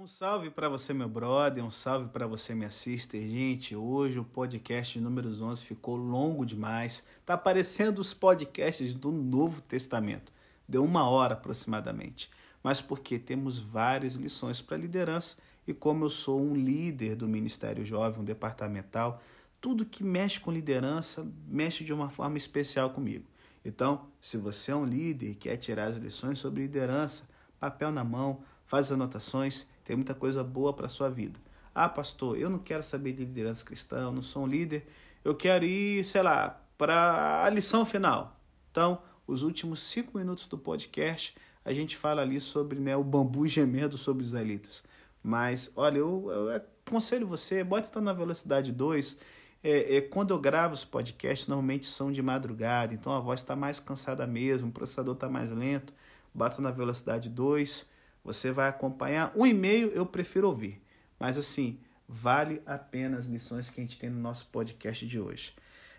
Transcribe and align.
Um 0.00 0.06
salve 0.06 0.48
para 0.48 0.68
você, 0.68 0.94
meu 0.94 1.08
brother, 1.08 1.64
um 1.64 1.72
salve 1.72 2.08
para 2.10 2.24
você, 2.24 2.54
minha 2.54 2.70
sister. 2.70 3.20
Gente, 3.20 3.74
hoje 3.74 4.20
o 4.20 4.24
podcast 4.24 5.00
números 5.00 5.42
11 5.42 5.64
ficou 5.64 5.96
longo 5.96 6.46
demais. 6.46 7.02
Tá 7.26 7.36
parecendo 7.36 8.00
os 8.00 8.14
podcasts 8.14 8.94
do 8.94 9.10
Novo 9.10 9.60
Testamento. 9.60 10.32
Deu 10.68 10.84
uma 10.84 11.02
hora 11.08 11.34
aproximadamente. 11.34 12.30
Mas 12.62 12.80
porque 12.80 13.18
temos 13.18 13.58
várias 13.58 14.14
lições 14.14 14.62
para 14.62 14.76
liderança 14.76 15.36
e 15.66 15.74
como 15.74 16.04
eu 16.04 16.10
sou 16.10 16.40
um 16.40 16.54
líder 16.54 17.16
do 17.16 17.26
Ministério 17.26 17.84
Jovem, 17.84 18.20
um 18.20 18.24
departamental, 18.24 19.20
tudo 19.60 19.84
que 19.84 20.04
mexe 20.04 20.38
com 20.38 20.52
liderança 20.52 21.26
mexe 21.48 21.82
de 21.82 21.92
uma 21.92 22.08
forma 22.08 22.36
especial 22.36 22.90
comigo. 22.90 23.24
Então, 23.64 24.06
se 24.22 24.36
você 24.36 24.70
é 24.70 24.76
um 24.76 24.84
líder 24.84 25.30
e 25.30 25.34
quer 25.34 25.56
tirar 25.56 25.88
as 25.88 25.96
lições 25.96 26.38
sobre 26.38 26.62
liderança, 26.62 27.28
papel 27.58 27.90
na 27.90 28.04
mão, 28.04 28.40
faz 28.64 28.92
anotações, 28.92 29.66
tem 29.88 29.96
muita 29.96 30.14
coisa 30.14 30.44
boa 30.44 30.74
para 30.74 30.84
a 30.84 30.88
sua 30.90 31.08
vida. 31.08 31.40
Ah, 31.74 31.88
pastor, 31.88 32.36
eu 32.38 32.50
não 32.50 32.58
quero 32.58 32.82
saber 32.82 33.14
de 33.14 33.24
liderança 33.24 33.64
cristã, 33.64 34.02
eu 34.02 34.12
não 34.12 34.20
sou 34.20 34.42
um 34.42 34.46
líder, 34.46 34.86
eu 35.24 35.34
quero 35.34 35.64
ir, 35.64 36.04
sei 36.04 36.22
lá, 36.22 36.62
para 36.76 37.42
a 37.42 37.48
lição 37.48 37.86
final. 37.86 38.38
Então, 38.70 39.00
os 39.26 39.42
últimos 39.42 39.82
cinco 39.82 40.18
minutos 40.18 40.46
do 40.46 40.58
podcast, 40.58 41.34
a 41.64 41.72
gente 41.72 41.96
fala 41.96 42.20
ali 42.20 42.38
sobre 42.38 42.78
né, 42.78 42.94
o 42.98 43.02
bambu 43.02 43.48
gemendo 43.48 43.96
sobre 43.96 44.22
os 44.22 44.28
israelitas. 44.28 44.84
Mas, 45.22 45.72
olha, 45.74 45.96
eu, 45.96 46.30
eu 46.30 46.62
aconselho 46.86 47.26
você, 47.26 47.64
bota 47.64 47.88
estar 47.88 48.02
na 48.02 48.12
velocidade 48.12 48.70
2. 48.70 49.16
É, 49.64 49.96
é, 49.96 50.00
quando 50.02 50.34
eu 50.34 50.38
gravo 50.38 50.74
os 50.74 50.84
podcasts, 50.84 51.48
normalmente 51.48 51.86
são 51.86 52.12
de 52.12 52.20
madrugada, 52.20 52.92
então 52.92 53.10
a 53.10 53.20
voz 53.20 53.40
está 53.40 53.56
mais 53.56 53.80
cansada 53.80 54.26
mesmo, 54.26 54.68
o 54.68 54.72
processador 54.72 55.14
está 55.14 55.30
mais 55.30 55.50
lento. 55.50 55.94
Bota 56.34 56.60
na 56.60 56.70
velocidade 56.70 57.30
2 57.30 57.96
você 58.28 58.52
vai 58.52 58.68
acompanhar. 58.68 59.32
Um 59.34 59.46
e-mail 59.46 59.88
eu 59.88 60.04
prefiro 60.04 60.48
ouvir, 60.48 60.82
mas 61.18 61.38
assim, 61.38 61.80
vale 62.06 62.62
a 62.66 62.76
pena 62.76 63.16
as 63.16 63.26
lições 63.26 63.70
que 63.70 63.80
a 63.80 63.84
gente 63.84 63.98
tem 63.98 64.10
no 64.10 64.20
nosso 64.20 64.46
podcast 64.46 65.06
de 65.06 65.18
hoje. 65.18 65.54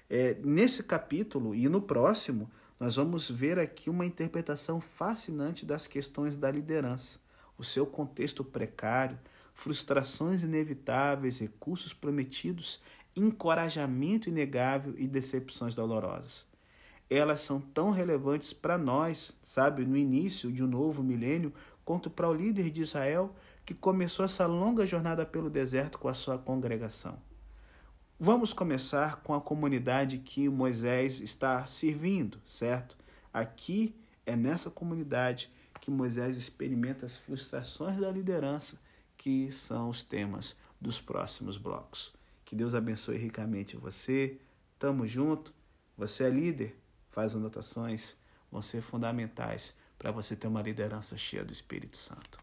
É, 0.10 0.38
nesse 0.44 0.84
capítulo 0.84 1.56
e 1.56 1.68
no 1.68 1.82
próximo, 1.82 2.50
nós 2.80 2.96
vamos 2.96 3.30
ver 3.30 3.58
aqui 3.60 3.90
uma 3.90 4.06
interpretação 4.06 4.80
fascinante 4.80 5.66
das 5.66 5.88
questões 5.88 6.36
da 6.36 6.50
liderança, 6.52 7.20
o 7.58 7.64
seu 7.64 7.86
contexto 7.86 8.44
precário, 8.44 9.20
frustrações 9.54 10.44
inevitáveis, 10.44 11.40
recursos 11.40 11.94
prometidos, 11.94 12.80
encorajamento 13.16 14.30
inegável 14.30 14.94
e 14.98 15.08
decepções 15.08 15.74
dolorosas. 15.76 16.48
Elas 17.10 17.42
são 17.42 17.60
tão 17.60 17.90
relevantes 17.90 18.54
para 18.54 18.78
nós, 18.78 19.36
sabe, 19.42 19.84
no 19.84 19.98
início 19.98 20.52
de 20.52 20.64
um 20.64 20.68
novo 20.68 21.02
milênio, 21.02 21.52
quanto 21.90 22.08
para 22.08 22.30
o 22.30 22.34
líder 22.36 22.70
de 22.70 22.84
Israel 22.84 23.34
que 23.66 23.74
começou 23.74 24.24
essa 24.24 24.46
longa 24.46 24.86
jornada 24.86 25.26
pelo 25.26 25.50
deserto 25.50 25.98
com 25.98 26.08
a 26.08 26.14
sua 26.14 26.38
congregação. 26.38 27.20
Vamos 28.20 28.54
começar 28.54 29.24
com 29.24 29.34
a 29.34 29.42
comunidade 29.42 30.20
que 30.20 30.48
Moisés 30.48 31.20
está 31.20 31.66
servindo, 31.66 32.40
certo? 32.46 32.96
Aqui 33.34 34.00
é 34.24 34.36
nessa 34.36 34.70
comunidade 34.70 35.52
que 35.82 35.90
Moisés 35.90 36.38
experimenta 36.38 37.08
as 37.08 37.18
frustrações 37.18 38.00
da 38.00 38.12
liderança, 38.12 38.80
que 39.18 39.52
são 39.52 39.90
os 39.90 40.04
temas 40.04 40.56
dos 40.80 41.02
próximos 41.02 41.58
blocos. 41.58 42.14
Que 42.46 42.56
Deus 42.56 42.76
abençoe 42.76 43.18
ricamente 43.18 43.76
você. 43.76 44.38
Tamo 44.78 45.08
junto. 45.08 45.52
Você 45.98 46.26
é 46.26 46.30
líder? 46.30 46.80
Faz 47.10 47.36
anotações, 47.36 48.16
vão 48.52 48.62
ser 48.62 48.84
fundamentais 48.84 49.76
para 50.00 50.12
você 50.12 50.34
ter 50.34 50.48
uma 50.48 50.62
liderança 50.62 51.18
cheia 51.18 51.44
do 51.44 51.52
Espírito 51.52 51.98
Santo. 51.98 52.40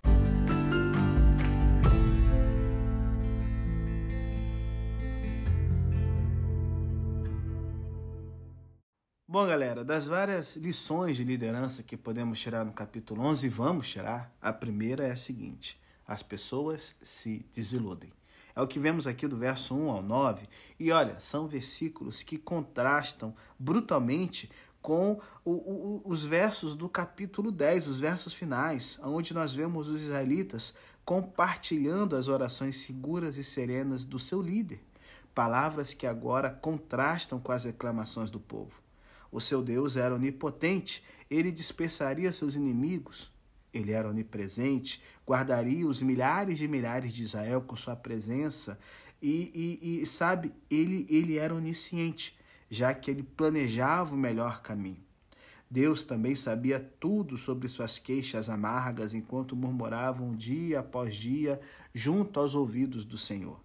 Bom, 9.27 9.47
galera, 9.47 9.85
das 9.85 10.07
várias 10.07 10.57
lições 10.57 11.17
de 11.17 11.25
liderança 11.25 11.83
que 11.83 11.97
podemos 11.97 12.39
tirar 12.39 12.65
no 12.65 12.73
capítulo 12.73 13.23
11, 13.23 13.49
vamos 13.49 13.89
tirar, 13.89 14.35
a 14.41 14.53
primeira 14.53 15.07
é 15.07 15.13
a 15.13 15.17
seguinte: 15.17 15.81
as 16.07 16.23
pessoas 16.23 16.97
se 17.03 17.45
desiludem. 17.53 18.13
É 18.55 18.63
o 18.63 18.67
que 18.67 18.79
vemos 18.79 19.07
aqui 19.07 19.29
do 19.29 19.37
verso 19.37 19.77
1 19.77 19.91
ao 19.91 20.03
9, 20.03 20.49
e 20.81 20.91
olha, 20.91 21.21
são 21.21 21.47
versículos 21.47 22.23
que 22.23 22.39
contrastam 22.39 23.35
brutalmente 23.59 24.51
com 24.87 25.19
o, 25.45 25.51
o, 25.51 26.03
os 26.05 26.25
versos 26.25 26.77
do 26.77 26.89
capítulo 26.89 27.51
10, 27.51 27.89
os 27.89 27.99
versos 27.99 28.33
finais, 28.33 29.01
onde 29.03 29.35
nós 29.35 29.53
vemos 29.53 29.89
os 29.89 30.01
israelitas 30.01 30.75
compartilhando 31.05 32.15
as 32.15 32.29
orações 32.29 32.77
seguras 32.77 33.37
e 33.37 33.43
serenas 33.43 34.05
do 34.05 34.17
seu 34.17 34.41
líder. 34.41 34.81
Palavras 35.35 35.93
que 35.93 36.07
agora 36.07 36.51
contrastam 36.51 37.41
com 37.41 37.51
as 37.51 37.65
reclamações 37.65 38.31
do 38.31 38.39
povo. 38.39 38.81
O 39.33 39.41
seu 39.41 39.61
Deus 39.61 39.97
era 39.97 40.15
onipotente, 40.15 41.03
ele 41.29 41.51
dispersaria 41.51 42.33
seus 42.33 42.55
inimigos. 42.55 43.33
Ele 43.75 43.91
era 43.91 44.09
onipresente, 44.09 45.03
guardaria 45.27 45.85
os 45.85 46.01
milhares 46.01 46.59
de 46.59 46.69
milhares 46.69 47.13
de 47.13 47.25
Israel 47.25 47.61
com 47.61 47.75
sua 47.75 47.97
presença. 47.97 48.79
E, 49.21 49.81
e, 49.83 50.01
e 50.03 50.07
sabe, 50.07 50.55
ele, 50.71 51.09
ele 51.11 51.39
era 51.39 51.53
onisciente 51.53 52.36
já 52.71 52.93
que 52.95 53.11
ele 53.11 53.23
planejava 53.23 54.15
o 54.15 54.19
melhor 54.19 54.63
caminho. 54.63 55.05
Deus 55.71 56.05
também 56.05 56.35
sabia 56.35 56.79
tudo 57.01 57.37
sobre 57.37 57.67
suas 57.67 57.99
queixas 57.99 58.49
amargas 58.49 59.15
enquanto 59.15 59.57
murmuravam 59.57 60.35
dia 60.35 60.81
após 60.81 61.17
dia 61.17 61.61
junto 61.93 62.39
aos 62.39 62.55
ouvidos 62.55 63.05
do 63.05 63.19
Senhor. 63.19 63.61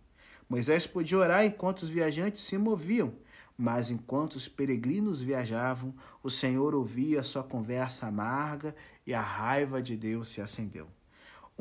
Moisés 0.49 0.87
podia 0.87 1.17
orar 1.17 1.45
enquanto 1.45 1.83
os 1.83 1.89
viajantes 1.89 2.41
se 2.41 2.57
moviam, 2.57 3.13
mas 3.57 3.91
enquanto 3.91 4.35
os 4.35 4.47
peregrinos 4.47 5.21
viajavam, 5.21 5.93
o 6.23 6.29
Senhor 6.29 6.73
ouvia 6.73 7.23
sua 7.23 7.43
conversa 7.43 8.07
amarga 8.07 8.75
e 9.05 9.13
a 9.13 9.21
raiva 9.21 9.81
de 9.81 9.95
Deus 9.95 10.29
se 10.29 10.41
acendeu. 10.41 10.87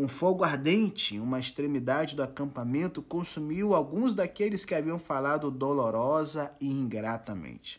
Um 0.00 0.08
fogo 0.08 0.42
ardente 0.44 1.16
em 1.16 1.20
uma 1.20 1.38
extremidade 1.38 2.16
do 2.16 2.22
acampamento 2.22 3.02
consumiu 3.02 3.74
alguns 3.74 4.14
daqueles 4.14 4.64
que 4.64 4.74
haviam 4.74 4.98
falado 4.98 5.50
dolorosa 5.50 6.50
e 6.58 6.70
ingratamente. 6.70 7.78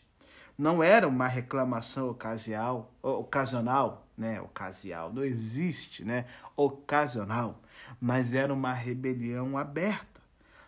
Não 0.56 0.80
era 0.80 1.08
uma 1.08 1.26
reclamação 1.26 2.08
ocasial, 2.08 2.94
ocasional, 3.02 4.06
né? 4.16 4.40
Ocasial, 4.40 5.12
não 5.12 5.24
existe, 5.24 6.04
né? 6.04 6.26
Ocasional, 6.54 7.60
mas 8.00 8.32
era 8.32 8.54
uma 8.54 8.72
rebelião 8.72 9.58
aberta. 9.58 10.20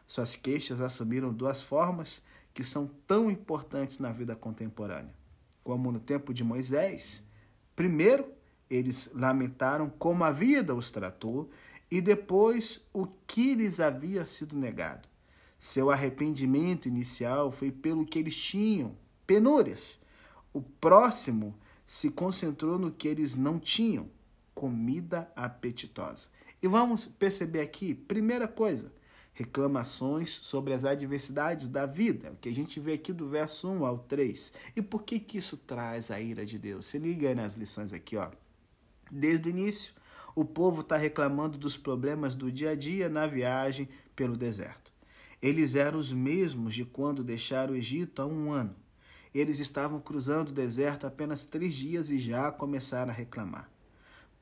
Suas 0.04 0.34
queixas 0.34 0.80
assumiram 0.80 1.32
duas 1.32 1.62
formas 1.62 2.24
que 2.52 2.64
são 2.64 2.90
tão 3.06 3.30
importantes 3.30 4.00
na 4.00 4.10
vida 4.10 4.34
contemporânea, 4.34 5.14
como 5.62 5.92
no 5.92 6.00
tempo 6.00 6.34
de 6.34 6.42
Moisés. 6.42 7.22
Primeiro, 7.76 8.26
eles 8.68 9.10
lamentaram 9.14 9.90
como 9.90 10.24
a 10.24 10.32
vida 10.32 10.74
os 10.74 10.90
tratou 10.90 11.50
e 11.90 12.00
depois 12.00 12.86
o 12.92 13.06
que 13.26 13.54
lhes 13.54 13.80
havia 13.80 14.26
sido 14.26 14.56
negado. 14.56 15.08
Seu 15.58 15.90
arrependimento 15.90 16.88
inicial 16.88 17.50
foi 17.50 17.70
pelo 17.70 18.04
que 18.04 18.18
eles 18.18 18.36
tinham, 18.36 18.96
penúrias. 19.26 19.98
O 20.52 20.60
próximo 20.60 21.56
se 21.86 22.10
concentrou 22.10 22.78
no 22.78 22.90
que 22.90 23.08
eles 23.08 23.36
não 23.36 23.58
tinham, 23.58 24.08
comida 24.54 25.30
apetitosa. 25.34 26.28
E 26.62 26.68
vamos 26.68 27.06
perceber 27.06 27.60
aqui, 27.60 27.94
primeira 27.94 28.48
coisa, 28.48 28.92
reclamações 29.32 30.30
sobre 30.30 30.72
as 30.72 30.84
adversidades 30.84 31.68
da 31.68 31.86
vida, 31.86 32.32
o 32.32 32.36
que 32.36 32.48
a 32.48 32.52
gente 32.52 32.78
vê 32.78 32.94
aqui 32.94 33.12
do 33.12 33.26
verso 33.26 33.68
1 33.68 33.84
ao 33.84 33.98
3. 33.98 34.52
E 34.76 34.82
por 34.82 35.02
que 35.02 35.18
que 35.18 35.38
isso 35.38 35.56
traz 35.58 36.10
a 36.10 36.20
ira 36.20 36.46
de 36.46 36.58
Deus? 36.58 36.86
Se 36.86 36.98
liga 36.98 37.28
aí 37.28 37.34
nas 37.34 37.54
lições 37.54 37.92
aqui, 37.92 38.16
ó. 38.16 38.30
Desde 39.10 39.48
o 39.48 39.50
início, 39.50 39.94
o 40.34 40.44
povo 40.44 40.80
está 40.80 40.96
reclamando 40.96 41.56
dos 41.56 41.76
problemas 41.76 42.34
do 42.34 42.50
dia 42.50 42.70
a 42.70 42.74
dia 42.74 43.08
na 43.08 43.26
viagem 43.26 43.88
pelo 44.16 44.36
deserto. 44.36 44.92
Eles 45.40 45.74
eram 45.74 45.98
os 45.98 46.12
mesmos 46.12 46.74
de 46.74 46.84
quando 46.84 47.22
deixaram 47.22 47.74
o 47.74 47.76
Egito 47.76 48.22
há 48.22 48.26
um 48.26 48.50
ano. 48.50 48.74
Eles 49.34 49.58
estavam 49.58 50.00
cruzando 50.00 50.48
o 50.48 50.52
deserto 50.52 51.06
apenas 51.06 51.44
três 51.44 51.74
dias 51.74 52.10
e 52.10 52.18
já 52.18 52.50
começaram 52.50 53.10
a 53.10 53.14
reclamar. 53.14 53.68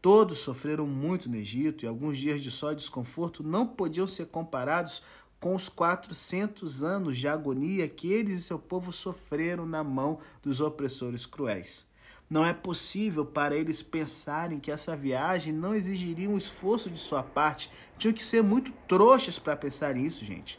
Todos 0.00 0.38
sofreram 0.38 0.86
muito 0.86 1.28
no 1.28 1.36
Egito 1.36 1.84
e 1.84 1.88
alguns 1.88 2.18
dias 2.18 2.42
de 2.42 2.50
só 2.50 2.72
desconforto 2.72 3.42
não 3.42 3.66
podiam 3.66 4.06
ser 4.06 4.26
comparados 4.26 5.02
com 5.40 5.54
os 5.54 5.68
400 5.68 6.84
anos 6.84 7.18
de 7.18 7.26
agonia 7.26 7.88
que 7.88 8.12
eles 8.12 8.38
e 8.38 8.42
seu 8.42 8.58
povo 8.58 8.92
sofreram 8.92 9.66
na 9.66 9.82
mão 9.82 10.18
dos 10.42 10.60
opressores 10.60 11.26
cruéis. 11.26 11.84
Não 12.32 12.46
é 12.46 12.54
possível 12.54 13.26
para 13.26 13.54
eles 13.54 13.82
pensarem 13.82 14.58
que 14.58 14.70
essa 14.70 14.96
viagem 14.96 15.52
não 15.52 15.74
exigiria 15.74 16.30
um 16.30 16.38
esforço 16.38 16.88
de 16.88 16.98
sua 16.98 17.22
parte. 17.22 17.70
Tinham 17.98 18.14
que 18.14 18.24
ser 18.24 18.42
muito 18.42 18.72
trouxas 18.88 19.38
para 19.38 19.54
pensar 19.54 19.94
nisso, 19.94 20.24
gente. 20.24 20.58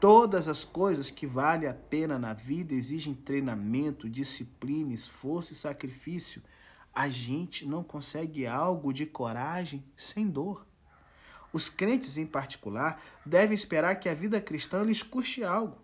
Todas 0.00 0.48
as 0.48 0.64
coisas 0.64 1.10
que 1.10 1.26
valem 1.26 1.68
a 1.68 1.74
pena 1.74 2.18
na 2.18 2.32
vida 2.32 2.72
exigem 2.72 3.12
treinamento, 3.12 4.08
disciplina, 4.08 4.94
esforço 4.94 5.52
e 5.52 5.56
sacrifício. 5.56 6.42
A 6.90 7.06
gente 7.10 7.68
não 7.68 7.84
consegue 7.84 8.46
algo 8.46 8.90
de 8.90 9.04
coragem 9.04 9.84
sem 9.94 10.26
dor. 10.26 10.66
Os 11.52 11.68
crentes, 11.68 12.16
em 12.16 12.24
particular, 12.24 12.98
devem 13.26 13.54
esperar 13.54 13.96
que 13.96 14.08
a 14.08 14.14
vida 14.14 14.40
cristã 14.40 14.82
lhes 14.82 15.02
custe 15.02 15.44
algo. 15.44 15.76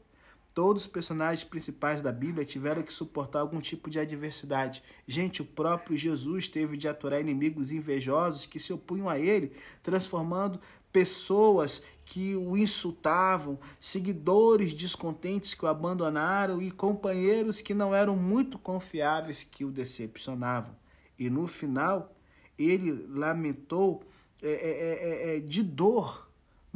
Todos 0.57 0.85
os 0.85 0.89
personagens 0.89 1.45
principais 1.45 2.01
da 2.01 2.11
Bíblia 2.11 2.43
tiveram 2.43 2.83
que 2.83 2.91
suportar 2.91 3.41
algum 3.41 3.61
tipo 3.61 3.91
de 3.91 3.99
adversidade. 3.99 4.83
Gente, 5.07 5.43
o 5.43 5.45
próprio 5.45 5.99
Jesus 5.99 6.49
teve 6.49 6.79
de 6.79 6.89
aturar 6.89 7.21
inimigos 7.21 7.73
invejosos 7.73 8.47
que 8.47 8.59
se 8.59 8.73
opunham 8.73 9.07
a 9.07 9.19
ele, 9.19 9.53
transformando 9.83 10.59
pessoas 10.91 11.83
que 12.07 12.35
o 12.35 12.57
insultavam, 12.57 13.59
seguidores 13.79 14.73
descontentes 14.73 15.53
que 15.53 15.63
o 15.63 15.69
abandonaram 15.69 16.63
e 16.63 16.71
companheiros 16.71 17.61
que 17.61 17.75
não 17.75 17.95
eram 17.95 18.17
muito 18.17 18.59
confiáveis 18.59 19.45
que 19.45 19.63
o 19.63 19.71
decepcionavam. 19.71 20.75
E 21.19 21.29
no 21.29 21.47
final, 21.47 22.17
ele 22.59 22.93
lamentou 23.11 24.03
é, 24.41 24.53
é, 24.53 25.35
é, 25.35 25.37
é 25.37 25.41
de 25.41 25.63
dor 25.63 26.26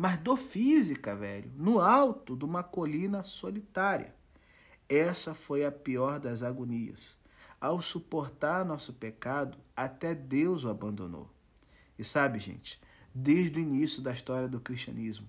mas 0.00 0.16
dor 0.16 0.38
física, 0.38 1.14
velho, 1.14 1.52
no 1.58 1.78
alto 1.78 2.34
de 2.34 2.42
uma 2.42 2.62
colina 2.62 3.22
solitária. 3.22 4.14
Essa 4.88 5.34
foi 5.34 5.62
a 5.62 5.70
pior 5.70 6.18
das 6.18 6.42
agonias. 6.42 7.18
Ao 7.60 7.82
suportar 7.82 8.64
nosso 8.64 8.94
pecado, 8.94 9.58
até 9.76 10.14
Deus 10.14 10.64
o 10.64 10.70
abandonou. 10.70 11.28
E 11.98 12.02
sabe, 12.02 12.38
gente, 12.38 12.80
desde 13.14 13.58
o 13.58 13.62
início 13.62 14.00
da 14.00 14.10
história 14.10 14.48
do 14.48 14.58
cristianismo, 14.58 15.28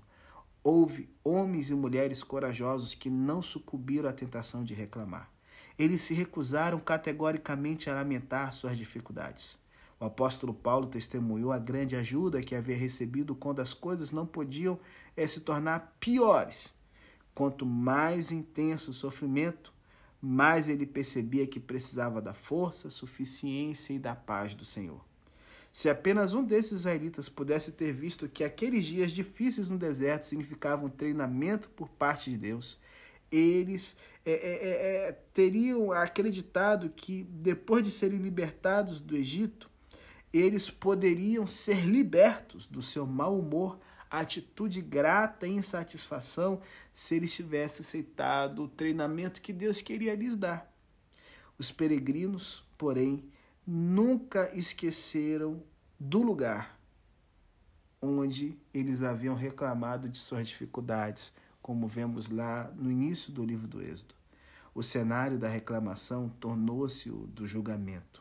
houve 0.63 1.09
homens 1.21 1.69
e 1.69 1.75
mulheres 1.75 2.23
corajosos 2.23 2.95
que 2.95 3.09
não 3.09 3.41
sucumbiram 3.41 4.09
à 4.09 4.13
tentação 4.13 4.63
de 4.63 4.73
reclamar. 4.73 5.29
Eles 5.77 5.99
se 5.99 6.13
recusaram 6.13 6.79
categoricamente 6.79 7.89
a 7.89 7.95
lamentar 7.95 8.53
suas 8.53 8.77
dificuldades. 8.77 9.59
O 10.01 10.05
apóstolo 10.05 10.51
Paulo 10.51 10.87
testemunhou 10.87 11.51
a 11.51 11.59
grande 11.59 11.95
ajuda 11.95 12.41
que 12.41 12.55
havia 12.55 12.75
recebido 12.75 13.35
quando 13.35 13.59
as 13.59 13.71
coisas 13.71 14.11
não 14.11 14.25
podiam 14.25 14.79
é, 15.15 15.27
se 15.27 15.41
tornar 15.41 15.95
piores. 15.99 16.73
Quanto 17.35 17.67
mais 17.67 18.31
intenso 18.31 18.89
o 18.89 18.95
sofrimento, 18.95 19.71
mais 20.19 20.67
ele 20.67 20.87
percebia 20.87 21.45
que 21.45 21.59
precisava 21.59 22.19
da 22.19 22.33
força, 22.33 22.89
suficiência 22.89 23.93
e 23.93 23.99
da 23.99 24.15
paz 24.15 24.55
do 24.55 24.65
Senhor. 24.65 25.05
Se 25.71 25.87
apenas 25.87 26.33
um 26.33 26.43
desses 26.43 26.79
israelitas 26.79 27.29
pudesse 27.29 27.71
ter 27.71 27.93
visto 27.93 28.27
que 28.27 28.43
aqueles 28.43 28.85
dias 28.85 29.11
difíceis 29.11 29.69
no 29.69 29.77
deserto 29.77 30.23
significavam 30.23 30.89
treinamento 30.89 31.69
por 31.69 31.87
parte 31.87 32.31
de 32.31 32.37
Deus, 32.37 32.79
eles 33.31 33.95
é, 34.25 34.31
é, 34.31 35.09
é, 35.09 35.11
teriam 35.31 35.91
acreditado 35.91 36.89
que, 36.89 37.21
depois 37.29 37.83
de 37.83 37.91
serem 37.91 38.17
libertados 38.17 38.99
do 38.99 39.15
Egito, 39.15 39.70
eles 40.33 40.69
poderiam 40.69 41.45
ser 41.45 41.85
libertos 41.85 42.65
do 42.65 42.81
seu 42.81 43.05
mau 43.05 43.37
humor, 43.37 43.79
atitude 44.09 44.81
grata 44.81 45.47
e 45.47 45.51
insatisfação 45.51 46.61
se 46.93 47.15
eles 47.15 47.33
tivessem 47.33 47.83
aceitado 47.83 48.63
o 48.63 48.67
treinamento 48.67 49.41
que 49.41 49.53
Deus 49.53 49.81
queria 49.81 50.15
lhes 50.15 50.35
dar. 50.35 50.71
Os 51.57 51.71
peregrinos, 51.71 52.63
porém, 52.77 53.29
nunca 53.65 54.51
esqueceram 54.55 55.63
do 55.99 56.21
lugar 56.21 56.81
onde 58.01 58.57
eles 58.73 59.03
haviam 59.03 59.35
reclamado 59.35 60.09
de 60.09 60.17
suas 60.17 60.47
dificuldades, 60.47 61.33
como 61.61 61.87
vemos 61.87 62.29
lá 62.29 62.71
no 62.75 62.91
início 62.91 63.31
do 63.31 63.45
livro 63.45 63.67
do 63.67 63.81
Êxodo. 63.81 64.15
O 64.73 64.81
cenário 64.81 65.37
da 65.37 65.47
reclamação 65.47 66.29
tornou-se 66.39 67.09
o 67.11 67.27
do 67.27 67.45
julgamento. 67.45 68.20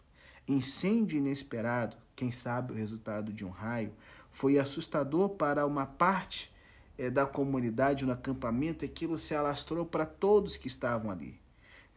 Incêndio 0.53 1.19
inesperado, 1.19 1.97
quem 2.17 2.31
sabe 2.31 2.73
o 2.73 2.77
resultado 2.77 3.33
de 3.33 3.45
um 3.45 3.51
raio, 3.51 3.93
foi 4.31 4.59
assustador 4.59 5.31
para 5.31 5.67
uma 5.67 5.87
parte 5.87 6.53
é, 6.99 7.09
da 7.09 7.27
comunidade 7.27 8.05
no 8.05 8.13
acampamento, 8.13 8.85
aquilo 8.85 9.19
se 9.19 9.35
alastrou 9.35 9.87
para 9.87 10.05
todos 10.05 10.57
que 10.57 10.69
estavam 10.69 11.11
ali. 11.11 11.41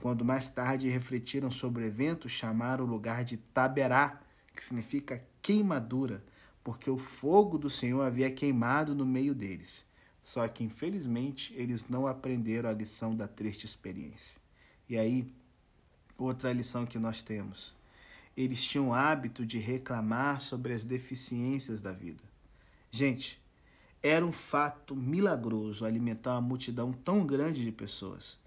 Quando 0.01 0.25
mais 0.25 0.47
tarde 0.49 0.89
refletiram 0.89 1.51
sobre 1.51 1.83
o 1.83 1.85
evento, 1.85 2.27
chamaram 2.29 2.85
o 2.85 2.87
lugar 2.87 3.23
de 3.23 3.37
Taberá, 3.37 4.21
que 4.55 4.63
significa 4.63 5.23
queimadura, 5.41 6.23
porque 6.63 6.89
o 6.89 6.97
fogo 6.97 7.57
do 7.57 7.69
Senhor 7.69 8.01
havia 8.01 8.31
queimado 8.31 8.95
no 8.95 9.05
meio 9.05 9.33
deles. 9.35 9.85
Só 10.21 10.47
que, 10.47 10.63
infelizmente, 10.63 11.53
eles 11.55 11.87
não 11.87 12.07
aprenderam 12.07 12.69
a 12.69 12.73
lição 12.73 13.15
da 13.15 13.27
triste 13.27 13.65
experiência. 13.65 14.41
E 14.87 14.97
aí, 14.97 15.29
outra 16.17 16.53
lição 16.53 16.85
que 16.85 16.97
nós 16.97 17.21
temos 17.21 17.75
eles 18.35 18.63
tinham 18.63 18.89
o 18.89 18.93
hábito 18.93 19.45
de 19.45 19.57
reclamar 19.59 20.39
sobre 20.39 20.73
as 20.73 20.83
deficiências 20.83 21.81
da 21.81 21.91
vida. 21.91 22.23
Gente, 22.89 23.41
era 24.01 24.25
um 24.25 24.31
fato 24.31 24.95
milagroso 24.95 25.85
alimentar 25.85 26.33
uma 26.33 26.41
multidão 26.41 26.91
tão 26.91 27.25
grande 27.25 27.63
de 27.63 27.71
pessoas. 27.71 28.37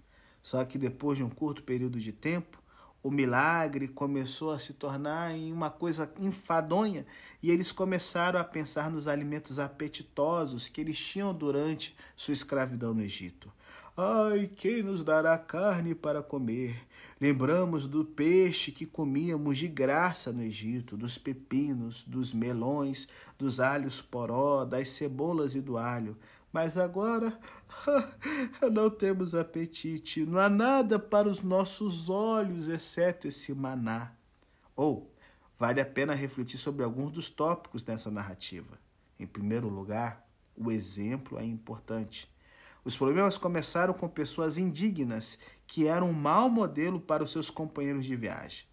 Só 0.41 0.63
que 0.63 0.77
depois 0.77 1.17
de 1.17 1.23
um 1.23 1.29
curto 1.29 1.63
período 1.63 1.99
de 1.99 2.11
tempo, 2.11 2.61
o 3.01 3.09
milagre 3.09 3.87
começou 3.87 4.51
a 4.51 4.59
se 4.59 4.73
tornar 4.73 5.35
em 5.35 5.51
uma 5.51 5.69
coisa 5.69 6.11
enfadonha 6.19 7.05
e 7.41 7.49
eles 7.49 7.71
começaram 7.71 8.39
a 8.39 8.43
pensar 8.43 8.89
nos 8.89 9.07
alimentos 9.07 9.59
apetitosos 9.59 10.67
que 10.67 10.81
eles 10.81 10.99
tinham 10.99 11.33
durante 11.33 11.95
sua 12.15 12.33
escravidão 12.33 12.93
no 12.93 13.01
Egito. 13.01 13.51
Ai, 13.99 14.45
quem 14.45 14.83
nos 14.83 15.03
dará 15.03 15.35
carne 15.39 15.95
para 15.95 16.21
comer? 16.21 16.85
Lembramos 17.19 17.87
do 17.87 18.05
peixe 18.05 18.71
que 18.71 18.85
comíamos 18.85 19.57
de 19.57 19.67
graça 19.67 20.31
no 20.31 20.43
Egito, 20.43 20.95
dos 20.95 21.17
pepinos, 21.17 22.03
dos 22.03 22.31
melões, 22.31 23.07
dos 23.39 23.59
alhos 23.59 23.99
poró, 23.99 24.63
das 24.65 24.89
cebolas 24.89 25.55
e 25.55 25.61
do 25.61 25.79
alho. 25.79 26.15
Mas 26.53 26.77
agora 26.77 27.39
não 28.71 28.87
temos 28.87 29.33
apetite, 29.33 30.23
não 30.27 30.37
há 30.37 30.47
nada 30.47 30.99
para 30.99 31.27
os 31.27 31.41
nossos 31.41 32.07
olhos 32.07 32.67
exceto 32.67 33.27
esse 33.27 33.51
maná. 33.51 34.13
Ou 34.75 35.11
vale 35.57 35.81
a 35.81 35.85
pena 35.87 36.13
refletir 36.13 36.59
sobre 36.59 36.83
alguns 36.83 37.11
dos 37.11 37.31
tópicos 37.31 37.81
dessa 37.81 38.11
narrativa. 38.11 38.77
Em 39.19 39.25
primeiro 39.25 39.67
lugar, 39.67 40.23
o 40.55 40.71
exemplo 40.71 41.39
é 41.39 41.43
importante. 41.43 42.29
Os 42.87 42.95
problemas 42.95 43.37
começaram 43.37 43.93
com 43.93 44.07
pessoas 44.07 44.57
indignas 44.57 45.37
que 45.67 45.87
eram 45.87 46.11
um 46.11 46.13
mau 46.13 46.49
modelo 46.49 47.01
para 47.01 47.21
os 47.21 47.33
seus 47.33 47.49
companheiros 47.49 48.05
de 48.05 48.15
viagem. 48.15 48.65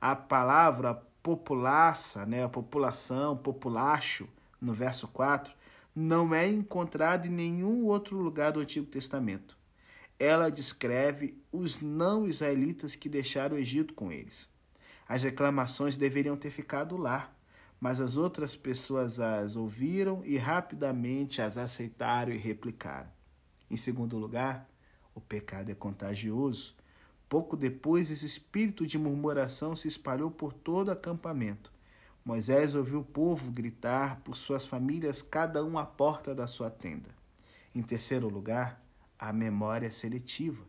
A 0.00 0.16
palavra 0.16 0.92
populaça, 1.22 2.26
né, 2.26 2.48
população, 2.48 3.36
populacho, 3.36 4.28
no 4.60 4.74
verso 4.74 5.06
4, 5.06 5.54
não 5.94 6.34
é 6.34 6.48
encontrada 6.48 7.28
em 7.28 7.30
nenhum 7.30 7.86
outro 7.86 8.18
lugar 8.18 8.50
do 8.50 8.58
Antigo 8.58 8.86
Testamento. 8.86 9.56
Ela 10.18 10.50
descreve 10.50 11.40
os 11.52 11.80
não 11.80 12.26
israelitas 12.26 12.96
que 12.96 13.08
deixaram 13.08 13.54
o 13.54 13.60
Egito 13.60 13.94
com 13.94 14.10
eles. 14.10 14.50
As 15.08 15.22
reclamações 15.22 15.96
deveriam 15.96 16.36
ter 16.36 16.50
ficado 16.50 16.96
lá, 16.96 17.32
mas 17.80 18.00
as 18.00 18.16
outras 18.16 18.56
pessoas 18.56 19.20
as 19.20 19.54
ouviram 19.54 20.24
e 20.24 20.36
rapidamente 20.36 21.40
as 21.40 21.56
aceitaram 21.56 22.32
e 22.32 22.36
replicaram. 22.36 23.19
Em 23.70 23.76
segundo 23.76 24.18
lugar, 24.18 24.68
o 25.14 25.20
pecado 25.20 25.70
é 25.70 25.74
contagioso. 25.74 26.74
Pouco 27.28 27.56
depois, 27.56 28.10
esse 28.10 28.26
espírito 28.26 28.86
de 28.86 28.98
murmuração 28.98 29.76
se 29.76 29.86
espalhou 29.86 30.30
por 30.30 30.52
todo 30.52 30.88
o 30.88 30.92
acampamento. 30.92 31.72
Moisés 32.24 32.74
ouviu 32.74 33.00
o 33.00 33.04
povo 33.04 33.50
gritar 33.50 34.20
por 34.20 34.36
suas 34.36 34.66
famílias, 34.66 35.22
cada 35.22 35.64
um 35.64 35.78
à 35.78 35.86
porta 35.86 36.34
da 36.34 36.46
sua 36.46 36.70
tenda. 36.70 37.08
Em 37.74 37.82
terceiro 37.82 38.28
lugar, 38.28 38.82
a 39.18 39.32
memória 39.32 39.92
seletiva. 39.92 40.62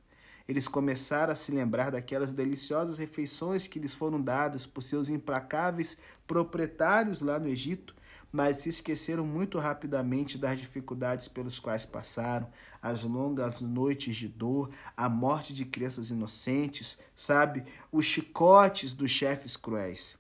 Eles 0.48 0.68
começaram 0.68 1.32
a 1.34 1.36
se 1.36 1.52
lembrar 1.52 1.92
daquelas 1.92 2.34
deliciosas 2.34 2.98
refeições 2.98 3.68
que 3.68 3.80
lhes 3.80 3.94
foram 3.94 4.22
dadas 4.22 4.66
por 4.66 4.82
seus 4.84 5.10
implacáveis 5.10 5.98
proprietários 6.28 7.22
lá 7.22 7.40
no 7.40 7.48
Egito, 7.48 7.96
mas 8.32 8.58
se 8.58 8.70
esqueceram 8.70 9.26
muito 9.26 9.60
rapidamente 9.60 10.38
das 10.38 10.58
dificuldades 10.58 11.28
pelos 11.28 11.60
quais 11.60 11.86
passaram, 11.86 12.48
as 12.82 13.04
longas 13.04 13.60
noites 13.60 14.16
de 14.16 14.28
dor, 14.28 14.70
a 14.96 15.10
morte 15.10 15.54
de 15.54 15.66
crianças 15.66 16.10
inocentes, 16.10 16.98
sabe, 17.16 17.66
os 17.92 18.06
chicotes 18.06 18.94
dos 18.94 19.12
chefes 19.12 19.58
cruéis. 19.58 20.18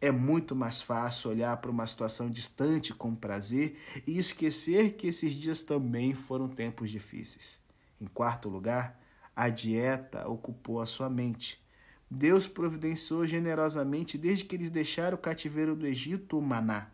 É 0.00 0.12
muito 0.12 0.54
mais 0.54 0.80
fácil 0.80 1.30
olhar 1.30 1.56
para 1.56 1.70
uma 1.70 1.86
situação 1.86 2.30
distante 2.30 2.94
com 2.94 3.16
prazer 3.16 3.76
e 4.06 4.16
esquecer 4.16 4.92
que 4.92 5.08
esses 5.08 5.32
dias 5.32 5.64
também 5.64 6.14
foram 6.14 6.48
tempos 6.48 6.90
difíceis. 6.90 7.60
Em 8.00 8.06
quarto 8.06 8.48
lugar, 8.48 9.00
a 9.34 9.48
dieta 9.48 10.28
ocupou 10.28 10.80
a 10.80 10.86
sua 10.86 11.10
mente. 11.10 11.60
Deus 12.08 12.46
providenciou 12.46 13.26
generosamente 13.26 14.16
desde 14.16 14.44
que 14.44 14.54
eles 14.54 14.70
deixaram 14.70 15.16
o 15.16 15.20
cativeiro 15.20 15.74
do 15.74 15.86
Egito 15.86 16.38
o 16.38 16.42
maná. 16.42 16.90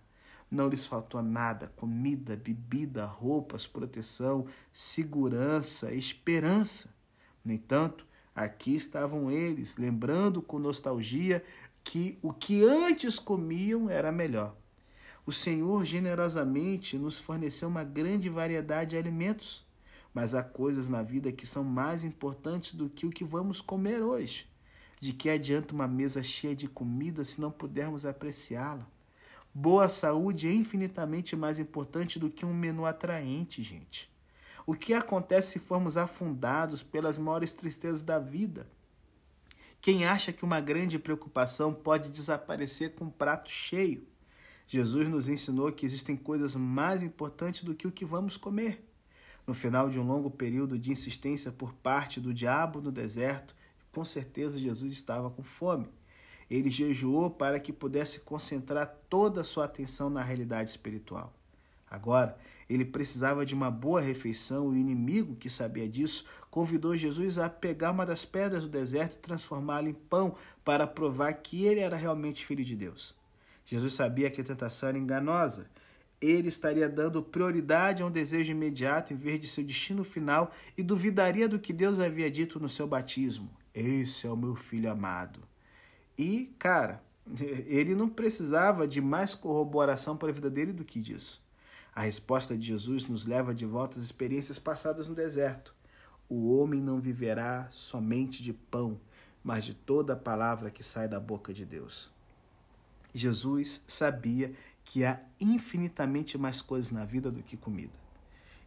Não 0.55 0.69
lhes 0.69 0.87
faltou 0.87 1.21
nada: 1.21 1.73
comida, 1.75 2.37
bebida, 2.37 3.05
roupas, 3.05 3.67
proteção, 3.67 4.47
segurança, 4.73 5.93
esperança. 5.93 6.95
No 7.45 7.53
entanto, 7.53 8.07
aqui 8.33 8.77
estavam 8.77 9.33
eles, 9.33 9.77
lembrando 9.77 10.41
com 10.41 10.61
nostalgia 10.61 11.45
que 11.83 12.21
o 12.23 12.33
que 12.33 12.63
antes 12.63 13.19
comiam 13.19 13.91
era 13.91 14.13
melhor. 14.13 14.55
O 15.27 15.33
Senhor 15.33 15.85
generosamente 15.85 16.97
nos 16.97 17.19
forneceu 17.19 17.69
uma 17.69 17.83
grande 17.83 18.29
variedade 18.29 18.91
de 18.91 18.97
alimentos, 18.97 19.67
mas 20.15 20.37
há 20.37 20.43
coisas 20.45 20.87
na 20.87 21.03
vida 21.03 21.33
que 21.33 21.49
são 21.49 21.65
mais 21.65 22.05
importantes 22.05 22.75
do 22.75 22.89
que 22.89 23.07
o 23.07 23.11
que 23.11 23.25
vamos 23.25 23.61
comer 23.61 24.05
hoje. 24.05 24.49
De 25.01 25.13
que 25.13 25.29
adianta 25.29 25.75
uma 25.75 25.89
mesa 25.89 26.23
cheia 26.23 26.55
de 26.55 26.69
comida 26.69 27.25
se 27.25 27.41
não 27.41 27.51
pudermos 27.51 28.07
apreciá-la? 28.07 28.94
Boa 29.57 29.89
saúde 29.89 30.49
é 30.49 30.53
infinitamente 30.53 31.37
mais 31.37 31.61
importante 31.61 32.19
do 32.19 32.29
que 32.29 32.45
um 32.45 32.53
menu 32.53 32.85
atraente, 32.85 33.63
gente. 33.63 34.13
O 34.67 34.75
que 34.75 34.93
acontece 34.93 35.53
se 35.53 35.59
formos 35.61 35.97
afundados 35.97 36.83
pelas 36.83 37.21
maiores 37.21 37.53
tristezas 37.53 38.03
da 38.03 38.19
vida? 38.19 38.67
Quem 39.81 40.07
acha 40.07 40.33
que 40.33 40.45
uma 40.45 40.61
grande 40.61 40.99
preocupação 40.99 41.73
pode 41.73 42.11
desaparecer 42.11 42.97
com 42.97 43.05
um 43.05 43.11
prato 43.11 43.49
cheio? 43.49 44.05
Jesus 44.67 45.09
nos 45.09 45.29
ensinou 45.29 45.71
que 45.71 45.87
existem 45.87 46.17
coisas 46.17 46.57
mais 46.57 47.05
importantes 47.05 47.63
do 47.63 47.77
que 47.77 47.87
o 47.87 47.93
que 47.93 48.05
vamos 48.05 48.37
comer. 48.37 48.85
No 49.47 49.55
final 49.55 49.89
de 49.89 50.01
um 50.01 50.07
longo 50.07 50.33
período 50.33 50.77
de 50.77 50.91
insistência 50.91 51.53
por 51.53 51.73
parte 51.75 52.21
do 52.21 52.35
diabo 52.35 52.81
no 52.81 52.91
deserto, 52.91 53.55
com 53.93 54.05
certeza 54.05 54.59
Jesus 54.59 54.93
estava 54.93 55.31
com 55.31 55.45
fome. 55.45 55.89
Ele 56.51 56.71
jejuou 56.71 57.31
para 57.31 57.59
que 57.59 57.73
pudesse 57.73 58.21
concentrar 58.21 58.95
toda 59.09 59.41
a 59.41 59.45
sua 59.45 59.65
atenção 59.65 60.11
na 60.11 60.23
realidade 60.23 60.71
espiritual. 60.71 61.33
Agora, 61.91 62.37
ele 62.69 62.85
precisava 62.85 63.45
de 63.45 63.55
uma 63.55 63.71
boa 63.71 64.01
refeição 64.01 64.67
e 64.67 64.77
o 64.77 64.77
inimigo, 64.77 65.37
que 65.37 65.51
sabia 65.51 65.89
disso, 65.89 66.25
convidou 66.51 66.97
Jesus 66.97 67.39
a 67.39 67.49
pegar 67.49 67.91
uma 67.91 68.07
das 68.07 68.25
pedras 68.25 68.63
do 68.63 68.69
deserto 68.69 69.15
e 69.15 69.19
transformá-la 69.19 69.89
em 69.89 69.95
pão 69.95 70.35
para 70.65 70.87
provar 70.87 71.33
que 71.35 71.65
ele 71.65 71.81
era 71.81 71.97
realmente 71.97 72.45
filho 72.45 72.65
de 72.65 72.75
Deus. 72.75 73.15
Jesus 73.67 73.95
sabia 73.95 74.31
que 74.31 74.41
a 74.41 74.45
tentação 74.45 74.89
era 74.89 74.99
enganosa. 74.99 75.71
Ele 76.21 76.49
estaria 76.49 76.89
dando 76.89 77.23
prioridade 77.23 78.03
a 78.03 78.07
um 78.07 78.11
desejo 78.11 78.53
imediato 78.53 79.13
em 79.13 79.17
vez 79.17 79.39
de 79.39 79.47
seu 79.47 79.63
destino 79.63 80.03
final 80.03 80.51
e 80.77 80.83
duvidaria 80.83 81.49
do 81.49 81.59
que 81.59 81.73
Deus 81.73 82.01
havia 82.01 82.31
dito 82.31 82.59
no 82.59 82.69
seu 82.69 82.87
batismo. 82.87 83.51
Esse 83.75 84.27
é 84.27 84.31
o 84.31 84.37
meu 84.37 84.55
filho 84.55 84.91
amado. 84.91 85.41
E, 86.19 86.55
cara, 86.59 87.03
ele 87.67 87.95
não 87.95 88.09
precisava 88.09 88.87
de 88.87 89.01
mais 89.01 89.35
corroboração 89.35 90.17
para 90.17 90.29
a 90.29 90.33
vida 90.33 90.51
dele 90.51 90.73
do 90.73 90.85
que 90.85 91.01
disso. 91.01 91.43
A 91.95 92.03
resposta 92.03 92.57
de 92.57 92.67
Jesus 92.67 93.07
nos 93.07 93.25
leva 93.25 93.55
de 93.55 93.65
volta 93.65 93.99
às 93.99 94.05
experiências 94.05 94.59
passadas 94.59 95.07
no 95.07 95.15
deserto. 95.15 95.75
O 96.29 96.57
homem 96.57 96.81
não 96.81 97.01
viverá 97.01 97.69
somente 97.71 98.43
de 98.43 98.53
pão, 98.53 98.99
mas 99.45 99.65
de 99.65 99.75
toda 99.75 100.15
a 100.15 100.17
palavra 100.17 100.71
que 100.71 100.83
sai 100.83 101.07
da 101.07 101.21
boca 101.21 101.53
de 101.53 101.65
Deus. 101.65 102.11
Jesus 103.15 103.83
sabia 103.87 104.53
que 104.85 105.05
há 105.05 105.21
infinitamente 105.41 106.37
mais 106.37 106.61
coisas 106.61 106.91
na 106.91 107.05
vida 107.05 107.31
do 107.31 107.43
que 107.43 107.57
comida. 107.57 107.93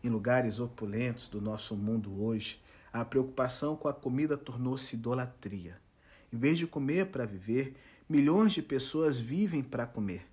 Em 0.03 0.09
lugares 0.09 0.59
opulentos 0.59 1.27
do 1.27 1.41
nosso 1.41 1.75
mundo 1.75 2.23
hoje, 2.23 2.61
a 2.93 3.03
preocupação 3.03 3.75
com 3.75 3.89
a 3.89 3.93
comida 3.93 4.37
tornou-se 4.37 4.95
idolatria. 4.95 5.81
Em 6.31 6.37
vez 6.37 6.57
de 6.57 6.67
comer 6.67 7.07
para 7.07 7.25
viver, 7.25 7.75
milhões 8.07 8.53
de 8.53 8.61
pessoas 8.61 9.19
vivem 9.19 9.63
para 9.63 9.87
comer. 9.87 10.25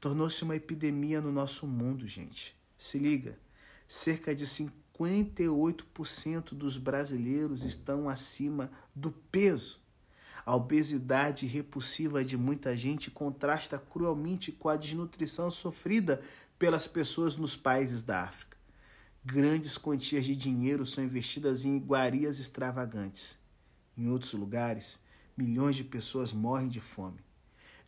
Tornou-se 0.00 0.42
uma 0.42 0.56
epidemia 0.56 1.20
no 1.20 1.32
nosso 1.32 1.66
mundo, 1.66 2.06
gente. 2.06 2.54
Se 2.76 2.98
liga, 2.98 3.38
cerca 3.88 4.34
de 4.34 4.46
58% 4.46 6.54
dos 6.54 6.78
brasileiros 6.78 7.64
estão 7.64 8.08
acima 8.08 8.70
do 8.94 9.10
peso 9.10 9.80
a 10.46 10.54
obesidade 10.54 11.44
repulsiva 11.44 12.24
de 12.24 12.36
muita 12.36 12.76
gente 12.76 13.10
contrasta 13.10 13.80
cruelmente 13.80 14.52
com 14.52 14.68
a 14.68 14.76
desnutrição 14.76 15.50
sofrida 15.50 16.22
pelas 16.56 16.86
pessoas 16.86 17.36
nos 17.36 17.56
países 17.56 18.04
da 18.04 18.22
África. 18.22 18.56
Grandes 19.24 19.76
quantias 19.76 20.24
de 20.24 20.36
dinheiro 20.36 20.86
são 20.86 21.02
investidas 21.02 21.64
em 21.64 21.76
iguarias 21.76 22.38
extravagantes. 22.38 23.36
Em 23.98 24.08
outros 24.08 24.34
lugares, 24.34 25.00
milhões 25.36 25.76
de 25.76 25.84
pessoas 25.84 26.32
morrem 26.32 26.68
de 26.68 26.80
fome. 26.80 27.20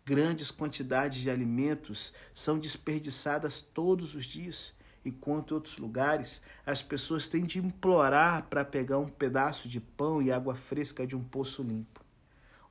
Grandes 0.04 0.50
quantidades 0.50 1.18
de 1.20 1.30
alimentos 1.30 2.14
são 2.32 2.58
desperdiçadas 2.58 3.60
todos 3.60 4.14
os 4.14 4.24
dias, 4.24 4.74
enquanto 5.04 5.50
em 5.50 5.54
outros 5.54 5.78
lugares 5.78 6.40
as 6.64 6.82
pessoas 6.82 7.28
têm 7.28 7.44
de 7.44 7.58
implorar 7.58 8.46
para 8.48 8.64
pegar 8.64 8.98
um 8.98 9.08
pedaço 9.08 9.68
de 9.68 9.80
pão 9.80 10.22
e 10.22 10.32
água 10.32 10.54
fresca 10.54 11.06
de 11.06 11.14
um 11.14 11.22
poço 11.22 11.62
limpo. 11.62 12.04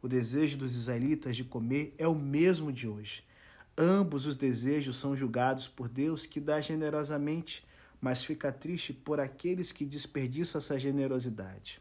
O 0.01 0.07
desejo 0.07 0.57
dos 0.57 0.75
israelitas 0.75 1.35
de 1.35 1.43
comer 1.43 1.93
é 1.97 2.07
o 2.07 2.15
mesmo 2.15 2.71
de 2.71 2.87
hoje. 2.87 3.23
Ambos 3.77 4.25
os 4.25 4.35
desejos 4.35 4.97
são 4.97 5.15
julgados 5.15 5.67
por 5.67 5.87
Deus, 5.87 6.25
que 6.25 6.39
dá 6.39 6.59
generosamente, 6.59 7.63
mas 8.01 8.23
fica 8.23 8.51
triste 8.51 8.93
por 8.93 9.19
aqueles 9.19 9.71
que 9.71 9.85
desperdiçam 9.85 10.57
essa 10.57 10.79
generosidade. 10.79 11.79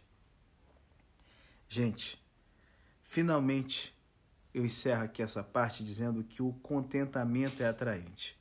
Gente, 1.69 2.23
finalmente 3.17 3.99
eu 4.53 4.63
encerro 4.63 5.05
aqui 5.05 5.23
essa 5.23 5.43
parte 5.43 5.83
dizendo 5.83 6.23
que 6.23 6.43
o 6.43 6.53
contentamento 6.63 7.63
é 7.63 7.67
atraente. 7.67 8.39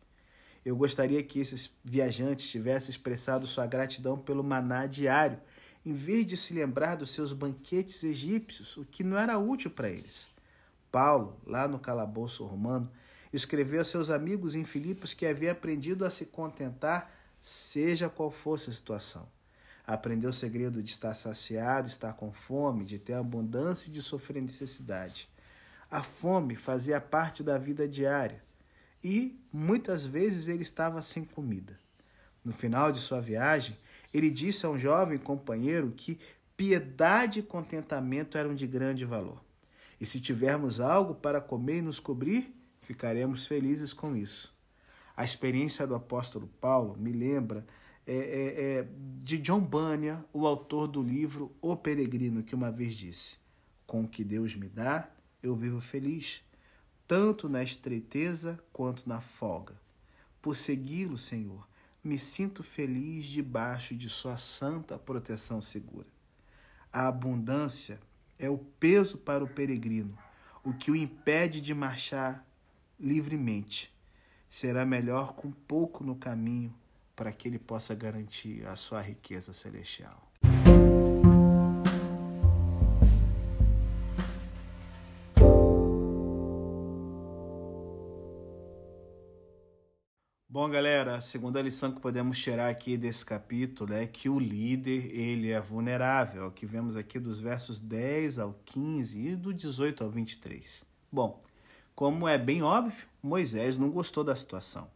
Eu 0.66 0.76
gostaria 0.76 1.24
que 1.24 1.40
esses 1.40 1.72
viajantes 1.82 2.50
tivessem 2.50 2.90
expressado 2.90 3.48
sua 3.48 3.66
gratidão 3.66 4.18
pelo 4.18 4.44
maná 4.44 4.86
diário 4.86 5.40
em 5.86 5.94
vez 5.94 6.26
de 6.26 6.36
se 6.36 6.54
lembrar 6.54 6.96
dos 6.96 7.12
seus 7.12 7.32
banquetes 7.32 8.04
egípcios, 8.04 8.76
o 8.76 8.84
que 8.84 9.02
não 9.02 9.18
era 9.18 9.40
útil 9.40 9.72
para 9.72 9.90
eles. 9.90 10.28
Paulo, 10.92 11.40
lá 11.48 11.70
no 11.70 11.80
calabouço 11.80 12.44
romano, 12.44 12.92
escreveu 13.32 13.80
a 13.80 13.86
seus 13.86 14.10
amigos 14.10 14.56
em 14.56 14.66
Filipos 14.66 15.14
que 15.14 15.26
havia 15.26 15.54
aprendido 15.54 16.04
a 16.04 16.10
se 16.10 16.26
contentar, 16.26 17.16
seja 17.40 18.10
qual 18.10 18.30
fosse 18.30 18.70
a 18.70 18.74
situação. 18.74 19.26
Aprendeu 19.88 20.32
o 20.32 20.34
segredo 20.34 20.82
de 20.82 20.90
estar 20.90 21.14
saciado, 21.14 21.88
estar 21.88 22.14
com 22.14 22.32
fome, 22.32 22.86
de 22.86 22.98
ter 22.98 23.14
abundância 23.14 23.90
e 23.90 23.92
de 23.92 24.02
sofrer 24.02 24.42
necessidade. 24.42 25.30
A 25.92 26.02
fome 26.02 26.56
fazia 26.56 27.00
parte 27.00 27.44
da 27.44 27.58
vida 27.58 27.88
diária 27.88 28.44
e 29.04 29.40
muitas 29.54 30.06
vezes 30.06 30.48
ele 30.48 30.64
estava 30.64 31.02
sem 31.02 31.24
comida. 31.24 31.80
No 32.44 32.52
final 32.52 32.92
de 32.92 33.00
sua 33.00 33.22
viagem, 33.22 33.78
ele 34.14 34.32
disse 34.32 34.66
a 34.66 34.70
um 34.70 34.80
jovem 34.80 35.18
companheiro 35.20 35.94
que 35.96 36.20
piedade 36.58 37.40
e 37.40 37.44
contentamento 37.44 38.38
eram 38.38 38.56
de 38.56 38.66
grande 38.66 39.06
valor. 39.06 39.44
E 40.02 40.06
se 40.06 40.20
tivermos 40.20 40.80
algo 40.80 41.16
para 41.16 41.40
comer 41.40 41.78
e 41.78 41.82
nos 41.82 42.00
cobrir, 42.00 42.54
ficaremos 42.82 43.46
felizes 43.46 43.94
com 43.94 44.16
isso. 44.16 44.54
A 45.16 45.24
experiência 45.24 45.88
do 45.88 45.96
apóstolo 45.96 46.48
Paulo 46.60 46.98
me 46.98 47.12
lembra 47.12 47.66
é, 48.08 48.16
é, 48.16 48.80
é, 48.80 48.88
de 49.24 49.40
John 49.40 49.62
Bunyan, 49.62 50.24
o 50.32 50.46
autor 50.46 50.88
do 50.88 51.02
livro 51.02 51.52
O 51.60 51.76
Peregrino, 51.76 52.44
que 52.44 52.54
uma 52.54 52.72
vez 52.72 52.94
disse: 52.94 53.40
Com 53.88 54.04
o 54.04 54.08
que 54.08 54.24
Deus 54.24 54.56
me 54.56 54.70
dá, 54.70 55.10
eu 55.42 55.56
vivo 55.56 55.82
feliz, 55.82 56.44
tanto 57.08 57.50
na 57.50 57.64
estreiteza 57.64 58.60
quanto 58.72 59.10
na 59.10 59.20
folga. 59.20 59.74
Por 60.40 60.56
segui-lo, 60.56 61.18
Senhor, 61.18 61.68
me 62.04 62.20
sinto 62.20 62.62
feliz 62.62 63.26
debaixo 63.26 63.96
de 63.96 64.08
Sua 64.08 64.38
santa 64.38 65.00
proteção 65.00 65.60
segura. 65.60 66.08
A 66.94 67.08
abundância 67.08 68.00
é 68.38 68.48
o 68.48 68.60
peso 68.60 69.18
para 69.18 69.44
o 69.44 69.48
peregrino, 69.48 70.16
o 70.64 70.74
que 70.74 70.92
o 70.92 70.96
impede 70.96 71.60
de 71.60 71.74
marchar 71.74 72.46
livremente. 73.00 73.92
Será 74.48 74.86
melhor 74.86 75.34
com 75.34 75.52
pouco 75.52 76.04
no 76.04 76.16
caminho 76.16 76.72
para 77.16 77.32
que 77.32 77.48
ele 77.48 77.60
possa 77.60 77.96
garantir 77.96 78.66
a 78.68 78.76
sua 78.76 79.02
riqueza 79.02 79.54
celestial. 79.54 80.32
Bom, 90.56 90.70
galera, 90.70 91.18
a 91.18 91.22
segunda 91.22 91.62
lição 91.62 91.92
que 91.92 92.00
podemos 92.00 92.42
tirar 92.42 92.70
aqui 92.70 92.96
desse 92.96 93.26
capítulo 93.26 93.94
é 93.94 94.08
que 94.08 94.30
o 94.30 94.40
líder, 94.40 95.14
ele 95.14 95.52
é 95.52 95.60
vulnerável, 95.60 96.48
é 96.48 96.50
que 96.50 96.66
vemos 96.66 96.96
aqui 96.96 97.20
dos 97.20 97.42
versos 97.42 97.78
10 97.78 98.40
ao 98.40 98.56
15 98.64 99.20
e 99.20 99.36
do 99.36 99.54
18 99.54 100.04
ao 100.04 100.10
23. 100.10 100.86
Bom, 101.12 101.40
como 101.94 102.26
é 102.26 102.38
bem 102.38 102.64
óbvio, 102.64 103.06
Moisés 103.22 103.78
não 103.78 103.92
gostou 103.92 104.24
da 104.24 104.34
situação. 104.34 104.90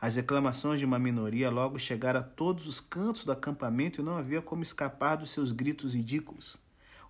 As 0.00 0.16
reclamações 0.16 0.80
de 0.80 0.86
uma 0.86 0.98
minoria 0.98 1.50
logo 1.50 1.78
chegaram 1.78 2.20
a 2.20 2.22
todos 2.22 2.66
os 2.66 2.80
cantos 2.80 3.24
do 3.24 3.32
acampamento 3.32 4.00
e 4.00 4.04
não 4.04 4.16
havia 4.16 4.42
como 4.42 4.62
escapar 4.62 5.16
dos 5.16 5.30
seus 5.30 5.52
gritos 5.52 5.94
ridículos. 5.94 6.58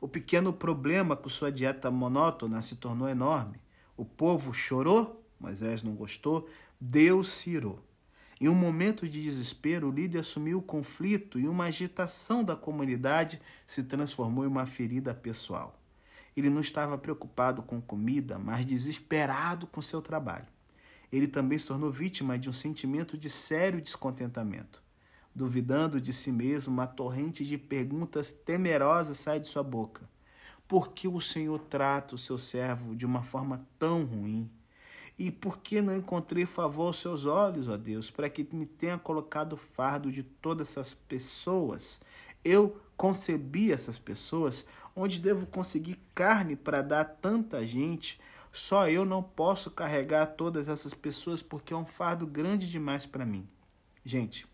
O 0.01 0.07
pequeno 0.07 0.53
problema 0.53 1.17
com 1.17 1.29
sua 1.29 1.51
dieta 1.51 1.91
monótona 1.91 2.61
se 2.63 2.77
tornou 2.77 3.09
enorme. 3.09 3.59
O 3.97 4.05
povo 4.05 4.53
chorou, 4.53 5.25
Moisés 5.41 5.83
não 5.83 5.95
gostou, 5.95 6.49
Deus 6.81 7.29
se 7.29 7.51
irou. 7.51 7.83
Em 8.41 8.49
um 8.49 8.55
momento 8.55 9.09
de 9.09 9.23
desespero, 9.23 9.89
o 9.89 9.93
líder 9.93 10.19
assumiu 10.19 10.59
o 10.59 10.63
conflito 10.63 11.39
e 11.39 11.49
uma 11.49 11.65
agitação 11.65 12.45
da 12.45 12.55
comunidade 12.55 13.41
se 13.67 13.83
transformou 13.83 14.45
em 14.45 14.49
uma 14.49 14.67
ferida 14.67 15.15
pessoal. 15.15 15.81
Ele 16.37 16.51
não 16.51 16.61
estava 16.61 16.99
preocupado 16.99 17.63
com 17.63 17.81
comida, 17.81 18.39
mas 18.39 18.67
desesperado 18.67 19.67
com 19.67 19.81
seu 19.81 20.03
trabalho. 20.03 20.54
Ele 21.17 21.29
também 21.29 21.57
se 21.57 21.67
tornou 21.67 21.93
vítima 21.93 22.37
de 22.37 22.51
um 22.51 22.53
sentimento 22.53 23.17
de 23.17 23.31
sério 23.31 23.81
descontentamento. 23.81 24.83
Duvidando 25.33 26.01
de 26.01 26.13
si 26.13 26.33
mesmo, 26.33 26.75
uma 26.75 26.89
torrente 26.89 27.45
de 27.45 27.57
perguntas 27.57 28.33
temerosas 28.33 29.19
sai 29.19 29.39
de 29.39 29.47
sua 29.47 29.63
boca. 29.63 30.09
Por 30.67 30.93
que 30.93 31.07
o 31.07 31.21
Senhor 31.21 31.59
trata 31.59 32.17
o 32.17 32.19
seu 32.19 32.37
servo 32.37 32.97
de 32.97 33.07
uma 33.07 33.23
forma 33.23 33.65
tão 33.79 34.05
ruim? 34.05 34.51
E 35.17 35.31
por 35.31 35.59
que 35.59 35.81
não 35.81 35.97
encontrei 35.97 36.45
favor 36.47 36.89
aos 36.89 36.99
seus 36.99 37.27
olhos, 37.27 37.69
ó 37.69 37.77
Deus, 37.77 38.11
para 38.11 38.29
que 38.29 38.45
me 38.53 38.67
tenha 38.67 38.99
colocado 38.99 39.53
o 39.53 39.57
fardo 39.57 40.11
de 40.11 40.25
todas 40.25 40.71
essas 40.71 40.95
pessoas? 40.95 42.01
Eu 42.45 42.81
concebi 42.97 43.71
essas 43.71 43.99
pessoas, 43.99 44.67
onde 44.95 45.19
devo 45.19 45.47
conseguir 45.47 45.99
carne 46.15 46.57
para 46.57 46.83
dar 46.83 47.05
tanta 47.05 47.67
gente. 47.67 48.21
Só 48.53 48.89
eu 48.89 49.05
não 49.05 49.23
posso 49.23 49.71
carregar 49.71 50.27
todas 50.27 50.69
essas 50.69 50.95
pessoas 50.95 51.43
porque 51.43 51.75
é 51.75 51.77
um 51.77 51.87
fardo 51.87 52.27
grande 52.27 52.71
demais 52.71 53.05
para 53.05 53.27
mim. 53.27 53.49
Gente, 54.05 54.47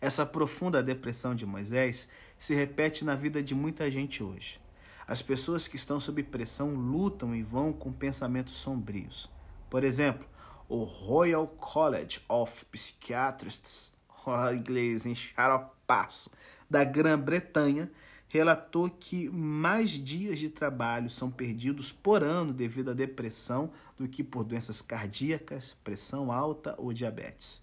essa 0.00 0.26
profunda 0.26 0.82
depressão 0.82 1.34
de 1.34 1.46
Moisés 1.46 2.08
se 2.36 2.54
repete 2.54 3.04
na 3.04 3.14
vida 3.14 3.42
de 3.42 3.54
muita 3.54 3.90
gente 3.90 4.22
hoje. 4.22 4.60
As 5.06 5.22
pessoas 5.22 5.66
que 5.68 5.76
estão 5.76 5.98
sob 6.00 6.22
pressão 6.22 6.74
lutam 6.74 7.34
e 7.34 7.42
vão 7.42 7.72
com 7.72 7.92
pensamentos 7.92 8.54
sombrios. 8.54 9.30
Por 9.70 9.84
exemplo, 9.84 10.26
o 10.68 10.82
Royal 10.84 11.46
College 11.46 12.20
of 12.28 12.64
Psychiatrists, 12.66 13.94
inglês 14.54 15.06
em 15.06 15.14
xaropasso, 15.14 16.30
da 16.68 16.84
Grã-Bretanha, 16.84 17.90
relatou 18.34 18.90
que 18.90 19.30
mais 19.30 19.90
dias 19.90 20.40
de 20.40 20.48
trabalho 20.48 21.08
são 21.08 21.30
perdidos 21.30 21.92
por 21.92 22.20
ano 22.20 22.52
devido 22.52 22.90
à 22.90 22.92
depressão 22.92 23.70
do 23.96 24.08
que 24.08 24.24
por 24.24 24.42
doenças 24.42 24.82
cardíacas, 24.82 25.76
pressão 25.84 26.32
alta 26.32 26.74
ou 26.76 26.92
diabetes. 26.92 27.62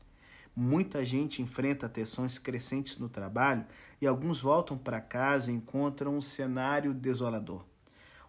Muita 0.56 1.04
gente 1.04 1.42
enfrenta 1.42 1.90
tensões 1.90 2.40
crescentes 2.40 2.98
no 2.98 3.10
trabalho 3.10 3.66
e 4.00 4.08
alguns 4.08 4.40
voltam 4.40 4.78
para 4.78 5.02
casa 5.02 5.52
e 5.52 5.56
encontram 5.56 6.16
um 6.16 6.22
cenário 6.22 6.94
desolador. 6.94 7.66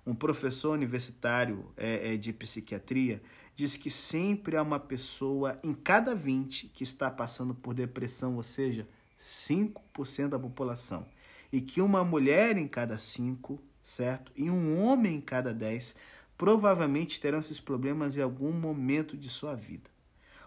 Um 0.04 0.12
professor 0.12 0.72
universitário 0.72 1.66
é, 1.76 2.12
é, 2.12 2.16
de 2.16 2.32
psiquiatria 2.32 3.22
diz 3.54 3.76
que 3.76 3.88
sempre 3.88 4.56
há 4.56 4.62
uma 4.62 4.80
pessoa 4.80 5.60
em 5.62 5.72
cada 5.72 6.12
20 6.12 6.70
que 6.74 6.82
está 6.82 7.08
passando 7.08 7.54
por 7.54 7.72
depressão, 7.72 8.34
ou 8.34 8.42
seja, 8.42 8.88
5% 9.16 10.30
da 10.30 10.40
população. 10.40 11.06
E 11.52 11.60
que 11.60 11.82
uma 11.82 12.02
mulher 12.02 12.56
em 12.56 12.66
cada 12.66 12.96
5, 12.96 13.60
certo? 13.82 14.32
E 14.34 14.50
um 14.50 14.82
homem 14.82 15.16
em 15.16 15.20
cada 15.20 15.52
10 15.52 15.94
provavelmente 16.36 17.20
terão 17.20 17.38
esses 17.38 17.60
problemas 17.60 18.16
em 18.16 18.22
algum 18.22 18.50
momento 18.50 19.16
de 19.16 19.28
sua 19.28 19.54
vida. 19.54 19.90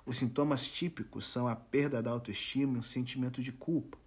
Os 0.06 0.18
sintomas 0.18 0.68
típicos 0.68 1.28
são 1.28 1.48
a 1.48 1.56
perda 1.56 2.02
da 2.02 2.12
autoestima 2.12 2.76
e 2.76 2.80
um 2.80 2.84
sentimento 2.84 3.42
de 3.42 3.52
culpa. 3.52 3.98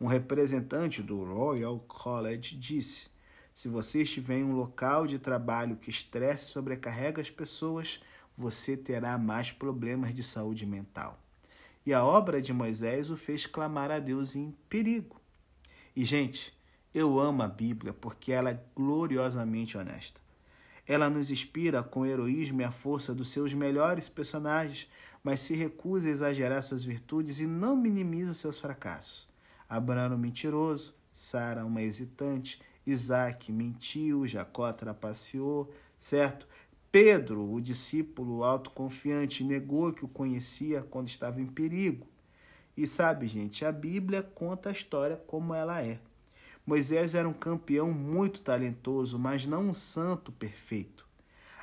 Um 0.00 0.06
representante 0.06 1.02
do 1.02 1.24
Royal 1.24 1.78
College 1.80 2.56
disse: 2.56 3.10
se 3.52 3.68
você 3.68 4.02
estiver 4.02 4.38
em 4.38 4.44
um 4.44 4.56
local 4.56 5.06
de 5.06 5.18
trabalho 5.18 5.76
que 5.76 5.90
estresse 5.90 6.46
e 6.46 6.50
sobrecarrega 6.50 7.20
as 7.20 7.30
pessoas, 7.30 8.00
você 8.36 8.76
terá 8.76 9.18
mais 9.18 9.52
problemas 9.52 10.14
de 10.14 10.22
saúde 10.22 10.64
mental. 10.64 11.20
E 11.84 11.92
a 11.92 12.04
obra 12.04 12.40
de 12.40 12.52
Moisés 12.52 13.10
o 13.10 13.16
fez 13.16 13.44
clamar 13.44 13.90
a 13.90 13.98
Deus 13.98 14.36
em 14.36 14.52
perigo. 14.68 15.21
E, 15.94 16.04
gente, 16.04 16.56
eu 16.94 17.20
amo 17.20 17.42
a 17.42 17.48
Bíblia 17.48 17.92
porque 17.92 18.32
ela 18.32 18.50
é 18.50 18.60
gloriosamente 18.74 19.76
honesta. 19.76 20.20
Ela 20.86 21.08
nos 21.08 21.30
inspira 21.30 21.82
com 21.82 22.00
o 22.00 22.06
heroísmo 22.06 22.60
e 22.60 22.64
a 22.64 22.70
força 22.70 23.14
dos 23.14 23.28
seus 23.28 23.54
melhores 23.54 24.08
personagens, 24.08 24.88
mas 25.22 25.40
se 25.40 25.54
recusa 25.54 26.08
a 26.08 26.10
exagerar 26.10 26.62
suas 26.62 26.84
virtudes 26.84 27.40
e 27.40 27.46
não 27.46 27.76
minimiza 27.76 28.34
seus 28.34 28.58
fracassos. 28.58 29.28
Abraão, 29.68 30.18
mentiroso, 30.18 30.94
Sara, 31.12 31.64
uma 31.64 31.82
hesitante, 31.82 32.60
Isaac 32.86 33.52
mentiu, 33.52 34.26
Jacó 34.26 34.72
trapaceou, 34.72 35.72
certo? 35.96 36.48
Pedro, 36.90 37.50
o 37.50 37.60
discípulo 37.60 38.44
autoconfiante, 38.44 39.44
negou 39.44 39.92
que 39.92 40.04
o 40.04 40.08
conhecia 40.08 40.82
quando 40.82 41.08
estava 41.08 41.40
em 41.40 41.46
perigo. 41.46 42.06
E 42.76 42.86
sabe, 42.86 43.28
gente, 43.28 43.64
a 43.64 43.72
Bíblia 43.72 44.22
conta 44.22 44.68
a 44.70 44.72
história 44.72 45.16
como 45.26 45.54
ela 45.54 45.82
é. 45.82 45.98
Moisés 46.64 47.14
era 47.14 47.28
um 47.28 47.32
campeão 47.32 47.92
muito 47.92 48.40
talentoso, 48.40 49.18
mas 49.18 49.44
não 49.44 49.68
um 49.68 49.74
santo 49.74 50.30
perfeito. 50.32 51.06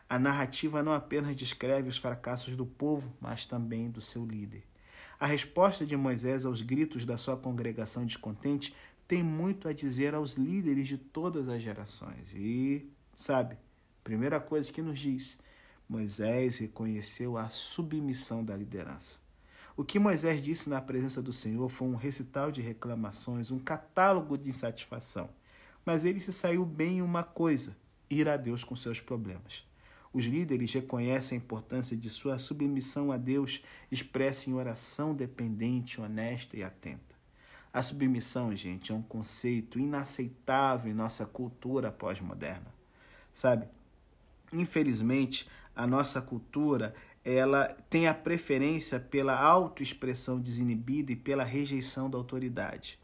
A 0.10 0.19
narrativa 0.19 0.84
não 0.84 0.93
apenas 0.93 1.36
descreve 1.36 1.88
os 1.88 1.98
fracassos 1.98 2.56
do 2.56 2.65
povo, 2.65 3.13
mas 3.22 3.45
também 3.45 3.89
do 3.89 4.02
seu 4.02 4.26
líder. 4.26 4.63
A 5.19 5.26
resposta 5.26 5.86
de 5.86 5.95
Moisés 5.95 6.45
aos 6.45 6.62
gritos 6.62 7.06
da 7.06 7.17
sua 7.17 7.38
congregação 7.38 8.06
descontente 8.06 8.74
tem 9.08 9.24
muito 9.24 9.67
a 9.67 9.74
dizer 9.74 10.13
aos 10.13 10.36
líderes 10.36 10.88
de 10.88 10.98
todas 10.98 11.50
as 11.50 11.62
gerações. 11.62 12.34
E, 12.36 12.89
sabe, 13.15 13.58
primeira 14.04 14.39
coisa 14.39 14.72
que 14.72 14.82
nos 14.82 15.00
diz, 15.00 15.39
Moisés 15.88 16.60
reconheceu 16.60 17.38
a 17.38 17.50
submissão 17.50 18.43
da 18.43 18.56
liderança. 18.56 19.29
O 19.75 19.84
que 19.84 19.99
Moisés 19.99 20.41
disse 20.41 20.69
na 20.69 20.82
presença 20.82 21.21
do 21.21 21.32
Senhor 21.32 21.69
foi 21.69 21.88
um 21.88 21.95
recital 21.95 22.51
de 22.51 22.62
reclamações, 22.62 23.51
um 23.51 23.60
catálogo 23.60 24.38
de 24.38 24.49
insatisfação. 24.49 25.29
Mas 25.86 26.05
ele 26.05 26.19
se 26.19 26.34
saiu 26.34 26.65
bem 26.65 26.97
em 26.97 27.01
uma 27.01 27.23
coisa: 27.23 27.75
ir 28.10 28.27
a 28.27 28.38
Deus 28.38 28.63
com 28.63 28.75
seus 28.75 28.99
problemas. 28.99 29.67
Os 30.12 30.25
líderes 30.25 30.73
reconhecem 30.73 31.38
a 31.38 31.41
importância 31.41 31.95
de 31.95 32.10
sua 32.10 32.39
submissão 32.39 33.12
a 33.12 33.17
Deus 33.17 33.62
expressa 33.91 34.49
em 34.49 34.53
oração 34.53 35.13
dependente, 35.13 36.01
honesta 36.01 36.58
e 36.58 36.63
atenta. 36.63 37.15
A 37.71 37.84
submissão, 37.84 38.53
gente, 38.55 38.91
é 38.91 38.95
um 38.95 39.03
conceito 39.03 39.77
inaceitável 39.77 40.91
em 40.91 40.95
nossa 40.95 41.25
cultura 41.27 41.91
pós-moderna. 41.91 42.73
Sabe? 43.32 43.67
Infelizmente, 44.51 45.47
a 45.75 45.86
nossa 45.86 46.19
cultura 46.19 46.95
ela 47.23 47.67
tem 47.89 48.08
a 48.08 48.13
preferência 48.13 48.99
pela 48.99 49.38
autoexpressão 49.38 50.39
desinibida 50.39 51.12
e 51.12 51.15
pela 51.15 51.43
rejeição 51.43 52.10
da 52.10 52.17
autoridade. 52.17 52.99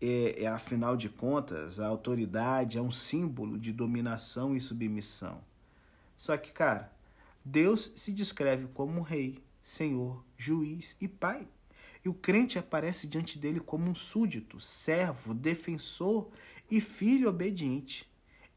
É, 0.00 0.44
é, 0.44 0.46
afinal 0.46 0.96
de 0.96 1.08
contas, 1.08 1.80
a 1.80 1.86
autoridade 1.86 2.78
é 2.78 2.82
um 2.82 2.90
símbolo 2.90 3.58
de 3.58 3.72
dominação 3.72 4.54
e 4.54 4.60
submissão. 4.60 5.40
Só 6.16 6.36
que, 6.36 6.52
cara, 6.52 6.92
Deus 7.44 7.92
se 7.96 8.12
descreve 8.12 8.68
como 8.68 9.02
rei, 9.02 9.42
senhor, 9.60 10.24
juiz 10.36 10.96
e 11.00 11.08
pai. 11.08 11.46
E 12.04 12.08
o 12.08 12.14
crente 12.14 12.58
aparece 12.58 13.08
diante 13.08 13.38
dele 13.38 13.58
como 13.58 13.90
um 13.90 13.94
súdito, 13.94 14.60
servo, 14.60 15.34
defensor 15.34 16.28
e 16.70 16.80
filho 16.80 17.28
obediente. 17.28 18.08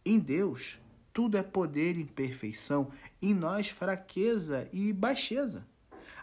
Em 0.05 0.19
Deus, 0.19 0.79
tudo 1.13 1.37
é 1.37 1.43
poder 1.43 1.97
e 1.97 2.05
perfeição, 2.05 2.91
em 3.21 3.33
nós, 3.33 3.69
fraqueza 3.69 4.67
e 4.71 4.93
baixeza. 4.93 5.67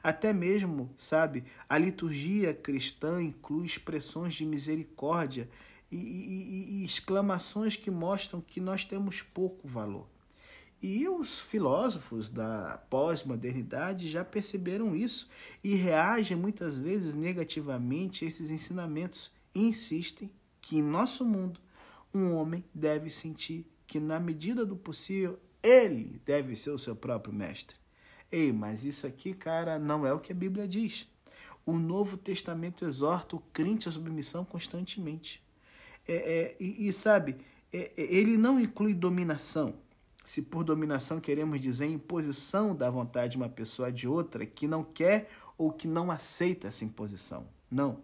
Até 0.03 0.33
mesmo, 0.33 0.91
sabe, 0.97 1.45
a 1.69 1.77
liturgia 1.77 2.55
cristã 2.55 3.23
inclui 3.23 3.67
expressões 3.67 4.35
de 4.35 4.47
misericórdia 4.47 5.49
e, 5.91 5.97
e, 5.97 6.81
e 6.81 6.85
exclamações 6.85 7.77
que 7.77 7.91
mostram 7.91 8.41
que 8.41 8.61
nós 8.61 8.85
temos 8.85 9.23
pouco 9.23 9.67
valor. 9.67 10.07
E 10.81 11.09
os 11.09 11.41
filósofos 11.41 12.29
da 12.29 12.81
pós-modernidade 12.89 14.09
já 14.09 14.25
perceberam 14.25 14.95
isso 14.95 15.29
e 15.63 15.75
reagem 15.75 16.37
muitas 16.37 16.79
vezes 16.79 17.15
negativamente 17.15 18.25
a 18.25 18.29
esses 18.29 18.51
ensinamentos 18.51 19.33
e 19.53 19.67
insistem 19.67 20.31
que 20.61 20.79
em 20.79 20.83
nosso 20.83 21.25
mundo 21.25 21.59
um 22.15 22.33
homem 22.33 22.65
deve 22.73 23.11
sentir 23.11 23.67
que, 23.89 23.99
na 23.99 24.21
medida 24.21 24.65
do 24.65 24.77
possível, 24.77 25.41
ele 25.61 26.23
deve 26.25 26.55
ser 26.55 26.71
o 26.71 26.79
seu 26.79 26.95
próprio 26.95 27.35
mestre. 27.35 27.77
Ei, 28.31 28.53
mas 28.53 28.85
isso 28.85 29.05
aqui, 29.05 29.35
cara, 29.35 29.81
não 29.81 30.07
é 30.07 30.13
o 30.13 30.21
que 30.21 30.31
a 30.31 30.37
Bíblia 30.37 30.69
diz. 30.69 31.09
O 31.67 31.73
Novo 31.73 32.17
Testamento 32.17 32.85
exorta 32.85 33.35
o 33.35 33.41
crente 33.53 33.89
à 33.89 33.91
submissão 33.91 34.45
constantemente. 34.45 35.43
É, 36.07 36.15
é, 36.15 36.57
e, 36.61 36.87
e, 36.87 36.93
sabe, 36.93 37.39
é, 37.73 37.93
é 37.97 38.03
ele 38.15 38.37
não 38.37 38.61
inclui 38.61 38.95
dominação 38.95 39.75
se 40.29 40.43
por 40.43 40.63
dominação 40.63 41.21
queremos 41.21 41.59
dizer 41.59 41.87
imposição 41.87 42.77
da 42.77 42.91
vontade 42.91 43.31
de 43.31 43.37
uma 43.39 43.49
pessoa 43.49 43.91
de 43.91 44.07
outra 44.07 44.45
que 44.45 44.69
não 44.69 44.85
quer 44.85 45.31
ou 45.57 45.73
que 45.73 45.89
não 45.89 46.11
aceita 46.11 46.69
essa 46.69 46.85
imposição. 46.85 47.47
Não. 47.71 48.03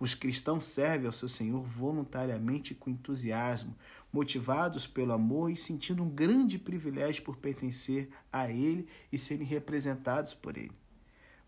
Os 0.00 0.14
cristãos 0.14 0.64
servem 0.64 1.06
ao 1.06 1.12
seu 1.12 1.28
Senhor 1.28 1.62
voluntariamente 1.62 2.72
e 2.72 2.74
com 2.74 2.90
entusiasmo, 2.90 3.76
motivados 4.12 4.86
pelo 4.86 5.12
amor 5.12 5.50
e 5.50 5.56
sentindo 5.56 6.02
um 6.02 6.08
grande 6.08 6.58
privilégio 6.58 7.22
por 7.22 7.36
pertencer 7.36 8.08
a 8.32 8.50
Ele 8.50 8.88
e 9.12 9.18
serem 9.18 9.46
representados 9.46 10.34
por 10.34 10.56
Ele. 10.56 10.72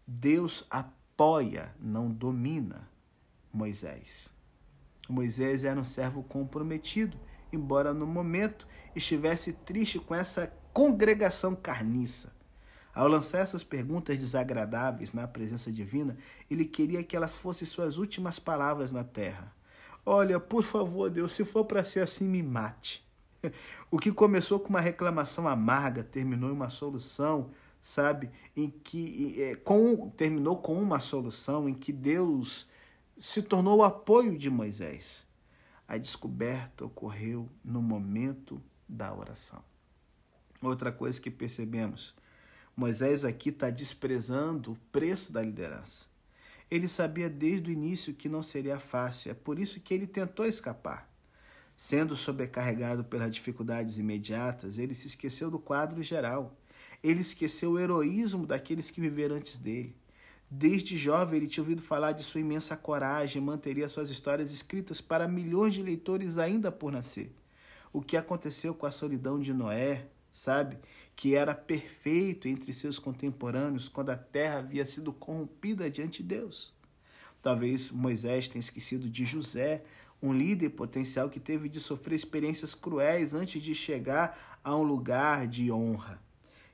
Deus 0.07 0.67
apoia, 0.71 1.75
não 1.81 2.11
domina 2.11 2.89
Moisés. 3.53 4.31
Moisés 5.09 5.65
era 5.65 5.81
um 5.81 5.85
servo 5.85 6.23
comprometido 6.23 7.19
embora 7.53 7.93
no 7.93 8.07
momento 8.07 8.67
estivesse 8.97 9.53
triste 9.53 9.99
com 9.99 10.15
essa 10.15 10.53
congregação 10.73 11.55
carniça. 11.55 12.33
Ao 12.95 13.09
lançar 13.09 13.39
essas 13.39 13.65
perguntas 13.65 14.19
desagradáveis 14.19 15.13
na 15.13 15.27
presença 15.27 15.73
divina, 15.73 16.17
ele 16.51 16.65
queria 16.65 17.03
que 17.03 17.17
elas 17.17 17.37
fossem 17.37 17.67
suas 17.67 17.97
últimas 17.97 18.39
palavras 18.39 18.93
na 18.93 19.03
terra. 19.03 19.55
Olha, 20.05 20.39
por 20.39 20.63
favor, 20.63 21.09
Deus, 21.09 21.33
se 21.33 21.45
for 21.45 21.65
para 21.65 21.85
ser 21.85 22.01
assim, 22.01 22.29
me 22.29 22.43
mate. 22.43 23.07
O 23.91 23.99
que 23.99 24.13
começou 24.13 24.61
com 24.61 24.69
uma 24.69 24.81
reclamação 24.81 25.49
amarga 25.49 26.05
terminou 26.05 26.51
em 26.51 26.53
uma 26.53 26.69
solução, 26.69 27.51
sabe? 27.81 28.31
Em 28.57 28.71
que 28.71 29.43
é, 29.43 29.55
com, 29.55 30.11
terminou 30.11 30.59
com 30.59 30.81
uma 30.81 31.01
solução 31.01 31.69
em 31.69 31.75
que 31.75 31.93
Deus 31.93 32.69
se 33.19 33.43
tornou 33.43 33.79
o 33.79 33.83
apoio 33.83 34.39
de 34.39 34.49
Moisés. 34.49 35.27
A 35.87 35.99
descoberta 35.99 36.85
ocorreu 36.85 37.49
no 37.65 37.83
momento 37.83 38.63
da 38.89 39.13
oração. 39.15 39.63
Outra 40.63 40.93
coisa 40.93 41.21
que 41.21 41.31
percebemos, 41.31 42.15
Moisés 42.75 43.25
aqui 43.25 43.51
está 43.51 43.69
desprezando 43.69 44.73
o 44.73 44.79
preço 44.91 45.33
da 45.33 45.43
liderança. 45.43 46.07
Ele 46.71 46.89
sabia 46.89 47.29
desde 47.29 47.69
o 47.69 47.73
início 47.73 48.15
que 48.15 48.31
não 48.31 48.43
seria 48.43 48.79
fácil, 48.79 49.31
é 49.31 49.35
por 49.35 49.59
isso 49.59 49.81
que 49.81 49.93
ele 49.93 50.07
tentou 50.07 50.47
escapar. 50.47 51.13
Sendo 51.77 52.17
sobrecarregado 52.17 53.05
pelas 53.05 53.31
dificuldades 53.31 53.99
imediatas, 53.99 54.79
ele 54.79 54.95
se 54.95 55.07
esqueceu 55.07 55.51
do 55.51 55.59
quadro 55.59 56.03
geral. 56.03 56.57
Ele 57.03 57.21
esqueceu 57.21 57.73
o 57.73 57.79
heroísmo 57.79 58.47
daqueles 58.47 58.91
que 58.91 59.01
viveram 59.01 59.37
antes 59.37 59.59
dele. 59.59 59.95
Desde 60.51 60.97
jovem, 60.97 61.39
ele 61.39 61.49
tinha 61.49 61.63
ouvido 61.63 61.83
falar 61.83 62.13
de 62.13 62.23
sua 62.23 62.41
imensa 62.41 62.77
coragem 62.77 63.43
e 63.43 63.45
manteria 63.45 63.89
suas 63.89 64.11
histórias 64.11 64.53
escritas 64.53 65.01
para 65.01 65.27
milhões 65.27 65.75
de 65.75 65.83
leitores 65.83 66.39
ainda 66.39 66.71
por 66.71 66.93
nascer. 66.93 67.35
O 67.93 68.01
que 68.01 68.17
aconteceu 68.17 68.75
com 68.75 68.87
a 68.87 68.91
solidão 68.91 69.41
de 69.41 69.53
Noé, 69.53 70.07
sabe? 70.33 70.79
Que 71.15 71.37
era 71.37 71.55
perfeito 71.55 72.49
entre 72.49 72.73
seus 72.73 72.99
contemporâneos 72.99 73.89
quando 73.89 74.11
a 74.11 74.17
terra 74.17 74.59
havia 74.59 74.87
sido 74.87 75.13
corrompida 75.13 75.91
diante 75.91 76.23
de 76.23 76.31
Deus. 76.37 76.75
Talvez 77.43 77.93
Moisés 77.93 78.49
tenha 78.49 78.61
esquecido 78.61 79.09
de 79.09 79.27
José, 79.27 79.85
um 80.23 80.33
líder 80.33 80.71
potencial 80.71 81.29
que 81.29 81.41
teve 81.41 81.69
de 81.69 81.81
sofrer 81.81 82.15
experiências 82.15 82.75
cruéis 82.75 83.35
antes 83.35 83.61
de 83.61 83.75
chegar 83.75 84.59
a 84.65 84.75
um 84.77 84.83
lugar 84.83 85.47
de 85.47 85.71
honra. 85.71 86.23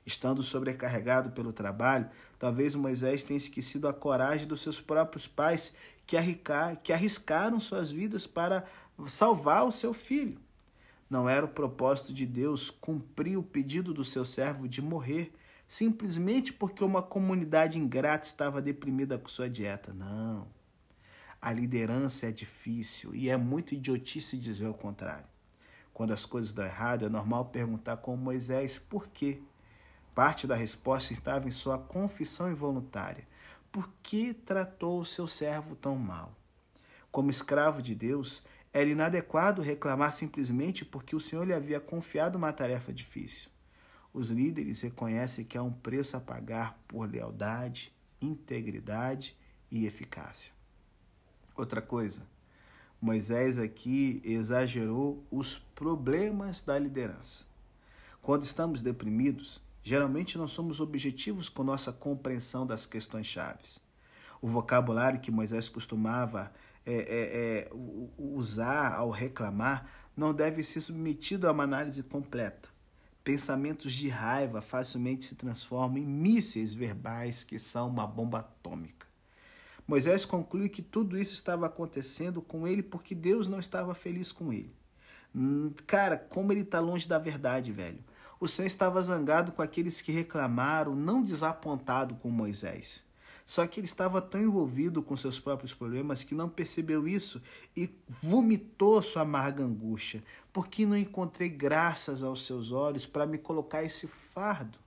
Estando 0.05 0.41
sobrecarregado 0.41 1.31
pelo 1.31 1.51
trabalho, 1.51 2.09
talvez 2.37 2.75
Moisés 2.75 3.23
tenha 3.23 3.37
esquecido 3.37 3.87
a 3.87 3.93
coragem 3.93 4.47
dos 4.47 4.61
seus 4.61 4.79
próprios 4.79 5.27
pais 5.27 5.73
que, 6.05 6.15
que 6.83 6.93
arriscaram 6.93 7.59
suas 7.59 7.91
vidas 7.91 8.25
para 8.25 8.65
salvar 9.07 9.65
o 9.65 9.71
seu 9.71 9.93
filho. 9.93 10.39
Não 11.09 11.27
era 11.27 11.45
o 11.45 11.49
propósito 11.49 12.13
de 12.13 12.25
Deus 12.25 12.69
cumprir 12.69 13.37
o 13.37 13.43
pedido 13.43 13.93
do 13.93 14.03
seu 14.03 14.23
servo 14.23 14.67
de 14.67 14.81
morrer 14.81 15.33
simplesmente 15.67 16.51
porque 16.51 16.83
uma 16.83 17.01
comunidade 17.01 17.77
ingrata 17.77 18.25
estava 18.25 18.61
deprimida 18.61 19.17
com 19.17 19.27
sua 19.27 19.47
dieta. 19.47 19.93
Não. 19.93 20.47
A 21.41 21.53
liderança 21.53 22.27
é 22.27 22.31
difícil 22.31 23.13
e 23.15 23.29
é 23.29 23.37
muito 23.37 23.73
idiotice 23.73 24.37
dizer 24.37 24.67
o 24.67 24.73
contrário. 24.73 25.27
Quando 25.93 26.11
as 26.11 26.25
coisas 26.25 26.51
dão 26.51 26.65
errado, 26.65 27.05
é 27.05 27.09
normal 27.09 27.45
perguntar 27.45 27.97
como 27.97 28.17
Moisés 28.17 28.79
por 28.79 29.07
quê. 29.09 29.41
Parte 30.15 30.47
da 30.47 30.55
resposta 30.55 31.13
estava 31.13 31.47
em 31.47 31.51
sua 31.51 31.77
confissão 31.77 32.51
involuntária. 32.51 33.27
Por 33.71 33.89
que 34.01 34.33
tratou 34.33 34.99
o 34.99 35.05
seu 35.05 35.27
servo 35.27 35.75
tão 35.75 35.95
mal? 35.95 36.33
Como 37.11 37.29
escravo 37.29 37.81
de 37.81 37.93
Deus, 37.93 38.43
era 38.71 38.89
inadequado 38.89 39.61
reclamar 39.61 40.11
simplesmente 40.11 40.85
porque 40.85 41.15
o 41.15 41.19
Senhor 41.19 41.45
lhe 41.45 41.53
havia 41.53 41.79
confiado 41.79 42.37
uma 42.37 42.53
tarefa 42.53 42.93
difícil. 42.93 43.49
Os 44.13 44.29
líderes 44.29 44.81
reconhecem 44.81 45.45
que 45.45 45.57
há 45.57 45.63
um 45.63 45.71
preço 45.71 46.17
a 46.17 46.19
pagar 46.19 46.79
por 46.87 47.09
lealdade, 47.09 47.93
integridade 48.21 49.35
e 49.71 49.85
eficácia. 49.85 50.53
Outra 51.55 51.81
coisa, 51.81 52.27
Moisés 53.01 53.57
aqui 53.57 54.21
exagerou 54.23 55.25
os 55.31 55.57
problemas 55.57 56.61
da 56.61 56.77
liderança. 56.77 57.45
Quando 58.21 58.43
estamos 58.43 58.81
deprimidos, 58.81 59.61
geralmente 59.81 60.37
não 60.37 60.47
somos 60.47 60.79
objetivos 60.79 61.49
com 61.49 61.63
nossa 61.63 61.91
compreensão 61.91 62.65
das 62.65 62.85
questões 62.85 63.25
chaves. 63.25 63.79
O 64.41 64.47
vocabulário 64.47 65.19
que 65.19 65.31
Moisés 65.31 65.69
costumava 65.69 66.51
é, 66.85 66.93
é, 66.93 66.97
é, 66.97 67.71
usar 68.17 68.93
ao 68.93 69.09
reclamar 69.09 69.89
não 70.15 70.33
deve 70.33 70.63
ser 70.63 70.81
submetido 70.81 71.47
a 71.47 71.51
uma 71.51 71.63
análise 71.63 72.03
completa. 72.03 72.69
Pensamentos 73.23 73.93
de 73.93 74.07
raiva 74.09 74.61
facilmente 74.61 75.25
se 75.25 75.35
transformam 75.35 75.97
em 75.97 76.05
mísseis 76.05 76.73
verbais 76.73 77.43
que 77.43 77.59
são 77.59 77.87
uma 77.87 78.07
bomba 78.07 78.39
atômica. 78.39 79.07
Moisés 79.87 80.23
conclui 80.25 80.69
que 80.69 80.81
tudo 80.81 81.17
isso 81.17 81.33
estava 81.33 81.65
acontecendo 81.65 82.41
com 82.41 82.67
ele 82.67 82.83
porque 82.83 83.15
Deus 83.15 83.47
não 83.47 83.59
estava 83.59 83.95
feliz 83.95 84.31
com 84.31 84.53
ele. 84.53 84.73
Hum, 85.35 85.71
cara, 85.87 86.17
como 86.17 86.51
ele 86.51 86.61
está 86.61 86.79
longe 86.79 87.07
da 87.07 87.17
verdade, 87.17 87.71
velho. 87.71 88.03
O 88.39 88.47
Senhor 88.47 88.67
estava 88.67 89.01
zangado 89.01 89.51
com 89.51 89.61
aqueles 89.61 90.01
que 90.01 90.11
reclamaram, 90.11 90.95
não 90.95 91.23
desapontado 91.23 92.15
com 92.15 92.29
Moisés. 92.29 93.05
Só 93.49 93.65
que 93.65 93.79
ele 93.79 93.87
estava 93.87 94.21
tão 94.21 94.39
envolvido 94.39 95.01
com 95.01 95.17
seus 95.17 95.39
próprios 95.39 95.73
problemas 95.73 96.23
que 96.23 96.35
não 96.35 96.47
percebeu 96.47 97.07
isso 97.07 97.41
e 97.75 97.89
vomitou 98.07 99.01
sua 99.01 99.23
amarga 99.23 99.63
angústia. 99.63 100.23
Porque 100.53 100.85
não 100.85 100.95
encontrei 100.95 101.49
graças 101.49 102.21
aos 102.21 102.45
seus 102.45 102.71
olhos 102.71 103.07
para 103.07 103.25
me 103.25 103.39
colocar 103.39 103.81
esse 103.81 104.05
fardo? 104.05 104.77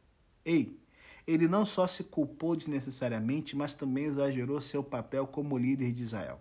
Ei, 0.44 0.78
ele 1.26 1.48
não 1.48 1.64
só 1.64 1.88
se 1.88 2.04
culpou 2.04 2.54
desnecessariamente, 2.54 3.56
mas 3.56 3.74
também 3.74 4.04
exagerou 4.04 4.60
seu 4.60 4.84
papel 4.84 5.26
como 5.26 5.58
líder 5.58 5.90
de 5.90 6.04
Israel. 6.04 6.38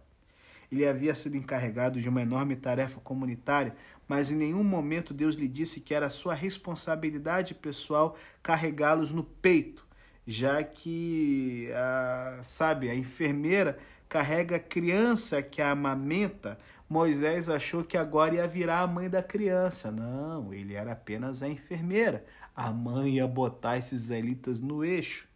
Ele 0.72 0.88
havia 0.88 1.16
sido 1.16 1.36
encarregado 1.36 2.00
de 2.00 2.08
uma 2.08 2.22
enorme 2.22 2.56
tarefa 2.56 3.00
comunitária, 3.00 3.76
mas 4.08 4.32
em 4.32 4.36
nenhum 4.36 4.64
momento 4.64 5.12
Deus 5.12 5.36
lhe 5.36 5.48
disse 5.48 5.82
que 5.82 5.92
era 5.92 6.08
sua 6.08 6.36
responsabilidade 6.36 7.56
pessoal 7.56 8.16
carregá-los 8.44 9.12
no 9.12 9.24
peito 9.24 9.90
já 10.32 10.64
que, 10.64 11.70
a, 11.74 12.40
sabe, 12.42 12.90
a 12.90 12.96
enfermeira 12.96 13.78
carrega 14.08 14.56
a 14.56 14.60
criança 14.60 15.42
que 15.44 15.62
a 15.62 15.72
amamenta, 15.72 16.58
Moisés 16.90 17.50
achou 17.50 17.84
que 17.84 17.98
agora 17.98 18.36
ia 18.36 18.48
virar 18.48 18.80
a 18.80 18.88
mãe 18.88 19.10
da 19.10 19.22
criança. 19.22 19.92
Não, 19.92 20.54
ele 20.54 20.74
era 20.74 20.94
apenas 20.94 21.44
a 21.44 21.50
enfermeira. 21.50 22.26
A 22.56 22.72
mãe 22.72 23.16
ia 23.16 23.28
botar 23.28 23.78
esses 23.78 24.04
israelitas 24.04 24.60
no 24.60 24.84
eixo. 24.84 25.28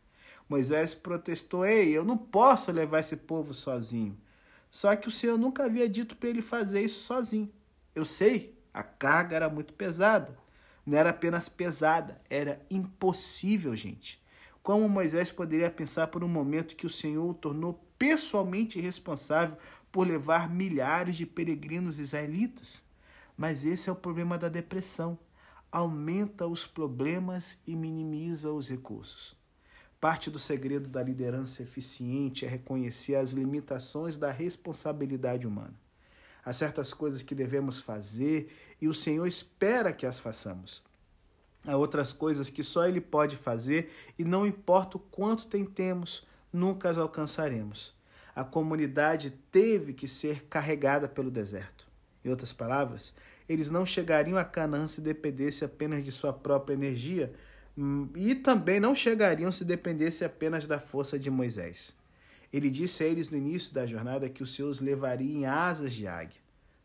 Moisés 0.48 0.94
protestou: 0.94 1.66
Ei, 1.66 1.90
eu 1.90 2.06
não 2.06 2.18
posso 2.18 2.72
levar 2.72 3.00
esse 3.00 3.18
povo 3.18 3.54
sozinho. 3.54 4.18
Só 4.70 4.96
que 4.96 5.08
o 5.08 5.12
Senhor 5.12 5.38
nunca 5.38 5.66
havia 5.66 5.88
dito 5.88 6.16
para 6.16 6.30
ele 6.30 6.42
fazer 6.42 6.82
isso 6.82 7.02
sozinho. 7.02 7.52
Eu 7.94 8.04
sei, 8.06 8.58
a 8.74 8.84
carga 8.84 9.36
era 9.36 9.50
muito 9.50 9.74
pesada. 9.74 10.38
Não 10.86 10.98
era 10.98 11.10
apenas 11.10 11.50
pesada, 11.50 12.22
era 12.30 12.62
impossível, 12.70 13.76
gente. 13.76 14.24
Como 14.66 14.90
Moisés 14.90 15.32
poderia 15.32 15.70
pensar 15.70 16.08
por 16.08 16.24
um 16.24 16.28
momento 16.28 16.76
que 16.76 16.88
o 16.88 16.90
Senhor 16.90 17.30
o 17.30 17.36
tornou 17.36 17.80
pessoalmente 18.00 18.82
responsável 18.82 19.56
por 19.92 20.08
levar 20.08 20.50
milhares 20.50 21.18
de 21.18 21.24
peregrinos 21.24 22.00
israelitas? 22.00 22.84
Mas 23.38 23.64
esse 23.64 23.92
é 23.92 23.94
o 23.94 23.96
problema 23.96 24.40
da 24.40 24.50
depressão. 24.50 25.20
Aumenta 25.72 26.48
os 26.48 26.66
problemas 26.66 27.60
e 27.68 27.76
minimiza 27.76 28.52
os 28.52 28.68
recursos. 28.68 29.38
Parte 30.02 30.32
do 30.32 30.40
segredo 30.40 30.90
da 30.90 31.04
liderança 31.04 31.62
eficiente 31.62 32.44
é 32.44 32.48
reconhecer 32.50 33.18
as 33.18 33.34
limitações 33.34 34.18
da 34.18 34.32
responsabilidade 34.32 35.46
humana. 35.46 35.80
Há 36.44 36.52
certas 36.52 36.92
coisas 36.92 37.22
que 37.22 37.36
devemos 37.36 37.80
fazer 37.80 38.52
e 38.82 38.88
o 38.88 38.96
Senhor 38.96 39.28
espera 39.28 39.94
que 39.94 40.08
as 40.08 40.18
façamos. 40.18 40.84
Há 41.68 41.76
outras 41.76 42.14
coisas 42.14 42.50
que 42.50 42.64
só 42.64 42.88
Ele 42.88 43.02
pode 43.02 43.36
fazer 43.36 43.92
e 44.18 44.24
não 44.24 44.46
importa 44.46 44.98
o 44.98 45.00
quanto 45.00 45.48
tentemos, 45.48 46.26
nunca 46.52 46.90
as 46.90 46.98
alcançaremos. 46.98 47.94
A 48.36 48.44
comunidade 48.44 49.32
teve 49.52 49.94
que 49.94 50.08
ser 50.08 50.44
carregada 50.46 51.08
pelo 51.08 51.32
deserto. 51.32 51.88
Em 52.24 52.30
outras 52.30 52.52
palavras, 52.52 53.14
eles 53.48 53.70
não 53.70 53.86
chegariam 53.86 54.38
a 54.38 54.44
Canaã 54.44 54.88
se 54.88 55.00
dependesse 55.00 55.64
apenas 55.64 56.04
de 56.04 56.12
sua 56.12 56.34
própria 56.34 56.74
energia 56.74 57.32
hum, 57.78 58.10
e 58.16 58.36
também 58.36 58.80
não 58.80 58.96
chegariam 58.96 59.52
se 59.52 59.64
dependesse 59.64 60.26
apenas 60.26 60.66
da 60.66 60.80
força 60.80 61.18
de 61.18 61.30
Moisés. 61.30 61.96
Ele 62.52 62.70
disse 62.70 63.04
a 63.04 63.08
eles 63.08 63.30
no 63.30 63.38
início 63.38 63.74
da 63.74 63.86
jornada 63.86 64.30
que 64.30 64.42
os 64.42 64.82
levaria 64.82 65.34
em 65.34 65.46
asas 65.46 65.94
de 65.94 66.08
águia. 66.08 66.40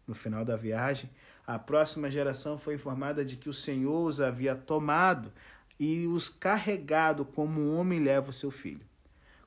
No 0.06 0.14
final 0.14 0.44
da 0.44 0.56
viagem, 0.56 1.08
a 1.46 1.58
próxima 1.58 2.10
geração 2.10 2.56
foi 2.56 2.74
informada 2.74 3.24
de 3.24 3.36
que 3.36 3.48
o 3.48 3.54
Senhor 3.54 4.06
os 4.06 4.20
havia 4.20 4.54
tomado 4.54 5.32
e 5.78 6.06
os 6.06 6.28
carregado 6.28 7.24
como 7.24 7.60
um 7.60 7.76
homem 7.76 8.00
leva 8.00 8.30
o 8.30 8.32
seu 8.32 8.50
filho. 8.50 8.84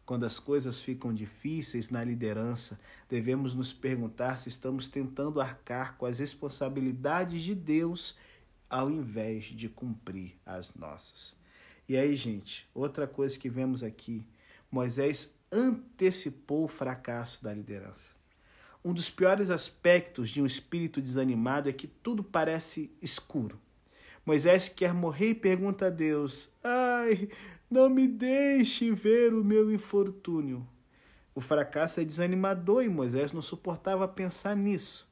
Quando 0.05 0.25
as 0.25 0.37
coisas 0.37 0.81
ficam 0.81 1.13
difíceis 1.13 1.89
na 1.89 2.03
liderança, 2.03 2.79
devemos 3.09 3.53
nos 3.53 3.71
perguntar 3.71 4.37
se 4.37 4.49
estamos 4.49 4.89
tentando 4.89 5.39
arcar 5.39 5.95
com 5.97 6.05
as 6.05 6.19
responsabilidades 6.19 7.41
de 7.41 7.55
Deus 7.55 8.15
ao 8.69 8.89
invés 8.89 9.45
de 9.45 9.69
cumprir 9.69 10.35
as 10.45 10.73
nossas. 10.73 11.37
E 11.87 11.95
aí, 11.95 12.15
gente, 12.15 12.67
outra 12.73 13.07
coisa 13.07 13.39
que 13.39 13.49
vemos 13.49 13.83
aqui: 13.83 14.25
Moisés 14.69 15.33
antecipou 15.51 16.65
o 16.65 16.67
fracasso 16.67 17.43
da 17.43 17.53
liderança. 17.53 18.15
Um 18.85 18.91
dos 18.91 19.09
piores 19.09 19.49
aspectos 19.49 20.29
de 20.29 20.41
um 20.41 20.45
espírito 20.45 21.01
desanimado 21.01 21.69
é 21.69 21.73
que 21.73 21.87
tudo 21.87 22.21
parece 22.21 22.91
escuro. 23.01 23.57
Moisés 24.25 24.67
quer 24.67 24.93
morrer 24.93 25.29
e 25.29 25.35
pergunta 25.35 25.87
a 25.87 25.89
Deus: 25.89 26.51
Ai, 26.61 27.29
não 27.71 27.89
me 27.89 28.07
deixe 28.09 28.91
ver 28.91 29.33
o 29.33 29.41
meu 29.41 29.71
infortúnio. 29.73 30.67
O 31.33 31.39
fracasso 31.39 32.01
é 32.01 32.03
desanimador 32.03 32.83
e 32.83 32.89
Moisés 32.89 33.31
não 33.31 33.41
suportava 33.41 34.05
pensar 34.05 34.53
nisso. 34.53 35.09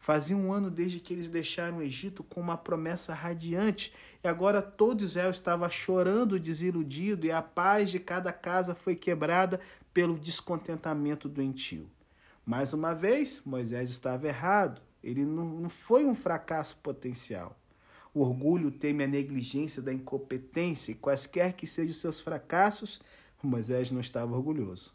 Fazia 0.00 0.36
um 0.36 0.52
ano 0.52 0.68
desde 0.68 0.98
que 0.98 1.14
eles 1.14 1.28
deixaram 1.28 1.78
o 1.78 1.82
Egito 1.82 2.24
com 2.24 2.40
uma 2.40 2.56
promessa 2.56 3.14
radiante, 3.14 3.94
e 4.22 4.26
agora 4.26 4.60
todo 4.60 5.04
Israel 5.04 5.30
estava 5.30 5.70
chorando 5.70 6.40
desiludido, 6.40 7.24
e 7.24 7.30
a 7.30 7.40
paz 7.40 7.88
de 7.88 8.00
cada 8.00 8.32
casa 8.32 8.74
foi 8.74 8.96
quebrada 8.96 9.60
pelo 9.94 10.18
descontentamento 10.18 11.28
doentio. 11.28 11.88
Mais 12.44 12.72
uma 12.72 12.94
vez, 12.94 13.42
Moisés 13.44 13.90
estava 13.90 14.26
errado. 14.26 14.80
Ele 15.02 15.24
não, 15.24 15.44
não 15.44 15.68
foi 15.68 16.04
um 16.04 16.14
fracasso 16.14 16.76
potencial. 16.78 17.56
O 18.14 18.20
orgulho 18.20 18.70
teme 18.70 19.04
a 19.04 19.06
negligência 19.06 19.80
da 19.80 19.92
incompetência, 19.92 20.92
e 20.92 20.94
quaisquer 20.94 21.54
que 21.54 21.66
sejam 21.66 21.90
os 21.90 22.00
seus 22.00 22.20
fracassos, 22.20 23.00
Moisés 23.42 23.90
não 23.90 24.00
estava 24.00 24.36
orgulhoso. 24.36 24.92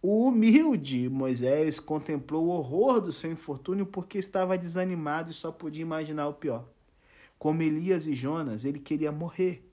O 0.00 0.26
humilde 0.28 1.08
Moisés 1.08 1.80
contemplou 1.80 2.46
o 2.46 2.50
horror 2.50 3.00
do 3.00 3.12
seu 3.12 3.30
infortúnio 3.30 3.84
porque 3.84 4.18
estava 4.18 4.56
desanimado 4.56 5.30
e 5.30 5.34
só 5.34 5.50
podia 5.50 5.82
imaginar 5.82 6.28
o 6.28 6.34
pior. 6.34 6.68
Como 7.38 7.62
Elias 7.62 8.06
e 8.06 8.14
Jonas, 8.14 8.64
ele 8.64 8.78
queria 8.78 9.12
morrer. 9.12 9.68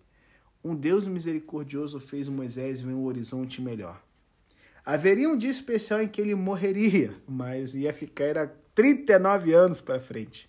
Um 0.64 0.76
Deus 0.76 1.08
misericordioso 1.08 2.00
fez 2.00 2.28
Moisés 2.28 2.82
ver 2.82 2.94
um 2.94 3.06
horizonte 3.06 3.62
melhor. 3.62 4.05
Haveria 4.86 5.28
um 5.28 5.36
dia 5.36 5.50
especial 5.50 6.04
em 6.04 6.08
que 6.08 6.22
ele 6.22 6.36
morreria, 6.36 7.12
mas 7.28 7.74
ia 7.74 7.92
ficar 7.92 8.26
era 8.26 8.48
39 8.76 9.52
anos 9.52 9.82
para 9.82 10.00
frente. 10.00 10.48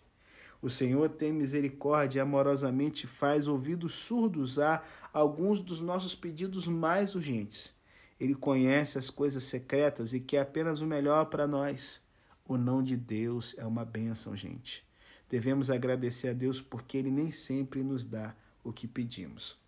O 0.60 0.68
Senhor 0.68 1.08
tem 1.08 1.32
misericórdia 1.32 2.18
e 2.18 2.20
amorosamente 2.20 3.06
faz 3.06 3.48
ouvidos 3.48 3.94
surdos 3.94 4.58
a 4.58 4.82
alguns 5.10 5.62
dos 5.62 5.80
nossos 5.80 6.14
pedidos 6.14 6.66
mais 6.66 7.14
urgentes. 7.14 7.74
Ele 8.20 8.34
conhece 8.34 8.98
as 8.98 9.08
coisas 9.08 9.42
secretas 9.44 10.12
e 10.12 10.20
quer 10.20 10.40
apenas 10.40 10.82
o 10.82 10.86
melhor 10.86 11.26
para 11.26 11.46
nós. 11.46 12.02
O 12.46 12.58
não 12.58 12.82
de 12.82 12.96
Deus 12.96 13.54
é 13.56 13.64
uma 13.64 13.86
bênção, 13.86 14.36
gente. 14.36 14.86
Devemos 15.30 15.70
agradecer 15.70 16.28
a 16.28 16.32
Deus 16.34 16.60
porque 16.60 16.98
Ele 16.98 17.10
nem 17.10 17.30
sempre 17.30 17.82
nos 17.82 18.04
dá 18.04 18.34
o 18.62 18.70
que 18.70 18.86
pedimos. 18.86 19.58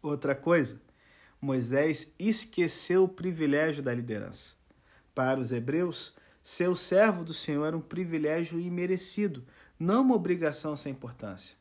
Outra 0.00 0.34
coisa, 0.36 0.80
Moisés 1.44 2.12
esqueceu 2.20 3.02
o 3.02 3.08
privilégio 3.08 3.82
da 3.82 3.92
liderança. 3.92 4.52
Para 5.12 5.40
os 5.40 5.50
hebreus, 5.50 6.14
ser 6.40 6.68
o 6.68 6.76
servo 6.76 7.24
do 7.24 7.34
Senhor 7.34 7.64
era 7.66 7.76
um 7.76 7.80
privilégio 7.80 8.60
imerecido, 8.60 9.44
não 9.76 10.02
uma 10.02 10.14
obrigação 10.14 10.76
sem 10.76 10.92
importância. 10.92 11.56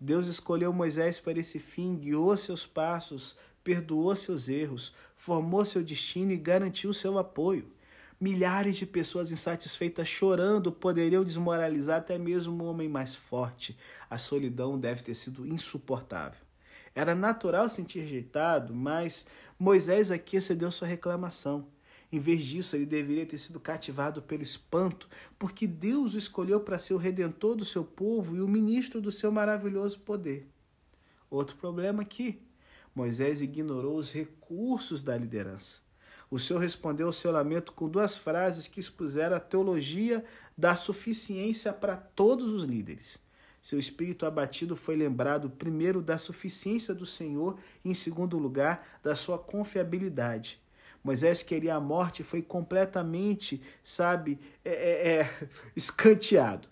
Deus 0.00 0.26
escolheu 0.26 0.72
Moisés 0.72 1.20
para 1.20 1.38
esse 1.38 1.58
fim, 1.58 1.96
guiou 1.96 2.34
seus 2.34 2.66
passos, 2.66 3.36
perdoou 3.62 4.16
seus 4.16 4.48
erros, 4.48 4.94
formou 5.14 5.66
seu 5.66 5.84
destino 5.84 6.32
e 6.32 6.38
garantiu 6.38 6.94
seu 6.94 7.18
apoio. 7.18 7.70
Milhares 8.18 8.78
de 8.78 8.86
pessoas 8.86 9.30
insatisfeitas 9.30 10.08
chorando 10.08 10.72
poderiam 10.72 11.22
desmoralizar 11.22 11.98
até 11.98 12.16
mesmo 12.16 12.64
um 12.64 12.66
homem 12.66 12.88
mais 12.88 13.14
forte. 13.14 13.76
A 14.08 14.16
solidão 14.16 14.78
deve 14.78 15.02
ter 15.02 15.14
sido 15.14 15.46
insuportável. 15.46 16.45
Era 16.96 17.14
natural 17.14 17.68
sentir 17.68 18.00
rejeitado, 18.00 18.74
mas 18.74 19.26
Moisés 19.58 20.10
aqui 20.10 20.38
excedeu 20.38 20.72
sua 20.72 20.88
reclamação. 20.88 21.66
Em 22.10 22.18
vez 22.18 22.42
disso, 22.42 22.74
ele 22.74 22.86
deveria 22.86 23.26
ter 23.26 23.36
sido 23.36 23.60
cativado 23.60 24.22
pelo 24.22 24.42
espanto, 24.42 25.06
porque 25.38 25.66
Deus 25.66 26.14
o 26.14 26.18
escolheu 26.18 26.58
para 26.58 26.78
ser 26.78 26.94
o 26.94 26.98
redentor 26.98 27.54
do 27.54 27.66
seu 27.66 27.84
povo 27.84 28.34
e 28.34 28.40
o 28.40 28.48
ministro 28.48 28.98
do 28.98 29.12
seu 29.12 29.30
maravilhoso 29.30 30.00
poder. 30.00 30.48
Outro 31.28 31.58
problema 31.58 32.00
aqui: 32.00 32.40
Moisés 32.94 33.42
ignorou 33.42 33.98
os 33.98 34.10
recursos 34.10 35.02
da 35.02 35.18
liderança. 35.18 35.82
O 36.30 36.38
Senhor 36.38 36.60
respondeu 36.60 37.08
ao 37.08 37.12
seu 37.12 37.30
lamento 37.30 37.72
com 37.72 37.90
duas 37.90 38.16
frases 38.16 38.68
que 38.68 38.80
expuseram 38.80 39.36
a 39.36 39.40
teologia 39.40 40.24
da 40.56 40.74
suficiência 40.74 41.74
para 41.74 41.94
todos 41.94 42.50
os 42.50 42.64
líderes. 42.64 43.25
Seu 43.66 43.80
espírito 43.80 44.24
abatido 44.24 44.76
foi 44.76 44.94
lembrado, 44.94 45.50
primeiro, 45.50 46.00
da 46.00 46.16
suficiência 46.18 46.94
do 46.94 47.04
Senhor 47.04 47.58
e, 47.84 47.90
em 47.90 47.94
segundo 47.94 48.38
lugar, 48.38 49.00
da 49.02 49.16
sua 49.16 49.40
confiabilidade. 49.40 50.62
Moisés 51.02 51.42
queria 51.42 51.74
a 51.74 51.80
morte 51.80 52.22
foi 52.22 52.42
completamente, 52.42 53.60
sabe, 53.82 54.38
é, 54.64 54.70
é, 54.70 55.12
é, 55.14 55.48
escanteado. 55.74 56.68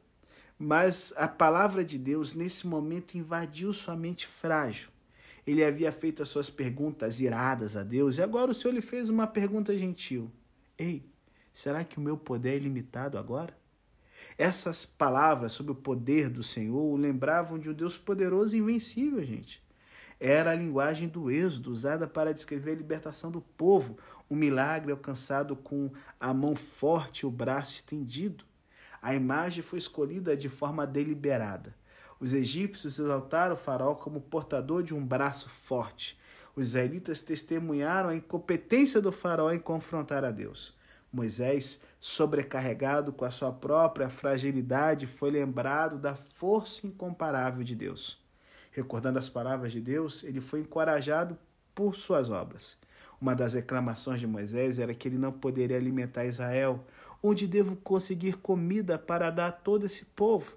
Mas 0.57 1.13
a 1.17 1.27
palavra 1.27 1.85
de 1.85 1.99
Deus, 1.99 2.33
nesse 2.33 2.65
momento, 2.65 3.19
invadiu 3.19 3.73
sua 3.73 3.97
mente 3.97 4.29
frágil. 4.29 4.91
Ele 5.45 5.65
havia 5.65 5.91
feito 5.91 6.23
as 6.23 6.29
suas 6.29 6.49
perguntas 6.49 7.19
iradas 7.19 7.77
a 7.77 7.83
Deus 7.83 8.19
e 8.19 8.23
agora 8.23 8.53
o 8.53 8.55
Senhor 8.55 8.73
lhe 8.73 8.81
fez 8.81 9.11
uma 9.11 9.27
pergunta 9.27 9.77
gentil: 9.77 10.31
Ei, 10.79 11.05
será 11.53 11.83
que 11.83 11.99
o 11.99 12.01
meu 12.01 12.17
poder 12.17 12.53
é 12.53 12.57
ilimitado 12.57 13.19
agora? 13.19 13.64
Essas 14.37 14.85
palavras 14.85 15.53
sobre 15.53 15.73
o 15.73 15.77
poder 15.77 16.29
do 16.29 16.43
Senhor 16.43 16.83
o 16.83 16.97
lembravam 16.97 17.59
de 17.59 17.71
um 17.71 17.73
Deus 17.73 17.97
poderoso 17.97 18.57
e 18.57 18.59
invencível, 18.59 19.23
gente. 19.23 19.63
Era 20.19 20.53
a 20.53 20.55
linguagem 20.55 21.09
do 21.09 21.31
Êxodo, 21.31 21.71
usada 21.71 22.07
para 22.07 22.35
descrever 22.35 22.73
a 22.73 22.77
libertação 22.77 23.31
do 23.31 23.41
povo, 23.41 23.99
um 24.31 24.35
milagre 24.35 24.91
alcançado 24.91 25.55
com 25.55 25.91
a 26.19 26.33
mão 26.33 26.57
forte 26.57 27.21
e 27.21 27.27
o 27.27 27.31
braço 27.31 27.75
estendido. 27.75 28.45
A 29.03 29.15
imagem 29.15 29.63
foi 29.63 29.79
escolhida 29.79 30.37
de 30.37 30.49
forma 30.49 30.87
deliberada. 30.87 31.75
Os 32.19 32.33
egípcios 32.33 32.99
exaltaram 32.99 33.55
o 33.55 33.59
faraó 33.59 33.95
como 33.95 34.21
portador 34.21 34.83
de 34.83 34.95
um 34.95 35.05
braço 35.05 35.49
forte. 35.49 36.19
Os 36.57 36.67
israelitas 36.67 37.21
testemunharam 37.21 38.09
a 38.09 38.17
incompetência 38.17 39.01
do 39.01 39.13
faraó 39.13 39.53
em 39.53 39.59
confrontar 39.59 40.25
a 40.25 40.31
Deus. 40.31 40.75
Moisés, 41.15 41.81
sobrecarregado 42.01 43.13
com 43.13 43.25
a 43.25 43.31
sua 43.31 43.53
própria 43.53 44.09
fragilidade, 44.09 45.07
foi 45.07 45.31
lembrado 45.31 45.97
da 45.97 46.17
força 46.17 46.89
incomparável 46.89 47.63
de 47.63 47.77
Deus. 47.77 48.21
Recordando 48.73 49.21
as 49.21 49.29
palavras 49.29 49.71
de 49.71 49.81
Deus, 49.81 50.25
ele 50.25 50.41
foi 50.41 50.59
encorajado 50.59 51.39
por 51.73 51.95
suas 51.95 52.31
obras. 52.31 52.77
Uma 53.21 53.33
das 53.33 53.55
reclamações 53.55 54.19
de 54.19 54.27
Moisés 54.27 54.81
era 54.81 54.93
que 54.93 55.07
ele 55.07 55.17
não 55.17 55.31
poderia 55.31 55.77
alimentar 55.77 56.27
Israel. 56.27 56.85
Onde 57.23 57.47
devo 57.47 57.77
conseguir 57.77 58.39
comida 58.39 58.99
para 58.99 59.31
dar 59.31 59.47
a 59.47 59.53
todo 59.53 59.87
esse 59.87 60.05
povo? 60.05 60.57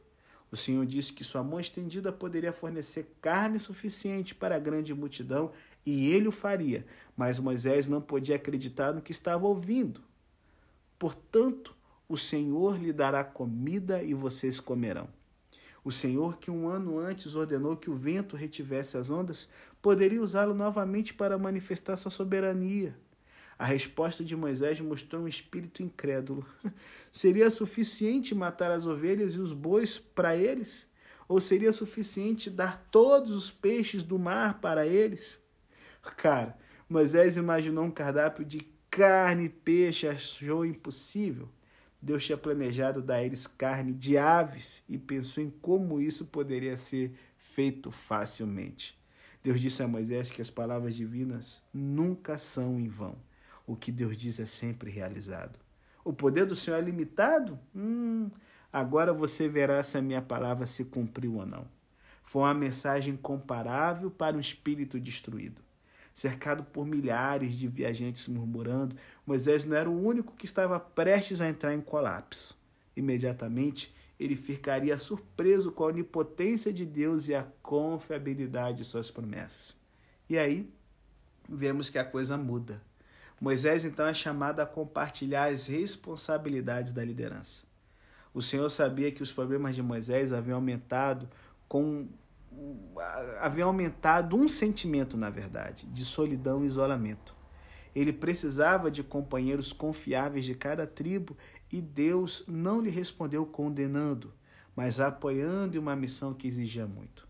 O 0.52 0.58
Senhor 0.58 0.86
disse 0.88 1.14
que 1.14 1.24
sua 1.24 1.44
mão 1.44 1.60
estendida 1.60 2.12
poderia 2.12 2.52
fornecer 2.52 3.16
carne 3.22 3.60
suficiente 3.60 4.34
para 4.34 4.56
a 4.56 4.60
grande 4.60 4.92
multidão 4.92 5.52
e 5.86 6.12
ele 6.12 6.28
o 6.28 6.32
faria, 6.32 6.84
mas 7.16 7.38
Moisés 7.38 7.88
não 7.88 8.02
podia 8.02 8.38
acreditar 8.38 8.92
no 8.92 9.02
que 9.02 9.12
estava 9.12 9.46
ouvindo. 9.46 10.02
Portanto, 10.98 11.76
o 12.10 12.18
Senhor 12.18 12.80
lhe 12.80 12.94
dará 12.94 13.24
comida 13.24 14.02
e 14.02 14.14
vocês 14.14 14.60
comerão. 14.60 15.10
O 15.84 15.92
Senhor, 15.92 16.38
que 16.38 16.52
um 16.52 16.68
ano 16.68 17.00
antes 17.00 17.36
ordenou 17.36 17.78
que 17.78 17.90
o 17.90 17.96
vento 17.96 18.36
retivesse 18.36 18.98
as 18.98 19.10
ondas, 19.10 19.48
poderia 19.82 20.22
usá-lo 20.22 20.54
novamente 20.54 21.14
para 21.14 21.38
manifestar 21.38 21.96
sua 21.96 22.12
soberania. 22.12 22.98
A 23.60 23.66
resposta 23.66 24.24
de 24.24 24.36
Moisés 24.36 24.80
mostrou 24.80 25.24
um 25.24 25.28
espírito 25.28 25.82
incrédulo. 25.82 26.46
Seria 27.12 27.50
suficiente 27.50 28.36
matar 28.36 28.70
as 28.70 28.86
ovelhas 28.86 29.34
e 29.34 29.40
os 29.40 29.52
bois 29.52 29.98
para 29.98 30.36
eles? 30.36 30.90
Ou 31.28 31.40
seria 31.42 31.74
suficiente 31.74 32.50
dar 32.50 32.88
todos 32.90 33.32
os 33.32 33.52
peixes 33.52 34.02
do 34.02 34.18
mar 34.18 34.62
para 34.62 34.88
eles? 34.88 35.44
Cara, 36.16 36.58
Moisés 36.88 37.36
imaginou 37.36 37.84
um 37.84 37.92
cardápio 37.92 38.46
de 38.46 38.62
carne 38.98 39.48
peixe, 39.48 40.08
achou 40.08 40.66
impossível. 40.66 41.48
Deus 42.02 42.26
tinha 42.26 42.38
planejado 42.38 43.00
dar 43.00 43.18
a 43.18 43.24
eles 43.24 43.46
carne 43.46 43.94
de 43.94 44.18
aves 44.18 44.84
e 44.90 44.98
pensou 44.98 45.44
em 45.44 45.52
como 45.52 46.02
isso 46.02 46.26
poderia 46.26 46.76
ser 46.78 47.14
feito 47.38 47.92
facilmente. 47.92 48.98
Deus 49.44 49.62
disse 49.62 49.84
a 49.84 49.88
Moisés 49.88 50.32
que 50.32 50.42
as 50.42 50.50
palavras 50.50 50.96
divinas 50.96 51.64
nunca 51.72 52.40
são 52.40 52.80
em 52.80 52.88
vão. 52.88 53.16
O 53.68 53.76
que 53.76 53.92
Deus 53.92 54.18
diz 54.18 54.40
é 54.40 54.48
sempre 54.48 54.90
realizado. 54.90 55.60
O 56.04 56.12
poder 56.12 56.48
do 56.48 56.56
Senhor 56.56 56.78
é 56.78 56.82
limitado? 56.82 57.60
Hum, 57.76 58.32
agora 58.74 59.14
você 59.14 59.48
verá 59.48 59.84
se 59.84 59.96
a 60.00 60.02
minha 60.02 60.24
palavra 60.24 60.66
se 60.66 60.84
cumpriu 60.86 61.36
ou 61.36 61.46
não. 61.46 61.68
Foi 62.24 62.42
uma 62.42 62.54
mensagem 62.54 63.16
comparável 63.16 64.10
para 64.10 64.36
um 64.36 64.40
espírito 64.40 65.00
destruído 65.00 65.67
cercado 66.18 66.64
por 66.64 66.84
milhares 66.84 67.54
de 67.54 67.68
viajantes 67.68 68.28
murmurando, 68.28 68.96
Moisés 69.24 69.64
não 69.66 69.78
era 69.78 69.88
o 69.88 70.04
único 70.04 70.34
que 70.34 70.46
estava 70.46 70.80
prestes 70.80 71.42
a 71.42 71.48
entrar 71.48 71.76
em 71.76 71.80
colapso. 71.80 72.58
Imediatamente, 72.96 73.96
ele 74.20 74.36
ficaria 74.36 74.98
surpreso 74.98 75.72
com 75.72 75.84
a 75.84 75.88
onipotência 75.90 76.74
de 76.74 76.88
Deus 76.88 77.28
e 77.28 77.36
a 77.36 77.46
confiabilidade 77.62 78.80
de 78.80 78.84
suas 78.84 79.12
promessas. 79.12 79.78
E 80.28 80.40
aí 80.40 80.68
vemos 81.48 81.88
que 81.88 82.00
a 82.00 82.04
coisa 82.04 82.36
muda. 82.36 82.82
Moisés 83.40 83.86
então 83.86 84.08
é 84.08 84.14
chamado 84.16 84.60
a 84.60 84.66
compartilhar 84.66 85.54
as 85.54 85.68
responsabilidades 85.68 86.94
da 86.94 87.06
liderança. 87.06 87.64
O 88.34 88.42
Senhor 88.42 88.68
sabia 88.72 89.12
que 89.12 89.22
os 89.22 89.32
problemas 89.32 89.76
de 89.76 89.84
Moisés 89.84 90.34
haviam 90.34 90.56
aumentado 90.56 91.30
com 91.68 92.08
haviam 93.40 93.70
aumentado 93.70 94.36
um 94.36 94.48
sentimento, 94.48 95.18
na 95.18 95.30
verdade, 95.30 95.86
de 95.88 96.04
solidão 96.04 96.64
e 96.64 96.68
isolamento. 96.68 97.36
Ele 97.96 98.14
precisava 98.14 98.92
de 98.92 99.04
companheiros 99.04 99.74
confiáveis 99.74 100.46
de 100.46 100.54
cada 100.54 100.86
tribo 100.86 101.36
e 101.72 101.82
Deus 101.82 102.44
não 102.48 102.80
lhe 102.80 102.90
respondeu 102.90 103.46
condenando, 103.46 104.34
mas 104.76 105.00
apoiando 105.00 105.76
em 105.76 105.80
uma 105.80 105.96
missão 105.96 106.34
que 106.34 106.48
exigia 106.48 106.86
muito. 106.86 107.28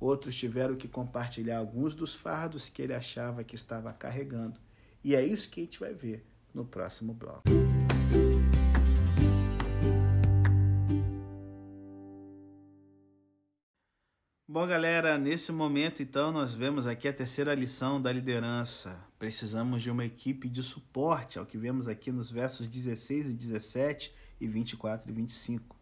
Outros 0.00 0.36
tiveram 0.36 0.76
que 0.76 0.88
compartilhar 0.88 1.58
alguns 1.58 1.94
dos 1.94 2.14
fardos 2.14 2.68
que 2.68 2.82
ele 2.82 2.94
achava 2.94 3.44
que 3.44 3.54
estava 3.54 3.92
carregando 3.92 4.60
e 5.06 5.14
é 5.14 5.24
isso 5.24 5.48
que 5.50 5.60
a 5.60 5.62
gente 5.62 5.78
vai 5.78 5.94
ver 5.94 6.26
no 6.52 6.64
próximo 6.64 7.14
bloco. 7.14 7.65
Bom, 14.56 14.66
galera, 14.66 15.18
nesse 15.18 15.52
momento 15.52 16.02
então 16.02 16.32
nós 16.32 16.54
vemos 16.54 16.86
aqui 16.86 17.06
a 17.06 17.12
terceira 17.12 17.54
lição 17.54 18.00
da 18.00 18.10
liderança. 18.10 18.98
Precisamos 19.18 19.82
de 19.82 19.90
uma 19.90 20.02
equipe 20.02 20.48
de 20.48 20.62
suporte, 20.62 21.38
ao 21.38 21.44
que 21.44 21.58
vemos 21.58 21.86
aqui 21.86 22.10
nos 22.10 22.30
versos 22.30 22.66
16 22.66 23.32
e 23.32 23.34
17 23.34 24.14
e 24.40 24.48
24 24.48 25.10
e 25.10 25.12
25. 25.12 25.76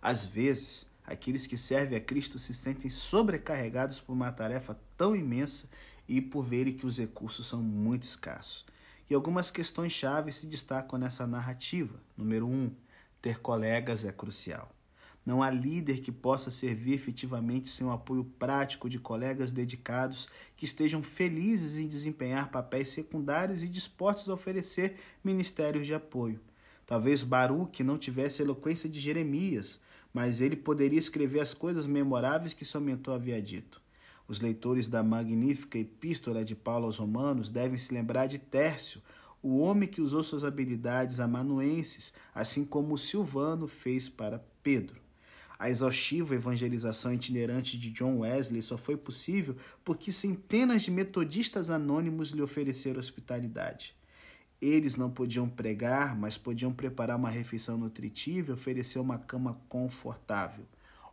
Às 0.00 0.24
vezes, 0.24 0.86
aqueles 1.04 1.46
que 1.46 1.58
servem 1.58 1.98
a 1.98 2.00
Cristo 2.00 2.38
se 2.38 2.54
sentem 2.54 2.88
sobrecarregados 2.88 4.00
por 4.00 4.14
uma 4.14 4.32
tarefa 4.32 4.80
tão 4.96 5.14
imensa 5.14 5.68
e 6.08 6.22
por 6.22 6.42
verem 6.42 6.72
que 6.72 6.86
os 6.86 6.96
recursos 6.96 7.46
são 7.46 7.62
muito 7.62 8.04
escassos. 8.04 8.64
E 9.10 9.14
algumas 9.14 9.50
questões 9.50 9.92
chave 9.92 10.32
se 10.32 10.46
destacam 10.46 10.98
nessa 10.98 11.26
narrativa. 11.26 12.00
Número 12.16 12.48
um, 12.48 12.74
ter 13.20 13.40
colegas 13.40 14.06
é 14.06 14.10
crucial. 14.10 14.74
Não 15.26 15.42
há 15.42 15.50
líder 15.50 15.98
que 15.98 16.12
possa 16.12 16.52
servir 16.52 16.92
efetivamente 16.92 17.68
sem 17.68 17.84
o 17.84 17.90
apoio 17.90 18.22
prático 18.38 18.88
de 18.88 19.00
colegas 19.00 19.50
dedicados 19.50 20.28
que 20.56 20.64
estejam 20.64 21.02
felizes 21.02 21.78
em 21.78 21.88
desempenhar 21.88 22.52
papéis 22.52 22.90
secundários 22.90 23.60
e 23.60 23.66
dispostos 23.66 24.30
a 24.30 24.34
oferecer 24.34 24.94
ministérios 25.24 25.84
de 25.84 25.92
apoio. 25.92 26.38
Talvez 26.86 27.24
Baruch 27.24 27.82
não 27.82 27.98
tivesse 27.98 28.40
a 28.40 28.44
eloquência 28.44 28.88
de 28.88 29.00
Jeremias, 29.00 29.80
mas 30.14 30.40
ele 30.40 30.54
poderia 30.54 30.98
escrever 30.98 31.40
as 31.40 31.52
coisas 31.52 31.88
memoráveis 31.88 32.54
que 32.54 32.64
seu 32.64 32.80
mentor 32.80 33.16
havia 33.16 33.42
dito. 33.42 33.82
Os 34.28 34.40
leitores 34.40 34.88
da 34.88 35.02
magnífica 35.02 35.76
epístola 35.76 36.44
de 36.44 36.54
Paulo 36.54 36.86
aos 36.86 36.98
Romanos 36.98 37.50
devem 37.50 37.76
se 37.76 37.92
lembrar 37.92 38.28
de 38.28 38.38
Tércio, 38.38 39.02
o 39.42 39.58
homem 39.58 39.88
que 39.88 40.00
usou 40.00 40.22
suas 40.22 40.44
habilidades 40.44 41.18
amanuenses, 41.18 42.14
assim 42.32 42.64
como 42.64 42.96
Silvano 42.96 43.66
fez 43.66 44.08
para 44.08 44.44
Pedro. 44.62 45.05
A 45.58 45.70
exaustiva 45.70 46.34
evangelização 46.34 47.14
itinerante 47.14 47.78
de 47.78 47.90
John 47.90 48.18
Wesley 48.18 48.60
só 48.60 48.76
foi 48.76 48.96
possível 48.96 49.56
porque 49.84 50.12
centenas 50.12 50.82
de 50.82 50.90
metodistas 50.90 51.70
anônimos 51.70 52.30
lhe 52.30 52.42
ofereceram 52.42 53.00
hospitalidade. 53.00 53.96
Eles 54.60 54.96
não 54.96 55.10
podiam 55.10 55.48
pregar, 55.48 56.16
mas 56.16 56.38
podiam 56.38 56.72
preparar 56.72 57.16
uma 57.16 57.30
refeição 57.30 57.76
nutritiva 57.76 58.50
e 58.50 58.54
oferecer 58.54 58.98
uma 58.98 59.18
cama 59.18 59.60
confortável. 59.68 60.66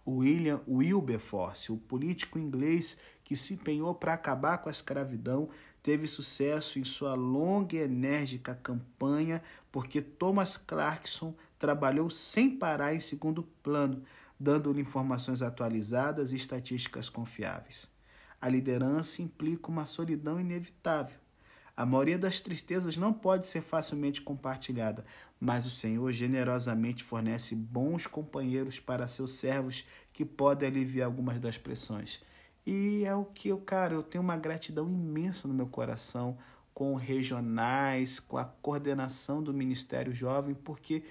William 0.06 0.62
Wilberforce, 0.68 1.72
o 1.72 1.78
político 1.78 2.38
inglês 2.38 2.98
que 3.24 3.36
se 3.36 3.54
empenhou 3.54 3.96
para 3.96 4.14
acabar 4.14 4.58
com 4.58 4.68
a 4.68 4.72
escravidão, 4.72 5.50
teve 5.82 6.08
sucesso 6.08 6.78
em 6.78 6.84
sua 6.84 7.14
longa 7.14 7.76
e 7.76 7.80
enérgica 7.80 8.54
campanha 8.62 9.42
porque 9.72 10.02
Thomas 10.02 10.58
Clarkson 10.58 11.34
trabalhou 11.58 12.10
sem 12.10 12.50
parar 12.50 12.94
em 12.94 13.00
segundo 13.00 13.44
plano, 13.64 14.04
dando-lhe 14.44 14.82
informações 14.82 15.42
atualizadas 15.42 16.34
e 16.34 16.36
estatísticas 16.36 17.08
confiáveis. 17.08 17.90
A 18.42 18.50
liderança 18.50 19.22
implica 19.22 19.70
uma 19.70 19.86
solidão 19.86 20.38
inevitável. 20.38 21.18
A 21.78 21.86
maioria 21.86 22.20
das 22.20 22.42
tristezas 22.42 22.98
não 22.98 23.14
pode 23.14 23.46
ser 23.46 23.62
facilmente 23.62 24.22
compartilhada, 24.22 25.06
mas 25.40 25.66
o 25.66 25.70
Senhor 25.70 26.12
generosamente 26.12 27.04
fornece 27.04 27.56
bons 27.56 28.06
companheiros 28.06 28.82
para 28.82 29.08
seus 29.08 29.32
servos 29.32 29.88
que 30.12 30.26
podem 30.26 30.68
aliviar 30.68 31.08
algumas 31.08 31.40
das 31.40 31.58
pressões. 31.58 32.22
E 32.66 33.04
é 33.06 33.16
o 33.16 33.24
que 33.24 33.48
eu, 33.48 33.58
cara, 33.60 33.94
eu 33.94 34.04
tenho 34.04 34.24
uma 34.24 34.38
gratidão 34.38 34.90
imensa 34.90 35.48
no 35.48 35.54
meu 35.54 35.68
coração 35.68 36.38
com 36.74 36.96
regionais, 36.96 38.20
com 38.20 38.38
a 38.38 38.46
coordenação 38.46 39.42
do 39.42 39.54
Ministério 39.54 40.14
Jovem, 40.14 40.54
porque, 40.54 41.04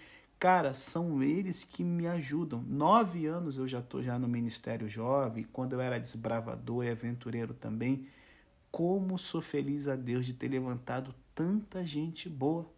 cara, 0.43 0.75
são 0.75 1.23
eles 1.23 1.63
que 1.63 1.85
me 1.85 2.05
ajudam. 2.09 2.65
Nove 2.67 3.27
anos 3.27 3.59
eu 3.59 3.69
já 3.69 3.79
estou 3.79 4.03
já 4.03 4.19
no 4.19 4.27
Ministério 4.27 4.89
Jovem, 4.89 5.47
quando 5.53 5.75
eu 5.75 5.81
era 5.81 6.01
desbravador 6.01 6.85
e 6.85 6.91
aventureiro 6.91 7.55
também 7.55 8.09
como 8.69 9.17
sou 9.17 9.41
feliz 9.41 9.87
a 9.87 9.95
Deus 9.95 10.27
de 10.27 10.33
ter 10.33 10.49
levantado 10.49 11.15
tanta 11.33 11.87
gente 11.87 12.29
boa, 12.29 12.69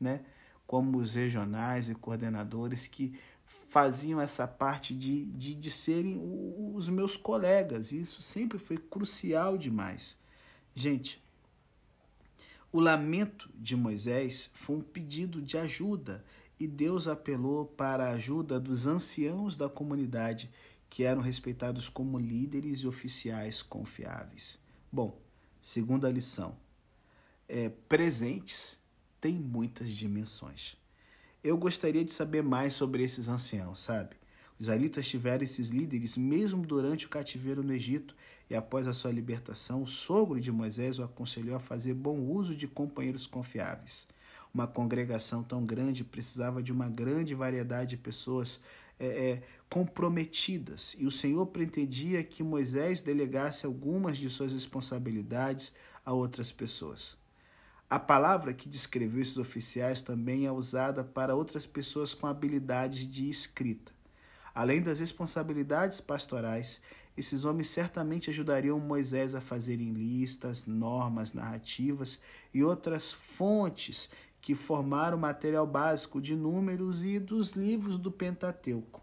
né? 0.00 0.22
Como 0.66 0.98
os 0.98 1.14
regionais 1.14 1.88
e 1.88 1.94
coordenadores 1.94 2.88
que 2.88 3.16
faziam 3.46 4.20
essa 4.20 4.48
parte 4.48 4.92
de, 4.92 5.26
de, 5.26 5.54
de 5.54 5.70
serem 5.70 6.20
os 6.74 6.88
meus 6.88 7.16
colegas. 7.16 7.92
Isso 7.92 8.20
sempre 8.20 8.58
foi 8.58 8.78
crucial 8.78 9.56
demais. 9.56 10.18
Gente, 10.74 11.22
o 12.72 12.80
lamento 12.80 13.48
de 13.54 13.76
Moisés 13.76 14.50
foi 14.54 14.74
um 14.74 14.82
pedido 14.82 15.40
de 15.40 15.56
ajuda 15.56 16.24
e 16.58 16.66
Deus 16.66 17.08
apelou 17.08 17.66
para 17.66 18.08
a 18.08 18.12
ajuda 18.12 18.60
dos 18.60 18.86
anciãos 18.86 19.56
da 19.56 19.68
comunidade, 19.68 20.50
que 20.88 21.04
eram 21.04 21.22
respeitados 21.22 21.88
como 21.88 22.18
líderes 22.18 22.80
e 22.80 22.86
oficiais 22.86 23.62
confiáveis. 23.62 24.58
Bom, 24.90 25.18
Segunda 25.62 26.10
lição: 26.10 26.56
é, 27.48 27.68
presentes 27.68 28.76
têm 29.20 29.34
muitas 29.34 29.88
dimensões. 29.90 30.76
Eu 31.42 31.56
gostaria 31.56 32.04
de 32.04 32.12
saber 32.12 32.42
mais 32.42 32.74
sobre 32.74 33.04
esses 33.04 33.28
anciãos, 33.28 33.78
sabe? 33.78 34.16
Os 34.58 34.64
israelitas 34.64 35.08
tiveram 35.08 35.44
esses 35.44 35.68
líderes 35.68 36.16
mesmo 36.16 36.66
durante 36.66 37.06
o 37.06 37.08
cativeiro 37.08 37.62
no 37.62 37.72
Egito 37.72 38.16
e 38.50 38.56
após 38.56 38.88
a 38.88 38.92
sua 38.92 39.12
libertação, 39.12 39.84
o 39.84 39.86
sogro 39.86 40.40
de 40.40 40.50
Moisés 40.50 40.98
o 40.98 41.04
aconselhou 41.04 41.54
a 41.54 41.60
fazer 41.60 41.94
bom 41.94 42.18
uso 42.18 42.56
de 42.56 42.66
companheiros 42.66 43.28
confiáveis. 43.28 44.08
Uma 44.52 44.66
congregação 44.66 45.42
tão 45.42 45.64
grande 45.64 46.04
precisava 46.04 46.62
de 46.62 46.72
uma 46.72 46.88
grande 46.88 47.34
variedade 47.34 47.90
de 47.90 47.96
pessoas 47.96 48.60
é, 49.00 49.06
é, 49.06 49.42
comprometidas. 49.68 50.94
E 50.98 51.06
o 51.06 51.10
Senhor 51.10 51.46
pretendia 51.46 52.22
que 52.22 52.42
Moisés 52.42 53.00
delegasse 53.00 53.64
algumas 53.64 54.18
de 54.18 54.28
suas 54.28 54.52
responsabilidades 54.52 55.72
a 56.04 56.12
outras 56.12 56.52
pessoas. 56.52 57.16
A 57.88 57.98
palavra 57.98 58.54
que 58.54 58.68
descreveu 58.68 59.20
esses 59.20 59.38
oficiais 59.38 60.00
também 60.00 60.46
é 60.46 60.52
usada 60.52 61.02
para 61.02 61.34
outras 61.34 61.66
pessoas 61.66 62.14
com 62.14 62.26
habilidades 62.26 63.06
de 63.06 63.28
escrita. 63.28 63.92
Além 64.54 64.82
das 64.82 65.00
responsabilidades 65.00 66.00
pastorais, 66.00 66.80
esses 67.16 67.44
homens 67.44 67.68
certamente 67.68 68.30
ajudariam 68.30 68.78
Moisés 68.78 69.34
a 69.34 69.40
fazerem 69.40 69.92
listas, 69.92 70.64
normas, 70.66 71.32
narrativas 71.32 72.20
e 72.52 72.62
outras 72.62 73.12
fontes 73.12 74.08
que 74.42 74.56
formaram 74.56 75.16
o 75.16 75.20
material 75.20 75.64
básico 75.64 76.20
de 76.20 76.34
números 76.34 77.04
e 77.04 77.20
dos 77.20 77.52
livros 77.52 77.96
do 77.96 78.10
Pentateuco. 78.10 79.00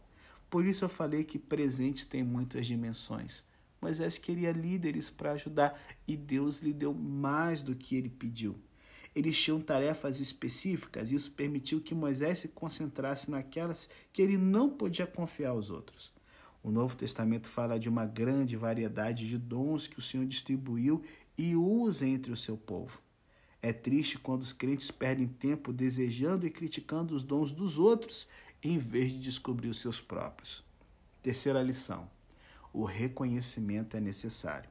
Por 0.50 0.66
isso 0.66 0.84
eu 0.84 0.90
falei 0.90 1.24
que 1.24 1.40
presentes 1.40 2.06
têm 2.06 2.24
muitas 2.24 2.68
dimensões. 2.68 3.46
Moisés 3.82 4.18
queria 4.18 4.52
líderes 4.52 5.10
para 5.10 5.32
ajudar 5.32 5.80
e 6.06 6.18
Deus 6.18 6.60
lhe 6.60 6.74
deu 6.74 6.94
mais 6.94 7.62
do 7.62 7.74
que 7.74 7.96
ele 7.96 8.10
pediu. 8.10 8.60
Eles 9.16 9.42
tinham 9.42 9.62
tarefas 9.62 10.20
específicas, 10.20 11.12
e 11.12 11.16
isso 11.16 11.32
permitiu 11.32 11.82
que 11.82 11.96
Moisés 11.96 12.40
se 12.40 12.50
concentrasse 12.50 13.32
naquelas 13.32 13.90
que 14.12 14.22
ele 14.22 14.38
não 14.38 14.70
podia 14.70 15.08
confiar 15.08 15.52
aos 15.52 15.72
outros. 15.72 16.14
O 16.62 16.70
Novo 16.70 16.96
Testamento 16.96 17.48
fala 17.48 17.80
de 17.80 17.88
uma 17.88 18.06
grande 18.06 18.58
variedade 18.58 19.28
de 19.28 19.38
dons 19.38 19.88
que 19.88 19.98
o 19.98 20.02
Senhor 20.02 20.26
distribuiu 20.26 21.02
e 21.38 21.56
usa 21.56 22.06
entre 22.06 22.32
o 22.32 22.36
seu 22.36 22.58
povo. 22.58 23.02
É 23.62 23.74
triste 23.74 24.18
quando 24.18 24.42
os 24.42 24.54
crentes 24.54 24.90
perdem 24.90 25.28
tempo 25.28 25.74
desejando 25.74 26.48
e 26.48 26.50
criticando 26.50 27.14
os 27.14 27.24
dons 27.24 27.52
dos 27.52 27.78
outros 27.78 28.28
em 28.64 28.78
vez 28.78 29.12
de 29.12 29.20
descobrir 29.20 29.70
os 29.70 29.80
seus 29.80 30.00
próprios. 30.00 30.64
Terceira 31.22 31.62
lição: 31.62 32.10
o 32.74 32.86
reconhecimento 32.86 33.98
é 33.98 34.00
necessário. 34.00 34.70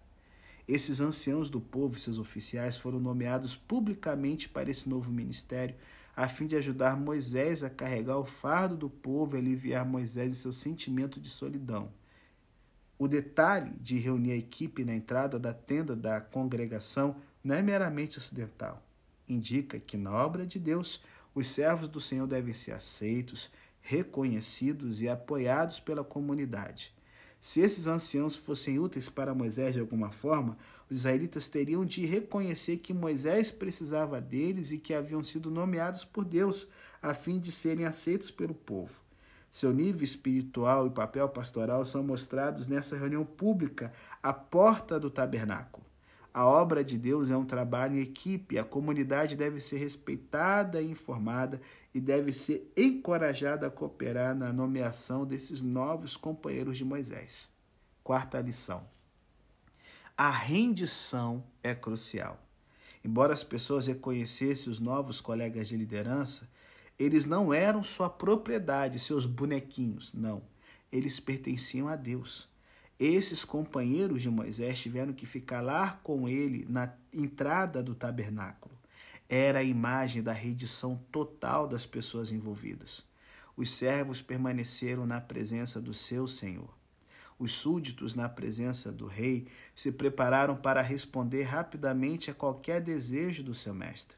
Esses 0.66 1.00
anciãos 1.00 1.48
do 1.48 1.60
povo 1.60 1.96
e 1.96 2.00
seus 2.00 2.18
oficiais 2.18 2.76
foram 2.76 3.00
nomeados 3.00 3.56
publicamente 3.56 4.48
para 4.48 4.70
esse 4.70 4.88
novo 4.88 5.10
ministério, 5.10 5.74
a 6.14 6.28
fim 6.28 6.46
de 6.46 6.56
ajudar 6.56 6.96
Moisés 6.96 7.62
a 7.62 7.70
carregar 7.70 8.18
o 8.18 8.24
fardo 8.24 8.76
do 8.76 8.90
povo 8.90 9.36
e 9.36 9.38
aliviar 9.38 9.86
Moisés 9.86 10.32
e 10.32 10.36
seu 10.36 10.52
sentimento 10.52 11.20
de 11.20 11.28
solidão. 11.28 11.90
O 12.98 13.06
detalhe 13.06 13.70
de 13.80 13.96
reunir 13.96 14.32
a 14.32 14.36
equipe 14.36 14.84
na 14.84 14.94
entrada 14.94 15.38
da 15.38 15.54
tenda 15.54 15.94
da 15.94 16.20
congregação 16.20 17.16
não 17.42 17.54
é 17.54 17.62
meramente 17.62 18.18
acidental. 18.18 18.82
Indica 19.28 19.78
que 19.78 19.96
na 19.96 20.12
obra 20.12 20.46
de 20.46 20.58
Deus, 20.58 21.02
os 21.34 21.46
servos 21.48 21.88
do 21.88 22.00
Senhor 22.00 22.26
devem 22.26 22.54
ser 22.54 22.72
aceitos, 22.72 23.50
reconhecidos 23.80 25.02
e 25.02 25.08
apoiados 25.08 25.80
pela 25.80 26.02
comunidade. 26.04 26.94
Se 27.40 27.60
esses 27.60 27.86
anciãos 27.86 28.34
fossem 28.34 28.78
úteis 28.78 29.08
para 29.08 29.34
Moisés 29.34 29.72
de 29.72 29.80
alguma 29.80 30.10
forma, 30.10 30.58
os 30.90 30.98
israelitas 30.98 31.48
teriam 31.48 31.84
de 31.84 32.04
reconhecer 32.04 32.78
que 32.78 32.92
Moisés 32.92 33.50
precisava 33.50 34.20
deles 34.20 34.72
e 34.72 34.78
que 34.78 34.92
haviam 34.92 35.22
sido 35.22 35.50
nomeados 35.50 36.04
por 36.04 36.24
Deus 36.24 36.68
a 37.00 37.14
fim 37.14 37.38
de 37.38 37.52
serem 37.52 37.86
aceitos 37.86 38.30
pelo 38.30 38.54
povo. 38.54 39.00
Seu 39.50 39.72
nível 39.72 40.02
espiritual 40.02 40.86
e 40.86 40.90
papel 40.90 41.28
pastoral 41.28 41.84
são 41.84 42.02
mostrados 42.02 42.66
nessa 42.66 42.96
reunião 42.96 43.24
pública 43.24 43.92
à 44.22 44.32
porta 44.32 44.98
do 44.98 45.10
tabernáculo. 45.10 45.87
A 46.32 46.44
obra 46.44 46.84
de 46.84 46.98
Deus 46.98 47.30
é 47.30 47.36
um 47.36 47.44
trabalho 47.44 47.96
em 47.96 48.02
equipe, 48.02 48.58
a 48.58 48.64
comunidade 48.64 49.34
deve 49.34 49.58
ser 49.60 49.78
respeitada 49.78 50.80
e 50.80 50.90
informada 50.90 51.60
e 51.94 52.00
deve 52.00 52.32
ser 52.32 52.70
encorajada 52.76 53.66
a 53.66 53.70
cooperar 53.70 54.34
na 54.34 54.52
nomeação 54.52 55.24
desses 55.24 55.62
novos 55.62 56.16
companheiros 56.16 56.76
de 56.76 56.84
Moisés. 56.84 57.50
Quarta 58.04 58.40
lição: 58.40 58.86
a 60.16 60.30
rendição 60.30 61.44
é 61.62 61.74
crucial. 61.74 62.42
Embora 63.04 63.32
as 63.32 63.44
pessoas 63.44 63.86
reconhecessem 63.86 64.72
os 64.72 64.80
novos 64.80 65.20
colegas 65.20 65.68
de 65.68 65.76
liderança, 65.76 66.48
eles 66.98 67.24
não 67.24 67.54
eram 67.54 67.82
sua 67.82 68.10
propriedade, 68.10 68.98
seus 68.98 69.24
bonequinhos, 69.24 70.12
não. 70.12 70.42
Eles 70.90 71.20
pertenciam 71.20 71.86
a 71.88 71.94
Deus. 71.94 72.48
Esses 72.98 73.44
companheiros 73.44 74.22
de 74.22 74.28
Moisés 74.28 74.80
tiveram 74.80 75.12
que 75.12 75.24
ficar 75.24 75.60
lá 75.60 76.00
com 76.02 76.28
ele 76.28 76.66
na 76.68 76.92
entrada 77.12 77.80
do 77.80 77.94
tabernáculo. 77.94 78.74
Era 79.28 79.60
a 79.60 79.62
imagem 79.62 80.20
da 80.20 80.32
redição 80.32 81.00
total 81.12 81.68
das 81.68 81.86
pessoas 81.86 82.32
envolvidas. 82.32 83.04
Os 83.56 83.70
servos 83.70 84.20
permaneceram 84.20 85.06
na 85.06 85.20
presença 85.20 85.80
do 85.80 85.94
seu 85.94 86.26
Senhor. 86.26 86.76
Os 87.38 87.52
súditos, 87.52 88.16
na 88.16 88.28
presença 88.28 88.90
do 88.90 89.06
rei, 89.06 89.46
se 89.76 89.92
prepararam 89.92 90.56
para 90.56 90.82
responder 90.82 91.42
rapidamente 91.42 92.32
a 92.32 92.34
qualquer 92.34 92.80
desejo 92.80 93.44
do 93.44 93.54
seu 93.54 93.72
mestre. 93.72 94.16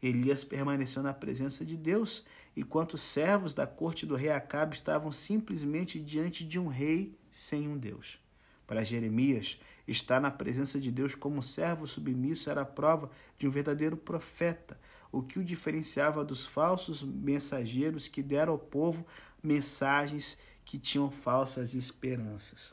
Elias 0.00 0.44
permaneceu 0.44 1.02
na 1.02 1.12
presença 1.12 1.64
de 1.64 1.76
Deus, 1.76 2.24
enquanto 2.56 2.94
os 2.94 3.02
servos 3.02 3.54
da 3.54 3.66
corte 3.66 4.06
do 4.06 4.14
rei 4.14 4.30
Acabe 4.30 4.76
estavam 4.76 5.10
simplesmente 5.10 5.98
diante 5.98 6.44
de 6.44 6.60
um 6.60 6.68
rei 6.68 7.18
sem 7.34 7.66
um 7.66 7.76
Deus. 7.76 8.20
Para 8.64 8.84
Jeremias, 8.84 9.58
estar 9.88 10.20
na 10.20 10.30
presença 10.30 10.78
de 10.78 10.92
Deus 10.92 11.16
como 11.16 11.42
servo 11.42 11.84
submisso 11.84 12.48
era 12.48 12.62
a 12.62 12.64
prova 12.64 13.10
de 13.36 13.48
um 13.48 13.50
verdadeiro 13.50 13.96
profeta, 13.96 14.78
o 15.10 15.20
que 15.20 15.40
o 15.40 15.44
diferenciava 15.44 16.24
dos 16.24 16.46
falsos 16.46 17.02
mensageiros 17.02 18.06
que 18.06 18.22
deram 18.22 18.52
ao 18.52 18.58
povo 18.58 19.04
mensagens 19.42 20.38
que 20.64 20.78
tinham 20.78 21.10
falsas 21.10 21.74
esperanças. 21.74 22.72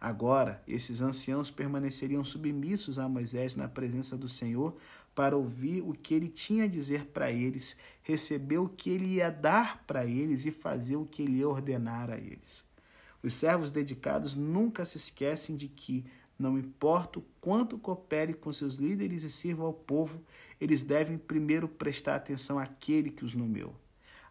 Agora, 0.00 0.62
esses 0.66 1.02
anciãos 1.02 1.50
permaneceriam 1.50 2.24
submissos 2.24 2.98
a 2.98 3.06
Moisés 3.06 3.54
na 3.54 3.68
presença 3.68 4.16
do 4.16 4.30
Senhor 4.30 4.74
para 5.14 5.36
ouvir 5.36 5.82
o 5.82 5.92
que 5.92 6.14
ele 6.14 6.28
tinha 6.28 6.64
a 6.64 6.68
dizer 6.68 7.04
para 7.04 7.30
eles, 7.30 7.76
receber 8.02 8.56
o 8.56 8.68
que 8.68 8.88
ele 8.88 9.16
ia 9.16 9.28
dar 9.28 9.84
para 9.86 10.06
eles 10.06 10.46
e 10.46 10.50
fazer 10.50 10.96
o 10.96 11.04
que 11.04 11.20
ele 11.20 11.40
ia 11.40 11.48
ordenar 11.48 12.08
a 12.08 12.16
eles. 12.16 12.69
Os 13.22 13.34
servos 13.34 13.70
dedicados 13.70 14.34
nunca 14.34 14.84
se 14.84 14.96
esquecem 14.96 15.56
de 15.56 15.68
que, 15.68 16.04
não 16.38 16.58
importa 16.58 17.18
o 17.18 17.24
quanto 17.40 17.78
coopere 17.78 18.32
com 18.32 18.52
seus 18.52 18.76
líderes 18.76 19.22
e 19.22 19.30
sirva 19.30 19.64
ao 19.64 19.74
povo, 19.74 20.22
eles 20.60 20.82
devem 20.82 21.18
primeiro 21.18 21.68
prestar 21.68 22.16
atenção 22.16 22.58
àquele 22.58 23.10
que 23.10 23.24
os 23.24 23.34
nomeou. 23.34 23.74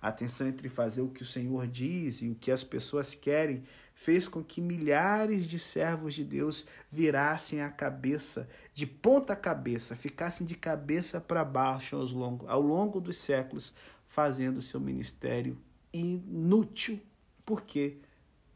A 0.01 0.11
tensão 0.11 0.47
entre 0.47 0.69
fazer 0.69 1.01
o 1.01 1.09
que 1.09 1.21
o 1.21 1.25
Senhor 1.25 1.67
diz 1.67 2.21
e 2.21 2.29
o 2.29 2.35
que 2.35 2.51
as 2.51 2.63
pessoas 2.63 3.13
querem 3.13 3.63
fez 3.93 4.29
com 4.29 4.41
que 4.41 4.61
milhares 4.61 5.45
de 5.45 5.59
servos 5.59 6.13
de 6.13 6.23
Deus 6.23 6.65
virassem 6.89 7.61
a 7.61 7.69
cabeça, 7.69 8.47
de 8.73 8.87
ponta 8.87 9.35
cabeça, 9.35 9.97
ficassem 9.97 10.47
de 10.47 10.55
cabeça 10.55 11.19
para 11.19 11.43
baixo 11.43 11.97
ao 11.97 12.05
longo, 12.05 12.47
ao 12.47 12.61
longo 12.61 13.01
dos 13.01 13.17
séculos, 13.17 13.73
fazendo 14.07 14.61
seu 14.61 14.79
ministério 14.79 15.57
inútil, 15.91 16.99
porque 17.45 17.97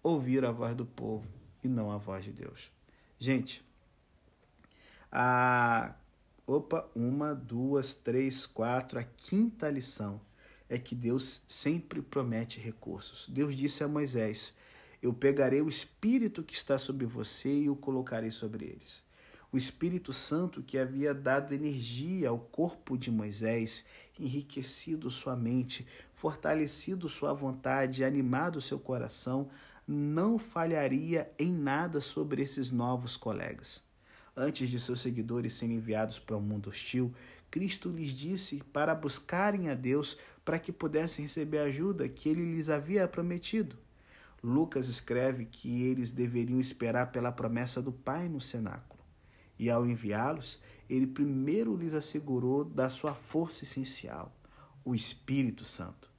ouvir 0.03 0.43
a 0.43 0.51
voz 0.51 0.75
do 0.75 0.85
povo 0.85 1.25
e 1.63 1.67
não 1.67 1.89
a 1.89 1.97
voz 1.97 2.25
de 2.25 2.31
Deus. 2.31 2.69
Gente, 3.17 3.65
a 5.09 5.95
opa, 6.45 6.89
uma, 6.93 7.33
duas, 7.33 7.95
três, 7.95 8.45
quatro, 8.45 8.99
a 8.99 9.03
quinta 9.03 9.69
lição 9.69 10.19
é 10.69 10.77
que 10.77 10.93
Deus 10.93 11.41
sempre 11.47 12.01
promete 12.01 12.59
recursos. 12.59 13.27
Deus 13.29 13.55
disse 13.55 13.83
a 13.83 13.87
Moisés: 13.87 14.53
Eu 15.01 15.13
pegarei 15.13 15.61
o 15.61 15.69
espírito 15.69 16.43
que 16.43 16.53
está 16.53 16.77
sobre 16.77 17.05
você 17.05 17.49
e 17.49 17.69
o 17.69 17.75
colocarei 17.75 18.31
sobre 18.31 18.65
eles. 18.65 19.05
O 19.53 19.57
Espírito 19.57 20.11
Santo 20.11 20.63
que 20.63 20.79
havia 20.79 21.13
dado 21.13 21.53
energia 21.53 22.29
ao 22.29 22.39
corpo 22.39 22.97
de 22.97 23.11
Moisés, 23.11 23.85
enriquecido 24.19 25.11
sua 25.11 25.35
mente, 25.35 25.85
fortalecido 26.15 27.07
sua 27.07 27.33
vontade, 27.33 28.03
animado 28.03 28.59
seu 28.59 28.79
coração, 28.79 29.47
não 29.87 30.37
falharia 30.37 31.31
em 31.37 31.51
nada 31.51 31.99
sobre 31.99 32.41
esses 32.41 32.71
novos 32.71 33.17
colegas. 33.17 33.83
Antes 34.35 34.69
de 34.69 34.79
seus 34.79 35.01
seguidores 35.01 35.53
serem 35.53 35.75
enviados 35.75 36.17
para 36.17 36.35
o 36.35 36.39
um 36.39 36.41
mundo 36.41 36.69
hostil, 36.69 37.13
Cristo 37.51 37.89
lhes 37.89 38.09
disse 38.09 38.63
para 38.73 38.95
buscarem 38.95 39.69
a 39.69 39.75
Deus 39.75 40.17
para 40.43 40.57
que 40.57 40.71
pudessem 40.71 41.25
receber 41.25 41.59
a 41.59 41.65
ajuda 41.65 42.09
que 42.09 42.27
ele 42.27 42.55
lhes 42.55 42.69
havia 42.69 43.07
prometido. 43.07 43.77
Lucas 44.43 44.87
escreve 44.89 45.45
que 45.45 45.83
eles 45.83 46.11
deveriam 46.11 46.59
esperar 46.59 47.11
pela 47.11 47.31
promessa 47.31 47.81
do 47.81 47.91
Pai 47.91 48.27
no 48.27 48.41
cenáculo. 48.41 49.01
E 49.57 49.69
ao 49.69 49.85
enviá-los, 49.85 50.59
ele 50.89 51.07
primeiro 51.07 51.77
lhes 51.77 51.93
assegurou 51.93 52.65
da 52.65 52.89
sua 52.89 53.13
força 53.13 53.63
essencial, 53.63 54.35
o 54.83 54.95
Espírito 54.95 55.63
Santo. 55.63 56.12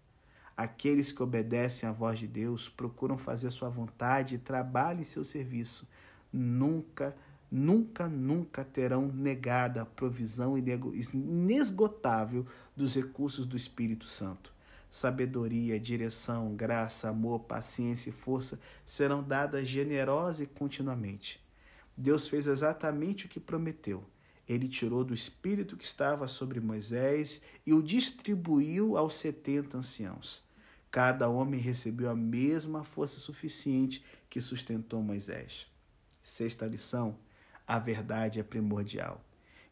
Aqueles 0.57 1.11
que 1.11 1.23
obedecem 1.23 1.89
à 1.89 1.93
voz 1.93 2.19
de 2.19 2.27
Deus 2.27 2.69
procuram 2.69 3.19
fazer 3.19 3.51
sua 3.51 3.69
vontade 3.69 4.37
e 4.37 4.39
trabalham 4.39 5.01
em 5.01 5.05
seu 5.05 5.25
serviço. 5.25 5.89
Nunca 6.33 7.15
nunca, 7.55 8.09
nunca 8.09 8.65
terão 8.65 9.07
negada 9.07 9.83
a 9.83 9.87
provisão 9.87 10.59
inesgotável 10.59 12.45
dos 12.77 12.97
recursos 12.97 13.47
do 13.47 13.57
Espírito 13.57 14.07
Santo. 14.09 14.53
Sabedoria, 14.91 15.79
direção, 15.79 16.55
graça, 16.55 17.09
amor, 17.09 17.41
paciência 17.41 18.11
e 18.11 18.13
força 18.13 18.59
serão 18.85 19.23
dadas 19.23 19.69
generosa 19.69 20.43
e 20.43 20.47
continuamente. 20.47 21.41
Deus 21.97 22.27
fez 22.27 22.49
exatamente 22.49 23.27
o 23.27 23.29
que 23.29 23.39
prometeu. 23.39 24.05
Ele 24.49 24.69
tirou 24.69 25.05
do 25.05 25.15
espírito 25.15 25.77
que 25.77 25.85
estava 25.85 26.27
sobre 26.29 26.61
Moisés 26.61 27.41
e 27.65 27.73
o 27.73 27.83
distribuiu 27.83 28.97
aos 28.97 29.15
setenta 29.15 29.79
anciãos. 29.79 30.44
Cada 30.95 31.29
homem 31.29 31.59
recebeu 31.59 32.09
a 32.09 32.15
mesma 32.15 32.85
força 32.85 33.19
suficiente 33.19 34.05
que 34.31 34.41
sustentou 34.41 35.03
Moisés. 35.03 35.67
Sexta 36.23 36.67
lição: 36.67 37.19
a 37.67 37.81
verdade 37.81 38.39
é 38.39 38.45
primordial. 38.45 39.21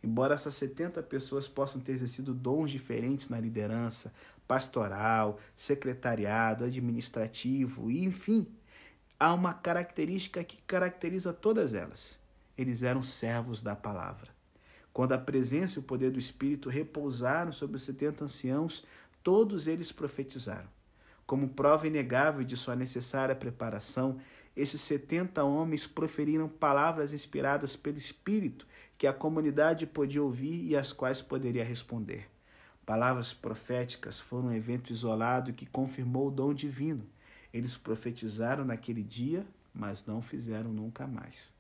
Embora 0.03 0.35
essas 0.35 0.57
70 0.57 1.01
pessoas 1.05 1.47
possam 1.47 1.81
ter 1.81 1.93
exercido 1.93 2.35
dons 2.35 2.73
diferentes 2.73 3.29
na 3.29 3.39
liderança, 3.39 4.13
pastoral, 4.49 5.39
secretariado, 5.55 6.65
administrativo 6.65 7.89
e 7.89 8.05
enfim, 8.05 8.53
há 9.17 9.33
uma 9.33 9.55
característica 9.55 10.43
que 10.43 10.61
caracteriza 10.63 11.33
todas 11.33 11.73
elas. 11.73 12.19
Eles 12.59 12.83
eram 12.83 13.01
servos 13.01 13.63
da 13.63 13.77
palavra. 13.77 14.33
Quando 14.93 15.13
a 15.13 15.19
presença 15.19 15.79
e 15.79 15.83
o 15.83 15.87
poder 15.87 16.11
do 16.11 16.19
Espírito 16.19 16.69
repousaram 16.69 17.53
sobre 17.53 17.77
os 17.77 17.85
70 17.85 18.25
anciãos, 18.25 18.83
todos 19.23 19.69
eles 19.69 19.93
profetizaram. 19.93 20.82
Como 21.27 21.49
prova 21.49 21.87
inegável 21.87 22.45
de 22.45 22.57
sua 22.57 22.77
necessária 22.77 23.35
preparação, 23.35 24.19
esses 24.55 24.81
70 24.83 25.43
homens 25.45 25.87
proferiram 25.87 26.49
palavras 26.49 27.13
inspiradas 27.13 27.75
pelo 27.75 27.97
Espírito 27.97 28.67
que 28.99 29.07
a 29.07 29.13
comunidade 29.13 29.87
podia 29.87 30.23
ouvir 30.23 30.65
e 30.65 30.77
às 30.77 30.93
quais 30.93 31.23
poderia 31.23 31.65
responder. 31.65 32.29
Palavras 32.85 33.33
proféticas 33.33 34.21
foram 34.21 34.49
um 34.49 34.53
evento 34.53 34.93
isolado 34.93 35.53
que 35.53 35.67
confirmou 35.67 36.29
o 36.29 36.31
dom 36.31 36.53
divino. 36.53 37.07
Eles 37.53 37.77
profetizaram 37.77 38.65
naquele 38.65 39.03
dia, 39.03 39.47
mas 39.73 40.05
não 40.05 40.21
fizeram 40.21 40.73
nunca 40.73 41.07
mais. 41.07 41.55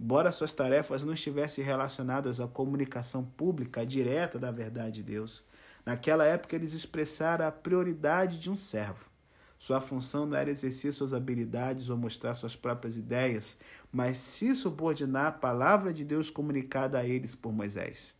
Embora 0.00 0.32
suas 0.32 0.52
tarefas 0.52 1.04
não 1.04 1.14
estivessem 1.14 1.64
relacionadas 1.64 2.40
à 2.40 2.48
comunicação 2.48 3.24
pública 3.24 3.86
direta 3.86 4.38
da 4.38 4.50
verdade 4.50 4.96
de 4.96 5.02
Deus, 5.04 5.44
naquela 5.84 6.24
época 6.24 6.56
eles 6.56 6.72
expressaram 6.72 7.46
a 7.46 7.52
prioridade 7.52 8.38
de 8.38 8.50
um 8.50 8.56
servo 8.56 9.10
Sua 9.58 9.80
função 9.80 10.26
não 10.26 10.36
era 10.36 10.50
exercer 10.50 10.92
suas 10.92 11.14
habilidades 11.14 11.88
ou 11.88 11.96
mostrar 11.96 12.34
suas 12.34 12.54
próprias 12.54 12.96
ideias, 12.96 13.58
mas 13.90 14.18
se 14.18 14.54
subordinar 14.54 15.26
à 15.26 15.32
palavra 15.32 15.92
de 15.92 16.04
Deus 16.04 16.28
comunicada 16.28 16.98
a 16.98 17.06
eles 17.06 17.34
por 17.34 17.52
Moisés. 17.52 18.14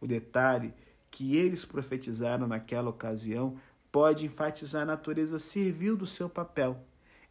O 0.00 0.06
detalhe 0.06 0.72
que 1.10 1.36
eles 1.36 1.64
profetizaram 1.64 2.46
naquela 2.46 2.90
ocasião 2.90 3.56
pode 3.90 4.26
enfatizar 4.26 4.82
a 4.82 4.86
natureza 4.86 5.38
servil 5.38 5.96
do 5.96 6.06
seu 6.06 6.28
papel. 6.28 6.84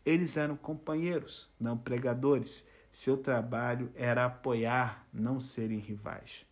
Eles 0.06 0.38
eram 0.38 0.56
companheiros, 0.56 1.50
não 1.60 1.78
pregadores. 1.78 2.66
Seu 2.92 3.18
trabalho 3.18 3.92
era 3.96 4.26
apoiar, 4.26 5.06
não 5.14 5.40
serem 5.40 5.78
rivais. 5.78 6.46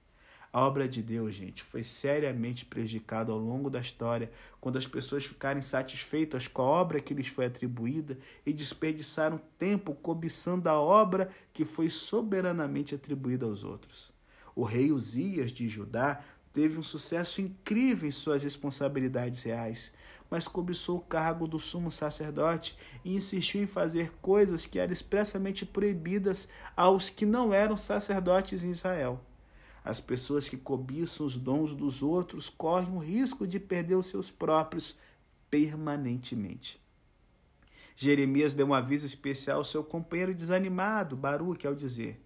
A 0.53 0.67
obra 0.67 0.85
de 0.85 1.01
Deus, 1.01 1.33
gente, 1.33 1.63
foi 1.63 1.81
seriamente 1.81 2.65
prejudicada 2.65 3.31
ao 3.31 3.37
longo 3.37 3.69
da 3.69 3.79
história 3.79 4.29
quando 4.59 4.77
as 4.77 4.85
pessoas 4.85 5.25
ficaram 5.25 5.61
satisfeitas 5.61 6.45
com 6.45 6.61
a 6.61 6.65
obra 6.65 6.99
que 6.99 7.13
lhes 7.13 7.27
foi 7.27 7.45
atribuída 7.45 8.17
e 8.45 8.51
desperdiçaram 8.51 9.39
tempo 9.57 9.95
cobiçando 9.95 10.67
a 10.67 10.77
obra 10.77 11.29
que 11.53 11.63
foi 11.63 11.89
soberanamente 11.89 12.93
atribuída 12.93 13.45
aos 13.45 13.63
outros. 13.63 14.11
O 14.53 14.63
rei 14.63 14.91
Uzias 14.91 15.53
de 15.53 15.69
Judá 15.69 16.21
teve 16.51 16.77
um 16.77 16.83
sucesso 16.83 17.39
incrível 17.39 18.09
em 18.09 18.11
suas 18.11 18.43
responsabilidades 18.43 19.43
reais, 19.43 19.93
mas 20.29 20.49
cobiçou 20.49 20.97
o 20.97 21.01
cargo 21.01 21.47
do 21.47 21.59
sumo 21.59 21.89
sacerdote 21.89 22.77
e 23.05 23.15
insistiu 23.15 23.63
em 23.63 23.67
fazer 23.67 24.11
coisas 24.21 24.65
que 24.65 24.79
eram 24.79 24.91
expressamente 24.91 25.65
proibidas 25.65 26.49
aos 26.75 27.09
que 27.09 27.25
não 27.25 27.53
eram 27.53 27.77
sacerdotes 27.77 28.65
em 28.65 28.71
Israel. 28.71 29.30
As 29.83 29.99
pessoas 29.99 30.47
que 30.47 30.57
cobiçam 30.57 31.25
os 31.25 31.37
dons 31.37 31.73
dos 31.73 32.03
outros 32.03 32.49
correm 32.49 32.93
o 32.93 32.99
risco 32.99 33.47
de 33.47 33.59
perder 33.59 33.95
os 33.95 34.05
seus 34.05 34.29
próprios 34.29 34.95
permanentemente. 35.49 36.79
Jeremias 37.95 38.53
deu 38.53 38.67
um 38.67 38.73
aviso 38.73 39.05
especial 39.05 39.57
ao 39.57 39.63
seu 39.63 39.83
companheiro 39.83 40.33
desanimado, 40.33 41.15
Baruque, 41.15 41.67
ao 41.67 41.75
dizer: 41.75 42.19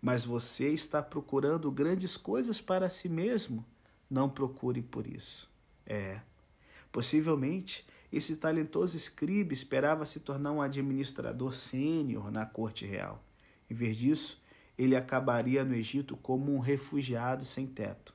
Mas 0.00 0.24
você 0.24 0.68
está 0.68 1.02
procurando 1.02 1.70
grandes 1.70 2.16
coisas 2.16 2.60
para 2.60 2.88
si 2.88 3.08
mesmo? 3.08 3.64
Não 4.08 4.28
procure 4.28 4.82
por 4.82 5.06
isso. 5.06 5.50
É. 5.86 6.20
Possivelmente, 6.92 7.86
esse 8.12 8.36
talentoso 8.36 8.96
escriba 8.96 9.52
esperava 9.52 10.04
se 10.04 10.20
tornar 10.20 10.52
um 10.52 10.62
administrador 10.62 11.54
sênior 11.54 12.30
na 12.30 12.44
corte 12.44 12.84
real. 12.84 13.22
Em 13.70 13.74
vez 13.74 13.96
disso, 13.96 14.40
ele 14.78 14.96
acabaria 14.96 15.64
no 15.64 15.74
Egito 15.74 16.16
como 16.16 16.54
um 16.54 16.58
refugiado 16.58 17.44
sem 17.44 17.66
teto. 17.66 18.14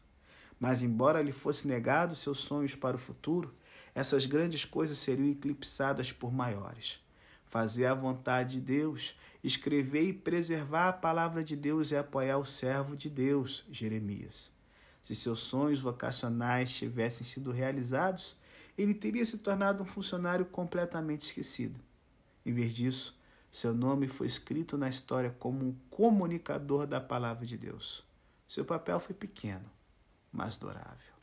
Mas, 0.60 0.82
embora 0.84 1.22
lhe 1.22 1.32
fosse 1.32 1.68
negado 1.68 2.16
seus 2.16 2.40
sonhos 2.40 2.76
para 2.76 2.96
o 2.96 3.00
futuro, 3.00 3.54
essas 3.94 4.26
grandes 4.26 4.66
coisas 4.66 4.98
seriam 4.98 5.30
eclipsadas 5.30 6.12
por 6.12 6.34
maiores. 6.34 7.00
Fazer 7.46 7.86
a 7.86 7.94
vontade 7.94 8.56
de 8.56 8.62
Deus, 8.62 9.16
escrever 9.44 10.04
e 10.04 10.14
preservar 10.14 10.90
a 10.90 10.94
palavra 10.94 11.44
de 11.44 11.56
Deus 11.56 11.92
e 11.92 11.96
apoiar 11.96 12.38
o 12.38 12.46
servo 12.46 12.96
de 12.96 13.10
Deus, 13.10 13.64
Jeremias. 13.72 14.52
Se 15.02 15.16
seus 15.16 15.40
sonhos 15.40 15.80
vocacionais 15.80 16.74
tivessem 16.74 17.26
sido 17.26 17.52
realizados, 17.52 18.36
ele 18.78 18.94
teria 18.94 19.24
se 19.24 19.38
tornado 19.38 19.84
um 19.84 19.86
funcionário 19.86 20.46
completamente 20.46 21.28
esquecido. 21.28 21.80
Em 22.46 22.52
vez 22.52 22.76
disso, 22.76 23.18
seu 23.56 23.74
nome 23.74 24.10
foi 24.10 24.28
escrito 24.28 24.78
na 24.78 24.90
história 24.90 25.34
como 25.40 25.66
um 25.66 25.74
comunicador 25.90 26.86
da 26.86 27.00
palavra 27.00 27.46
de 27.46 27.58
Deus. 27.58 28.04
Seu 28.46 28.66
papel 28.66 29.00
foi 29.00 29.16
pequeno, 29.16 29.72
mas 30.30 30.58
durável. 30.58 31.16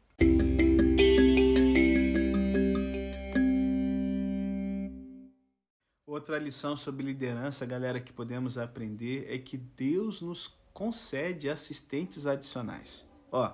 Outra 6.06 6.38
lição 6.38 6.74
sobre 6.74 7.04
liderança, 7.04 7.66
galera, 7.66 8.00
que 8.00 8.14
podemos 8.14 8.56
aprender 8.56 9.26
é 9.28 9.36
que 9.36 9.58
Deus 9.58 10.22
nos 10.22 10.56
concede 10.72 11.50
assistentes 11.50 12.26
adicionais. 12.26 13.06
Ó, 13.30 13.52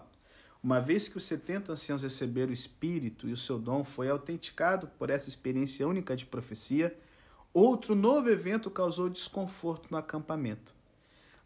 uma 0.62 0.80
vez 0.80 1.08
que 1.08 1.18
os 1.18 1.24
70 1.24 1.72
anciãos 1.72 2.04
receberam 2.04 2.50
o 2.50 2.52
Espírito 2.52 3.28
e 3.28 3.32
o 3.32 3.36
seu 3.36 3.58
dom 3.58 3.82
foi 3.82 4.08
autenticado 4.08 4.86
por 4.86 5.10
essa 5.10 5.28
experiência 5.28 5.88
única 5.88 6.14
de 6.14 6.24
profecia, 6.24 6.96
Outro 7.60 7.96
novo 7.96 8.30
evento 8.30 8.70
causou 8.70 9.08
desconforto 9.08 9.88
no 9.90 9.96
acampamento. 9.96 10.72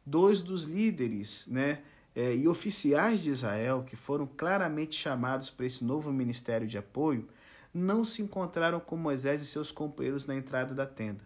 Dois 0.05 0.43
dos 0.43 0.65
líderes 0.65 1.47
né, 1.47 1.81
é, 2.15 2.37
e 2.37 2.47
oficiais 2.47 3.23
de 3.23 3.31
Israel, 3.31 3.83
que 3.83 3.97
foram 3.97 4.27
claramente 4.27 4.95
chamados 4.95 5.49
para 5.49 5.65
esse 5.65 5.83
novo 5.83 6.13
ministério 6.13 6.69
de 6.69 6.77
apoio, 6.77 7.27
não 7.73 8.05
se 8.05 8.21
encontraram 8.21 8.79
com 8.79 8.95
Moisés 8.95 9.41
e 9.41 9.47
seus 9.47 9.73
companheiros 9.73 10.27
na 10.27 10.37
entrada 10.37 10.75
da 10.75 10.85
tenda. 10.85 11.25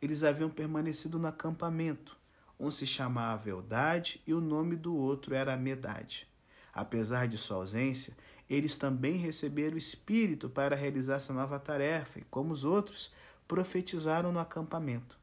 Eles 0.00 0.24
haviam 0.24 0.48
permanecido 0.48 1.18
no 1.18 1.28
acampamento. 1.28 2.16
Um 2.58 2.70
se 2.70 2.86
chamava 2.86 3.50
Eldade 3.50 4.22
e 4.26 4.32
o 4.32 4.40
nome 4.40 4.76
do 4.76 4.96
outro 4.96 5.34
era 5.34 5.54
Medade. 5.58 6.26
Apesar 6.72 7.28
de 7.28 7.36
sua 7.36 7.58
ausência, 7.58 8.16
eles 8.48 8.78
também 8.78 9.18
receberam 9.18 9.74
o 9.74 9.78
Espírito 9.78 10.48
para 10.48 10.74
realizar 10.74 11.16
essa 11.16 11.34
nova 11.34 11.58
tarefa 11.58 12.18
e, 12.18 12.24
como 12.30 12.54
os 12.54 12.64
outros, 12.64 13.12
profetizaram 13.46 14.32
no 14.32 14.38
acampamento. 14.38 15.18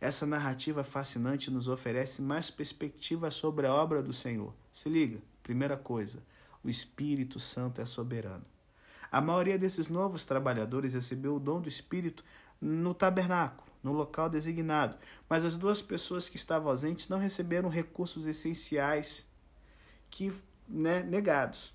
Essa 0.00 0.26
narrativa 0.26 0.84
fascinante 0.84 1.50
nos 1.50 1.68
oferece 1.68 2.20
mais 2.20 2.50
perspectiva 2.50 3.30
sobre 3.30 3.66
a 3.66 3.72
obra 3.72 4.02
do 4.02 4.12
Senhor. 4.12 4.52
Se 4.70 4.88
liga, 4.88 5.18
primeira 5.42 5.76
coisa, 5.76 6.22
o 6.62 6.68
Espírito 6.68 7.40
Santo 7.40 7.80
é 7.80 7.86
soberano. 7.86 8.44
A 9.10 9.20
maioria 9.20 9.58
desses 9.58 9.88
novos 9.88 10.24
trabalhadores 10.24 10.94
recebeu 10.94 11.36
o 11.36 11.40
dom 11.40 11.60
do 11.60 11.68
Espírito 11.68 12.24
no 12.60 12.92
tabernáculo, 12.92 13.70
no 13.82 13.92
local 13.92 14.28
designado, 14.28 14.96
mas 15.28 15.44
as 15.44 15.56
duas 15.56 15.80
pessoas 15.80 16.28
que 16.28 16.36
estavam 16.36 16.70
ausentes 16.70 17.08
não 17.08 17.18
receberam 17.18 17.68
recursos 17.68 18.26
essenciais 18.26 19.28
que 20.10 20.32
né, 20.68 21.02
negados. 21.02 21.72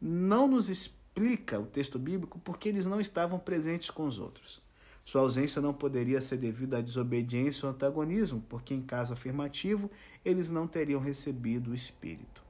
Não 0.00 0.46
nos 0.46 0.68
explica 0.68 1.58
o 1.58 1.66
texto 1.66 1.98
bíblico 1.98 2.38
porque 2.38 2.68
eles 2.68 2.86
não 2.86 3.00
estavam 3.00 3.38
presentes 3.38 3.90
com 3.90 4.06
os 4.06 4.18
outros. 4.18 4.62
Sua 5.08 5.22
ausência 5.22 5.62
não 5.62 5.72
poderia 5.72 6.20
ser 6.20 6.36
devido 6.36 6.74
à 6.74 6.82
desobediência 6.82 7.66
ou 7.66 7.74
antagonismo, 7.74 8.44
porque 8.46 8.74
em 8.74 8.82
caso 8.82 9.14
afirmativo 9.14 9.90
eles 10.22 10.50
não 10.50 10.66
teriam 10.66 11.00
recebido 11.00 11.70
o 11.70 11.74
Espírito. 11.74 12.44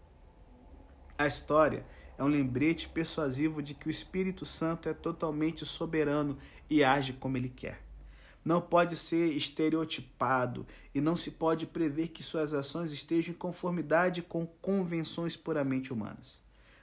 A 1.16 1.24
história 1.24 1.86
é 2.18 2.24
um 2.24 2.26
lembrete 2.26 2.88
persuasivo 2.88 3.62
de 3.62 3.74
que 3.74 3.86
o 3.86 3.90
Espírito 3.90 4.44
Santo 4.44 4.88
é 4.88 4.92
totalmente 4.92 5.64
soberano 5.64 6.36
e 6.68 6.82
age 6.82 7.12
como 7.12 7.36
ele 7.36 7.48
quer. 7.48 7.80
Não 8.44 8.60
pode 8.60 8.96
ser 8.96 9.28
estereotipado 9.36 10.66
e 10.92 11.00
não 11.00 11.14
se 11.14 11.30
pode 11.30 11.64
prever 11.64 12.08
que 12.08 12.24
suas 12.24 12.52
ações 12.52 12.90
estejam 12.90 13.36
em 13.36 13.38
conformidade 13.38 14.20
com 14.20 14.44
convenções 14.44 15.36
puramente 15.36 15.92
humanas. 15.92 16.42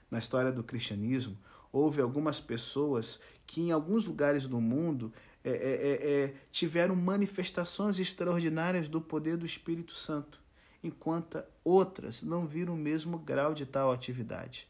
Na 0.09 0.19
história 0.19 0.53
do 0.53 0.63
cristianismo, 0.63 1.38
houve 1.69 1.99
algumas 1.99 2.39
pessoas 2.39 3.19
que, 3.45 3.61
em 3.61 3.71
alguns 3.71 4.05
lugares 4.05 4.47
do 4.47 4.61
mundo, 4.61 5.11
é, 5.45 5.49
é, 5.49 5.53
é, 5.53 6.23
é, 6.23 6.33
tiveram 6.51 6.95
manifestações 6.95 7.99
extraordinárias 7.99 8.89
do 8.89 8.99
poder 8.99 9.37
do 9.37 9.45
Espírito 9.45 9.93
Santo, 9.93 10.41
enquanto 10.83 11.43
outras 11.63 12.23
não 12.23 12.47
viram 12.47 12.73
o 12.73 12.77
mesmo 12.77 13.19
grau 13.19 13.53
de 13.53 13.63
tal 13.63 13.91
atividade. 13.91 14.67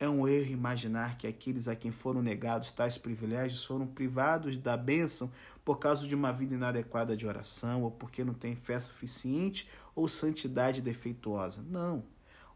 É 0.00 0.08
um 0.08 0.26
erro 0.26 0.50
imaginar 0.50 1.18
que 1.18 1.26
aqueles 1.26 1.68
a 1.68 1.76
quem 1.76 1.90
foram 1.90 2.22
negados 2.22 2.72
tais 2.72 2.96
privilégios 2.96 3.64
foram 3.64 3.86
privados 3.86 4.56
da 4.56 4.78
bênção 4.78 5.30
por 5.62 5.78
causa 5.78 6.06
de 6.06 6.14
uma 6.14 6.32
vida 6.32 6.54
inadequada 6.54 7.14
de 7.14 7.26
oração, 7.26 7.82
ou 7.82 7.90
porque 7.90 8.24
não 8.24 8.32
têm 8.34 8.56
fé 8.56 8.78
suficiente 8.78 9.68
ou 9.94 10.08
santidade 10.08 10.80
defeituosa. 10.80 11.62
Não. 11.62 12.02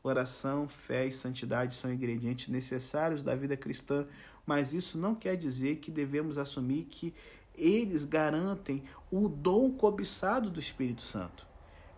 Oração, 0.02 0.66
fé 0.66 1.06
e 1.06 1.12
santidade 1.12 1.74
são 1.74 1.92
ingredientes 1.92 2.48
necessários 2.48 3.22
da 3.22 3.34
vida 3.34 3.56
cristã, 3.58 4.06
mas 4.46 4.72
isso 4.72 4.96
não 4.96 5.14
quer 5.14 5.36
dizer 5.36 5.76
que 5.76 5.90
devemos 5.90 6.38
assumir 6.38 6.84
que 6.84 7.14
eles 7.59 8.04
garantem 8.04 8.82
o 9.11 9.28
dom 9.28 9.70
cobiçado 9.70 10.50
do 10.50 10.61
Espírito 10.61 11.02
Santo. 11.02 11.46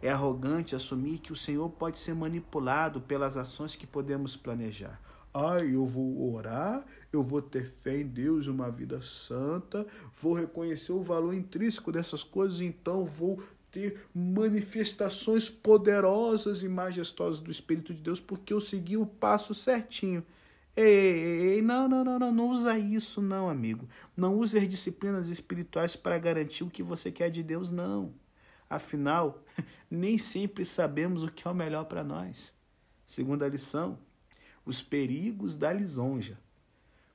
É 0.02 0.10
arrogante 0.10 0.74
assumir 0.74 1.18
que 1.18 1.32
o 1.32 1.36
Senhor 1.36 1.68
pode 1.68 1.98
ser 1.98 2.14
manipulado 2.14 3.00
pelas 3.00 3.36
ações 3.36 3.76
que 3.76 3.86
podemos 3.86 4.36
planejar. 4.36 5.00
Ai, 5.32 5.74
eu 5.74 5.86
vou 5.86 6.34
orar, 6.34 6.84
eu 7.12 7.22
vou 7.22 7.40
ter 7.40 7.64
fé 7.64 8.00
em 8.00 8.06
Deus, 8.06 8.46
uma 8.46 8.70
vida 8.70 9.00
santa, 9.00 9.86
vou 10.20 10.32
reconhecer 10.32 10.92
o 10.92 11.02
valor 11.02 11.34
intrínseco 11.34 11.92
dessas 11.92 12.24
coisas, 12.24 12.60
então 12.60 13.04
vou 13.04 13.40
ter 13.70 14.08
manifestações 14.12 15.48
poderosas 15.48 16.62
e 16.62 16.68
majestosas 16.68 17.38
do 17.38 17.50
Espírito 17.50 17.94
de 17.94 18.02
Deus, 18.02 18.18
porque 18.18 18.52
eu 18.52 18.60
segui 18.60 18.96
o 18.96 19.06
passo 19.06 19.54
certinho. 19.54 20.24
Ei, 20.76 21.54
ei, 21.54 21.62
não, 21.62 21.88
não, 21.88 22.04
não, 22.04 22.18
não, 22.18 22.32
não 22.32 22.48
usa 22.48 22.78
isso, 22.78 23.20
não, 23.20 23.48
amigo. 23.48 23.88
Não 24.16 24.36
use 24.36 24.56
as 24.58 24.68
disciplinas 24.68 25.28
espirituais 25.28 25.96
para 25.96 26.18
garantir 26.18 26.64
o 26.64 26.70
que 26.70 26.82
você 26.82 27.10
quer 27.10 27.30
de 27.30 27.42
Deus, 27.42 27.70
não. 27.70 28.14
Afinal, 28.68 29.42
nem 29.90 30.16
sempre 30.16 30.64
sabemos 30.64 31.22
o 31.24 31.30
que 31.30 31.46
é 31.46 31.50
o 31.50 31.54
melhor 31.54 31.84
para 31.84 32.04
nós. 32.04 32.54
Segunda 33.04 33.48
lição: 33.48 33.98
os 34.64 34.80
perigos 34.80 35.56
da 35.56 35.72
lisonja. 35.72 36.38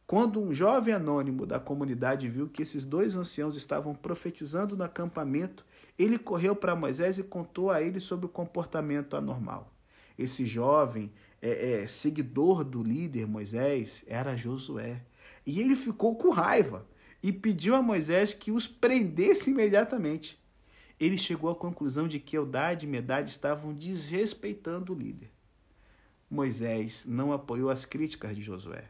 Quando 0.05 0.39
um 0.39 0.53
jovem 0.53 0.93
anônimo 0.93 1.47
da 1.47 1.59
comunidade 1.59 2.29
viu 2.29 2.47
que 2.47 2.61
esses 2.61 2.85
dois 2.85 3.15
anciãos 3.15 3.55
estavam 3.55 3.95
profetizando 3.95 4.77
no 4.77 4.83
acampamento, 4.83 5.65
ele 5.97 6.19
correu 6.19 6.55
para 6.55 6.75
Moisés 6.75 7.17
e 7.17 7.23
contou 7.23 7.71
a 7.71 7.81
ele 7.81 7.99
sobre 7.99 8.27
o 8.27 8.29
comportamento 8.29 9.15
anormal. 9.15 9.74
Esse 10.17 10.45
jovem, 10.45 11.11
é, 11.41 11.81
é, 11.81 11.87
seguidor 11.87 12.63
do 12.63 12.81
líder 12.81 13.27
Moisés, 13.27 14.03
era 14.07 14.35
Josué. 14.35 15.01
E 15.45 15.59
ele 15.59 15.75
ficou 15.75 16.15
com 16.15 16.29
raiva 16.29 16.87
e 17.21 17.31
pediu 17.31 17.75
a 17.75 17.81
Moisés 17.81 18.33
que 18.33 18.51
os 18.51 18.67
prendesse 18.67 19.51
imediatamente. 19.51 20.39
Ele 20.99 21.17
chegou 21.17 21.49
à 21.49 21.55
conclusão 21.55 22.07
de 22.07 22.19
que 22.19 22.37
Eldade 22.37 22.85
e 22.85 22.89
Medade 22.89 23.29
estavam 23.29 23.73
desrespeitando 23.73 24.93
o 24.93 24.97
líder. 24.97 25.29
Moisés 26.29 27.05
não 27.05 27.31
apoiou 27.31 27.69
as 27.69 27.85
críticas 27.85 28.35
de 28.35 28.41
Josué. 28.41 28.85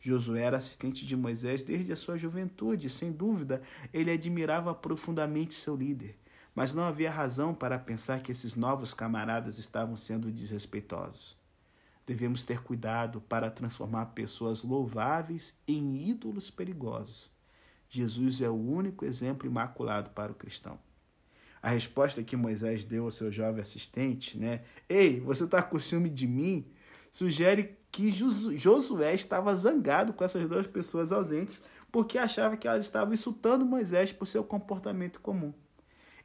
Josué 0.00 0.42
era 0.42 0.56
assistente 0.56 1.04
de 1.04 1.14
Moisés 1.14 1.62
desde 1.62 1.92
a 1.92 1.96
sua 1.96 2.16
juventude, 2.16 2.88
sem 2.88 3.12
dúvida, 3.12 3.60
ele 3.92 4.10
admirava 4.10 4.74
profundamente 4.74 5.54
seu 5.54 5.76
líder, 5.76 6.16
mas 6.60 6.74
não 6.74 6.82
havia 6.82 7.10
razão 7.10 7.54
para 7.54 7.78
pensar 7.78 8.20
que 8.20 8.30
esses 8.30 8.54
novos 8.54 8.92
camaradas 8.92 9.58
estavam 9.58 9.96
sendo 9.96 10.30
desrespeitosos. 10.30 11.34
Devemos 12.06 12.44
ter 12.44 12.62
cuidado 12.62 13.18
para 13.18 13.50
transformar 13.50 14.04
pessoas 14.08 14.62
louváveis 14.62 15.58
em 15.66 16.06
ídolos 16.06 16.50
perigosos. 16.50 17.30
Jesus 17.88 18.42
é 18.42 18.50
o 18.50 18.52
único 18.52 19.06
exemplo 19.06 19.46
imaculado 19.46 20.10
para 20.10 20.32
o 20.32 20.34
cristão. 20.34 20.78
A 21.62 21.70
resposta 21.70 22.22
que 22.22 22.36
Moisés 22.36 22.84
deu 22.84 23.06
ao 23.06 23.10
seu 23.10 23.32
jovem 23.32 23.62
assistente, 23.62 24.36
né? 24.36 24.60
Ei, 24.86 25.18
você 25.18 25.44
está 25.44 25.62
com 25.62 25.78
ciúme 25.78 26.10
de 26.10 26.26
mim? 26.26 26.70
Sugere 27.10 27.78
que 27.90 28.10
Josué 28.10 29.14
estava 29.14 29.56
zangado 29.56 30.12
com 30.12 30.22
essas 30.22 30.46
duas 30.46 30.66
pessoas 30.66 31.10
ausentes 31.10 31.62
porque 31.90 32.18
achava 32.18 32.54
que 32.58 32.68
elas 32.68 32.84
estavam 32.84 33.14
insultando 33.14 33.64
Moisés 33.64 34.12
por 34.12 34.26
seu 34.26 34.44
comportamento 34.44 35.22
comum. 35.22 35.54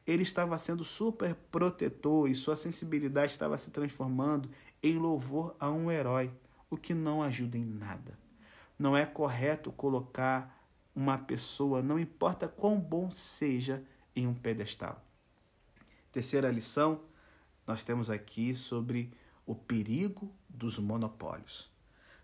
Ele 0.06 0.24
estava 0.24 0.58
sendo 0.58 0.84
super 0.84 1.34
protetor 1.52 2.30
e 2.30 2.36
sua 2.36 2.56
sensibilidade 2.56 3.32
estava 3.32 3.58
se 3.58 3.72
transformando 3.72 4.50
em 4.82 4.98
louvor 4.98 5.56
a 5.60 5.70
um 5.72 5.92
herói, 5.92 6.32
o 6.70 6.78
que 6.78 6.94
não 6.94 7.24
ajuda 7.24 7.58
em 7.58 7.66
nada. 7.66 8.18
Não 8.78 8.96
é 8.96 9.06
correto 9.06 9.72
colocar 9.72 10.56
uma 10.96 11.18
pessoa, 11.18 11.82
não 11.82 12.00
importa 12.00 12.48
quão 12.48 12.80
bom 12.80 13.10
seja, 13.10 13.84
em 14.16 14.28
um 14.28 14.34
pedestal. 14.34 15.04
Terceira 16.12 16.50
lição, 16.50 17.02
nós 17.68 17.84
temos 17.84 18.10
aqui 18.10 18.56
sobre 18.56 19.12
o 19.46 19.54
perigo 19.54 20.32
dos 20.48 20.80
monopólios. 20.80 21.70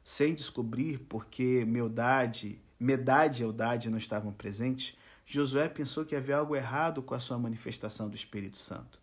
Sem 0.03 0.33
descobrir 0.33 0.99
por 0.99 1.25
que 1.25 1.65
Meldade, 1.65 2.61
Medade 2.79 3.41
e 3.41 3.45
Eldade 3.45 3.89
não 3.89 3.97
estavam 3.97 4.31
presentes, 4.31 4.97
Josué 5.25 5.69
pensou 5.69 6.05
que 6.05 6.15
havia 6.15 6.37
algo 6.37 6.55
errado 6.55 7.01
com 7.01 7.13
a 7.13 7.19
sua 7.19 7.37
manifestação 7.37 8.09
do 8.09 8.15
Espírito 8.15 8.57
Santo. 8.57 8.99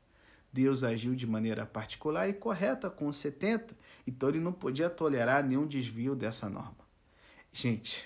Deus 0.52 0.82
agiu 0.82 1.14
de 1.14 1.26
maneira 1.26 1.66
particular 1.66 2.28
e 2.28 2.32
correta 2.32 2.90
com 2.90 3.06
os 3.06 3.16
70, 3.16 3.76
então 4.06 4.28
ele 4.28 4.40
não 4.40 4.52
podia 4.52 4.88
tolerar 4.88 5.44
nenhum 5.44 5.66
desvio 5.66 6.14
dessa 6.14 6.48
norma. 6.48 6.88
Gente, 7.52 8.04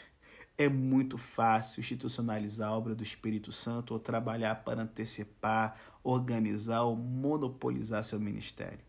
é 0.59 0.69
muito 0.69 1.17
fácil 1.17 1.81
institucionalizar 1.81 2.69
a 2.69 2.77
obra 2.77 2.95
do 2.95 3.03
Espírito 3.03 3.53
Santo 3.53 3.95
ou 3.95 4.01
trabalhar 4.01 4.57
para 4.57 4.83
antecipar, 4.83 5.79
organizar 6.03 6.83
ou 6.83 6.97
monopolizar 6.97 8.05
seu 8.05 8.21
ministério. 8.21 8.85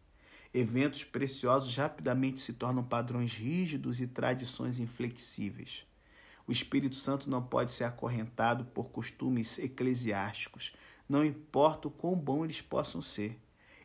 Eventos 0.53 1.03
preciosos 1.03 1.75
rapidamente 1.75 2.39
se 2.39 2.53
tornam 2.53 2.83
padrões 2.83 3.35
rígidos 3.35 4.01
e 4.01 4.07
tradições 4.07 4.79
inflexíveis. 4.79 5.85
O 6.47 6.51
Espírito 6.51 6.95
Santo 6.95 7.29
não 7.29 7.41
pode 7.41 7.71
ser 7.71 7.85
acorrentado 7.85 8.65
por 8.65 8.89
costumes 8.89 9.57
eclesiásticos, 9.59 10.73
não 11.07 11.23
importa 11.23 11.87
o 11.87 11.91
quão 11.91 12.15
bom 12.15 12.43
eles 12.43 12.61
possam 12.61 13.01
ser. 13.01 13.39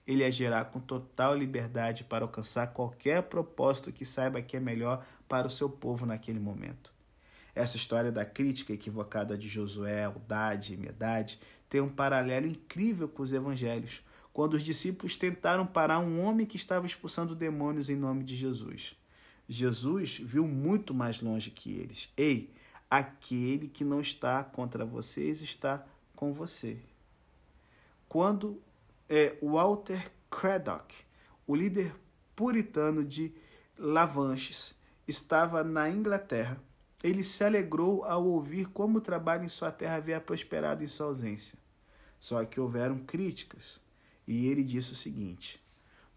Ele 0.07 0.25
agirá 0.25 0.65
com 0.65 0.81
total 0.81 1.37
liberdade 1.37 2.03
para 2.03 2.25
alcançar 2.25 2.69
qualquer 2.69 3.25
propósito 3.25 3.93
que 3.93 4.05
saiba 4.05 4.41
que 4.41 4.57
é 4.57 4.61
melhor 4.61 5.05
para 5.29 5.47
o 5.47 5.51
seu 5.51 5.69
povo 5.69 6.07
naquele 6.07 6.41
momento. 6.41 6.93
Essa 7.55 7.77
história 7.77 8.11
da 8.11 8.25
crítica 8.25 8.73
equivocada 8.73 9.37
de 9.37 9.49
Josué, 9.49 10.05
Eldade 10.05 10.75
e 10.75 10.77
Medade 10.77 11.39
tem 11.69 11.81
um 11.81 11.89
paralelo 11.89 12.47
incrível 12.47 13.09
com 13.09 13.23
os 13.23 13.33
evangelhos, 13.33 14.03
quando 14.33 14.55
os 14.55 14.63
discípulos 14.63 15.17
tentaram 15.17 15.67
parar 15.67 15.99
um 15.99 16.25
homem 16.25 16.47
que 16.47 16.57
estava 16.57 16.87
expulsando 16.87 17.35
demônios 17.35 17.91
em 17.91 17.97
nome 17.97 18.25
de 18.25 18.37
Jesus. 18.37 18.97
Jesus 19.49 20.19
viu 20.19 20.47
muito 20.47 20.93
mais 20.93 21.21
longe 21.21 21.51
que 21.51 21.73
eles. 21.73 22.13
Ei, 22.17 22.53
aquele 22.91 23.69
que 23.69 23.83
não 23.83 24.01
está 24.01 24.45
contra 24.45 24.85
vocês 24.85 25.41
está 25.41 25.87
com 26.15 26.33
você. 26.33 26.79
Quando 28.09 28.61
é, 29.09 29.37
Walter 29.43 30.11
Craddock, 30.31 30.95
o 31.47 31.55
líder 31.55 31.95
puritano 32.37 33.03
de 33.05 33.33
Lavanches, 33.79 34.75
estava 35.07 35.65
na 35.65 35.89
Inglaterra, 35.89 36.61
ele 37.03 37.25
se 37.25 37.43
alegrou 37.43 38.05
ao 38.05 38.27
ouvir 38.27 38.67
como 38.69 38.99
o 38.99 39.01
trabalho 39.01 39.45
em 39.45 39.49
sua 39.49 39.71
terra 39.71 39.97
havia 39.97 40.21
prosperado 40.21 40.85
em 40.85 40.89
sua 40.89 41.07
ausência. 41.07 41.59
Só 42.19 42.45
que 42.45 42.61
houveram 42.61 42.99
críticas, 42.99 43.81
e 44.27 44.47
ele 44.49 44.65
disse 44.65 44.93
o 44.93 44.97
seguinte: 44.97 45.63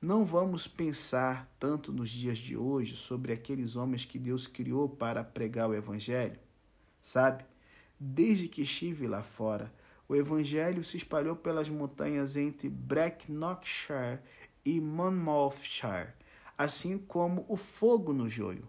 Não 0.03 0.25
vamos 0.25 0.67
pensar 0.67 1.47
tanto 1.59 1.93
nos 1.93 2.09
dias 2.09 2.39
de 2.39 2.57
hoje 2.57 2.95
sobre 2.95 3.33
aqueles 3.33 3.75
homens 3.75 4.03
que 4.03 4.17
Deus 4.17 4.47
criou 4.47 4.89
para 4.89 5.23
pregar 5.23 5.69
o 5.69 5.75
Evangelho. 5.75 6.39
Sabe, 6.99 7.45
desde 7.99 8.47
que 8.47 8.63
estive 8.63 9.05
lá 9.05 9.21
fora, 9.21 9.71
o 10.09 10.15
Evangelho 10.15 10.83
se 10.83 10.97
espalhou 10.97 11.35
pelas 11.35 11.69
montanhas 11.69 12.35
entre 12.35 12.67
Brecknockshire 12.67 14.19
e 14.65 14.81
Monmouthshire, 14.81 16.13
assim 16.57 16.97
como 16.97 17.45
o 17.47 17.55
fogo 17.55 18.11
no 18.11 18.27
joio. 18.27 18.67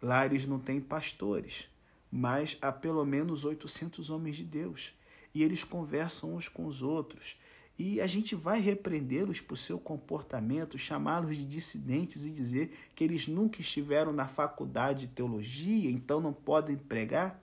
Lá 0.00 0.24
eles 0.24 0.46
não 0.46 0.58
têm 0.58 0.80
pastores, 0.80 1.68
mas 2.10 2.56
há 2.62 2.72
pelo 2.72 3.04
menos 3.04 3.44
800 3.44 4.08
homens 4.08 4.36
de 4.36 4.44
Deus. 4.44 4.94
E 5.34 5.42
eles 5.42 5.64
conversam 5.64 6.34
uns 6.34 6.48
com 6.48 6.64
os 6.64 6.80
outros. 6.80 7.36
E 7.84 8.00
a 8.00 8.06
gente 8.06 8.36
vai 8.36 8.60
repreendê-los 8.60 9.40
por 9.40 9.56
seu 9.56 9.76
comportamento, 9.76 10.78
chamá-los 10.78 11.36
de 11.36 11.44
dissidentes 11.44 12.24
e 12.24 12.30
dizer 12.30 12.70
que 12.94 13.02
eles 13.02 13.26
nunca 13.26 13.60
estiveram 13.60 14.12
na 14.12 14.28
faculdade 14.28 15.08
de 15.08 15.14
teologia, 15.14 15.90
então 15.90 16.20
não 16.20 16.32
podem 16.32 16.76
pregar? 16.76 17.42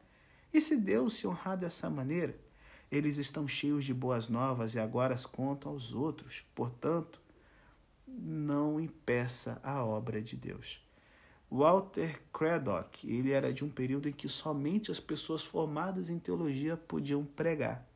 E 0.53 0.61
se 0.61 0.77
Deus 0.77 1.15
se 1.15 1.27
honrar 1.27 1.57
dessa 1.57 1.89
maneira? 1.89 2.39
Eles 2.89 3.17
estão 3.17 3.49
cheios 3.49 3.83
de 3.83 3.93
boas 3.93 4.29
novas 4.29 4.75
e 4.75 4.79
agora 4.79 5.13
as 5.13 5.25
contam 5.25 5.73
aos 5.73 5.93
outros. 5.93 6.45
Portanto, 6.55 7.21
não 8.07 8.79
impeça 8.79 9.59
a 9.61 9.83
obra 9.83 10.21
de 10.21 10.37
Deus. 10.37 10.81
Walter 11.51 12.17
Craddock, 12.31 13.05
ele 13.13 13.31
era 13.31 13.51
de 13.51 13.65
um 13.65 13.69
período 13.69 14.07
em 14.07 14.13
que 14.13 14.29
somente 14.29 14.89
as 14.89 15.01
pessoas 15.01 15.43
formadas 15.43 16.09
em 16.09 16.17
teologia 16.17 16.77
podiam 16.77 17.25
pregar. 17.25 17.88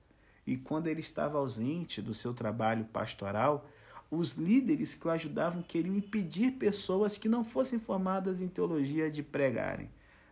E 0.45 0.57
quando 0.57 0.87
ele 0.87 1.01
estava 1.01 1.37
ausente 1.37 2.01
do 2.01 2.13
seu 2.13 2.33
trabalho 2.33 2.85
pastoral, 2.85 3.69
os 4.11 4.33
líderes 4.33 4.93
que 4.93 5.07
o 5.07 5.11
ajudavam 5.11 5.61
queriam 5.61 5.95
impedir 5.95 6.51
pessoas 6.51 7.17
que 7.17 7.27
não 7.27 7.43
fossem 7.43 7.79
formadas 7.79 8.41
em 8.41 8.47
teologia 8.47 9.09
de 9.09 9.23
pregarem. 9.23 9.89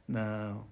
Não. 0.07 0.67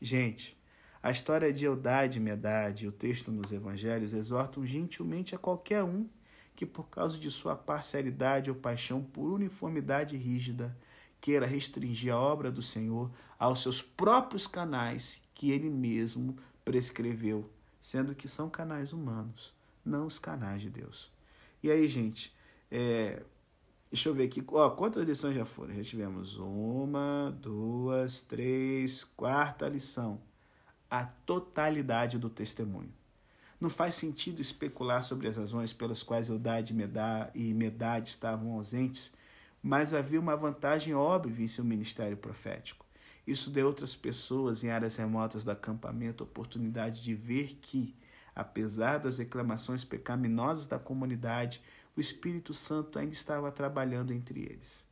Gente, 0.00 0.58
a 1.02 1.10
história 1.10 1.52
de 1.52 1.64
Eudade 1.64 2.18
e 2.18 2.20
Medade 2.20 2.86
o 2.86 2.92
texto 2.92 3.32
nos 3.32 3.52
evangelhos 3.52 4.12
exortam 4.12 4.66
gentilmente 4.66 5.34
a 5.34 5.38
qualquer 5.38 5.82
um 5.82 6.06
que, 6.54 6.66
por 6.66 6.90
causa 6.90 7.18
de 7.18 7.30
sua 7.30 7.56
parcialidade 7.56 8.50
ou 8.50 8.56
paixão 8.56 9.02
por 9.02 9.32
uniformidade 9.32 10.16
rígida, 10.16 10.76
queira 11.18 11.46
restringir 11.46 12.12
a 12.12 12.20
obra 12.20 12.50
do 12.50 12.60
Senhor 12.60 13.10
aos 13.38 13.62
seus 13.62 13.80
próprios 13.80 14.46
canais 14.46 15.22
que 15.34 15.50
ele 15.50 15.70
mesmo 15.70 16.36
prescreveu, 16.64 17.50
sendo 17.80 18.14
que 18.14 18.28
são 18.28 18.50
canais 18.50 18.92
humanos, 18.92 19.54
não 19.84 20.06
os 20.06 20.18
canais 20.18 20.62
de 20.62 20.70
Deus. 20.70 21.10
E 21.62 21.70
aí, 21.70 21.86
gente, 21.88 22.34
é, 22.70 23.22
deixa 23.90 24.08
eu 24.08 24.14
ver 24.14 24.24
aqui, 24.24 24.44
ó, 24.48 24.70
quantas 24.70 25.04
lições 25.04 25.34
já 25.34 25.44
foram? 25.44 25.74
Já 25.74 25.82
tivemos 25.82 26.36
uma, 26.36 27.36
duas, 27.40 28.20
três, 28.20 29.04
quarta 29.16 29.68
lição. 29.68 30.20
A 30.90 31.04
totalidade 31.04 32.18
do 32.18 32.28
testemunho. 32.28 32.92
Não 33.60 33.70
faz 33.70 33.94
sentido 33.94 34.40
especular 34.40 35.02
sobre 35.02 35.28
as 35.28 35.36
razões 35.36 35.72
pelas 35.72 36.02
quais 36.02 36.28
Eudade 36.28 36.74
e 37.34 37.54
Medade 37.54 38.08
estavam 38.08 38.52
ausentes 38.52 39.12
mas 39.62 39.92
havia 39.92 40.20
uma 40.20 40.36
vantagem 40.36 40.94
óbvia 40.94 41.44
em 41.44 41.48
seu 41.48 41.64
ministério 41.64 42.16
profético. 42.16 42.86
Isso 43.26 43.50
deu 43.50 43.66
outras 43.66 43.94
pessoas 43.94 44.64
em 44.64 44.70
áreas 44.70 44.96
remotas 44.96 45.44
do 45.44 45.50
acampamento 45.50 46.22
a 46.22 46.26
oportunidade 46.26 47.02
de 47.02 47.14
ver 47.14 47.58
que, 47.60 47.94
apesar 48.34 48.98
das 48.98 49.18
reclamações 49.18 49.84
pecaminosas 49.84 50.66
da 50.66 50.78
comunidade, 50.78 51.62
o 51.96 52.00
Espírito 52.00 52.54
Santo 52.54 52.98
ainda 52.98 53.12
estava 53.12 53.52
trabalhando 53.52 54.12
entre 54.12 54.40
eles. 54.40 54.86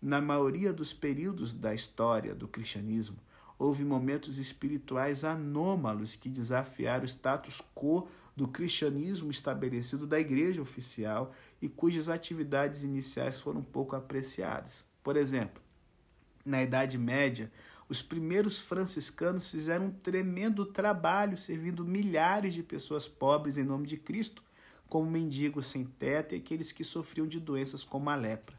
Na 0.00 0.20
maioria 0.20 0.72
dos 0.72 0.92
períodos 0.92 1.54
da 1.54 1.74
história 1.74 2.34
do 2.34 2.46
cristianismo, 2.46 3.16
houve 3.58 3.84
momentos 3.84 4.36
espirituais 4.36 5.24
anômalos 5.24 6.16
que 6.16 6.28
desafiaram 6.28 7.04
o 7.04 7.08
status 7.08 7.62
quo 7.74 8.06
do 8.36 8.48
cristianismo 8.48 9.30
estabelecido 9.30 10.06
da 10.06 10.20
igreja 10.20 10.60
oficial 10.60 11.32
e 11.62 11.68
cujas 11.68 12.08
atividades 12.08 12.82
iniciais 12.82 13.40
foram 13.40 13.62
pouco 13.62 13.96
apreciadas. 13.96 14.86
Por 15.02 15.16
exemplo, 15.16 15.62
na 16.44 16.62
Idade 16.62 16.98
Média, 16.98 17.50
os 17.88 18.02
primeiros 18.02 18.60
franciscanos 18.60 19.48
fizeram 19.48 19.86
um 19.86 19.90
tremendo 19.90 20.64
trabalho 20.64 21.36
servindo 21.36 21.84
milhares 21.84 22.54
de 22.54 22.62
pessoas 22.62 23.06
pobres 23.06 23.56
em 23.56 23.64
nome 23.64 23.86
de 23.86 23.96
Cristo, 23.96 24.42
como 24.88 25.10
mendigos 25.10 25.66
sem 25.66 25.84
teto 25.84 26.34
e 26.34 26.38
aqueles 26.38 26.72
que 26.72 26.84
sofriam 26.84 27.26
de 27.26 27.40
doenças 27.40 27.84
como 27.84 28.10
a 28.10 28.16
lepra. 28.16 28.58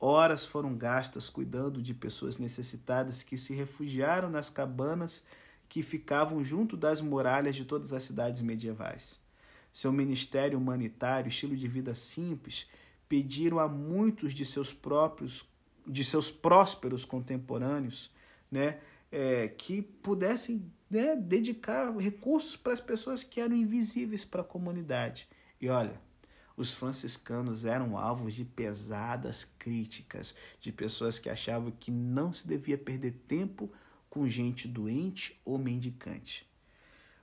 Horas 0.00 0.44
foram 0.44 0.76
gastas 0.76 1.28
cuidando 1.28 1.82
de 1.82 1.92
pessoas 1.92 2.38
necessitadas 2.38 3.22
que 3.22 3.36
se 3.36 3.52
refugiaram 3.52 4.30
nas 4.30 4.48
cabanas 4.48 5.24
que 5.68 5.82
ficavam 5.82 6.42
junto 6.42 6.76
das 6.76 7.00
muralhas 7.00 7.56
de 7.56 7.64
todas 7.64 7.92
as 7.92 8.04
cidades 8.04 8.40
medievais. 8.40 9.20
Seu 9.72 9.92
ministério 9.92 10.58
humanitário, 10.58 11.28
estilo 11.28 11.56
de 11.56 11.68
vida 11.68 11.94
simples, 11.94 12.66
pediram 13.08 13.58
a 13.58 13.68
muitos 13.68 14.32
de 14.32 14.44
seus 14.44 14.72
próprios, 14.72 15.44
de 15.88 16.04
seus 16.04 16.30
prósperos 16.30 17.04
contemporâneos, 17.04 18.10
né, 18.50 18.78
é, 19.10 19.48
que 19.48 19.80
pudessem 19.80 20.70
né, 20.90 21.16
dedicar 21.16 21.90
recursos 21.96 22.56
para 22.56 22.72
as 22.72 22.80
pessoas 22.80 23.24
que 23.24 23.40
eram 23.40 23.56
invisíveis 23.56 24.24
para 24.24 24.42
a 24.42 24.44
comunidade. 24.44 25.28
E 25.60 25.68
olha, 25.68 26.00
os 26.56 26.74
franciscanos 26.74 27.64
eram 27.64 27.96
alvos 27.96 28.34
de 28.34 28.44
pesadas 28.44 29.44
críticas 29.58 30.34
de 30.60 30.72
pessoas 30.72 31.18
que 31.18 31.30
achavam 31.30 31.70
que 31.70 31.90
não 31.90 32.32
se 32.32 32.46
devia 32.46 32.76
perder 32.76 33.12
tempo 33.26 33.70
com 34.10 34.28
gente 34.28 34.66
doente 34.66 35.40
ou 35.44 35.58
mendicante. 35.58 36.48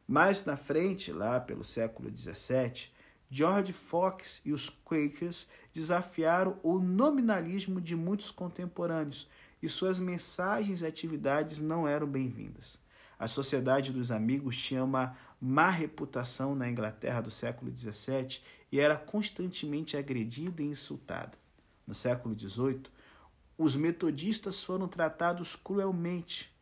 Mais 0.07 0.45
na 0.45 0.55
frente, 0.55 1.11
lá 1.11 1.39
pelo 1.39 1.63
século 1.63 2.15
XVII, 2.15 2.89
George 3.29 3.73
Fox 3.73 4.41
e 4.45 4.51
os 4.53 4.69
Quakers 4.69 5.47
desafiaram 5.73 6.59
o 6.61 6.79
nominalismo 6.79 7.81
de 7.81 7.95
muitos 7.95 8.31
contemporâneos 8.31 9.27
e 9.61 9.67
suas 9.67 9.99
mensagens 9.99 10.81
e 10.81 10.85
atividades 10.85 11.59
não 11.59 11.87
eram 11.87 12.07
bem-vindas. 12.07 12.79
A 13.17 13.27
Sociedade 13.27 13.91
dos 13.91 14.11
Amigos 14.11 14.57
tinha 14.57 14.83
uma 14.83 15.17
má 15.39 15.69
reputação 15.69 16.53
na 16.53 16.69
Inglaterra 16.69 17.21
do 17.21 17.31
século 17.31 17.75
XVII 17.75 18.41
e 18.71 18.79
era 18.79 18.97
constantemente 18.97 19.95
agredida 19.95 20.61
e 20.61 20.67
insultada. 20.67 21.37
No 21.87 21.93
século 21.93 22.37
XVIII, 22.37 22.83
os 23.57 23.75
metodistas 23.75 24.63
foram 24.63 24.87
tratados 24.87 25.55
cruelmente. 25.55 26.53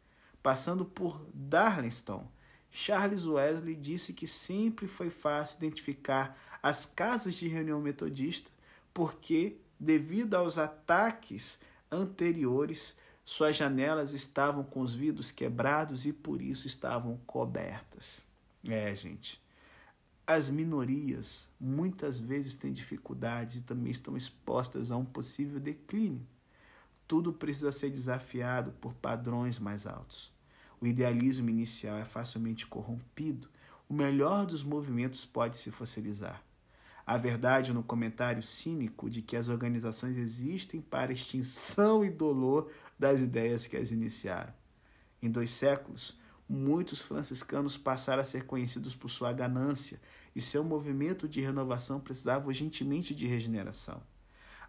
Passando 0.44 0.86
por 0.86 1.26
Darlington, 1.34 2.30
Charles 2.70 3.26
Wesley 3.26 3.76
disse 3.76 4.14
que 4.14 4.28
sempre 4.28 4.88
foi 4.88 5.10
fácil 5.10 5.58
identificar 5.58 6.38
as 6.64 6.86
casas 6.86 7.36
de 7.36 7.50
reunião 7.50 7.82
metodista 7.82 8.50
porque, 8.94 9.58
devido 9.78 10.36
aos 10.36 10.58
ataques 10.58 11.60
anteriores, 11.92 12.98
suas 13.26 13.58
janelas 13.58 14.14
estavam 14.14 14.64
com 14.64 14.80
os 14.80 14.96
vidros 14.96 15.30
quebrados 15.30 16.06
e 16.06 16.14
por 16.14 16.42
isso 16.42 16.66
estavam 16.66 17.18
cobertas. 17.26 18.24
É, 18.68 18.96
gente. 18.96 19.44
As 20.26 20.50
minorias 20.50 21.50
muitas 21.60 22.18
vezes 22.18 22.56
têm 22.56 22.72
dificuldades 22.72 23.58
e 23.58 23.62
também 23.62 23.92
estão 23.92 24.16
expostas 24.16 24.90
a 24.90 24.96
um 24.96 25.04
possível 25.04 25.60
declínio. 25.60 26.26
Tudo 27.06 27.34
precisa 27.34 27.74
ser 27.74 27.90
desafiado 27.90 28.72
por 28.80 28.94
padrões 28.94 29.60
mais 29.60 29.86
altos. 29.86 30.32
O 30.80 30.88
idealismo 30.88 31.50
inicial 31.50 31.98
é 31.98 32.06
facilmente 32.06 32.66
corrompido. 32.66 33.50
O 33.90 33.94
melhor 33.94 34.46
dos 34.46 34.64
movimentos 34.64 35.26
pode 35.26 35.58
se 35.58 35.70
fossilizar. 35.70 36.42
A 37.06 37.18
verdade 37.18 37.74
no 37.74 37.84
comentário 37.84 38.42
cínico 38.42 39.10
de 39.10 39.22
que 39.22 39.36
as 39.36 39.50
organizações 39.50 40.18
existem 40.18 40.82
para 40.82 41.12
extinção 41.12 42.04
e 42.06 42.10
dolor 42.10 42.72
das 42.98 43.20
ideias 43.20 43.68
que 43.68 43.76
as 43.76 43.92
iniciaram. 43.92 44.54
Em 45.22 45.30
dois 45.30 45.52
séculos, 45.52 46.18
muitos 46.48 47.02
franciscanos 47.02 47.78
passaram 47.78 48.22
a 48.22 48.26
ser 48.26 48.46
conhecidos 48.46 48.96
por 48.96 49.10
sua 49.10 49.34
ganância 49.34 50.00
e 50.36 50.42
seu 50.42 50.64
movimento 50.64 51.28
de 51.28 51.42
renovação 51.42 52.00
precisava 52.00 52.48
urgentemente 52.48 53.14
de 53.14 53.28
regeneração. 53.28 54.02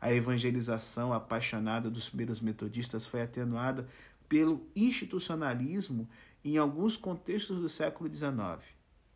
A 0.00 0.12
evangelização 0.12 1.12
apaixonada 1.12 1.90
dos 1.90 2.08
primeiros 2.08 2.40
metodistas 2.40 3.06
foi 3.06 3.22
atenuada 3.22 3.88
pelo 4.28 4.66
institucionalismo 4.74 6.08
em 6.44 6.58
alguns 6.58 6.96
contextos 6.96 7.58
do 7.60 7.68
século 7.68 8.12
XIX, 8.12 8.74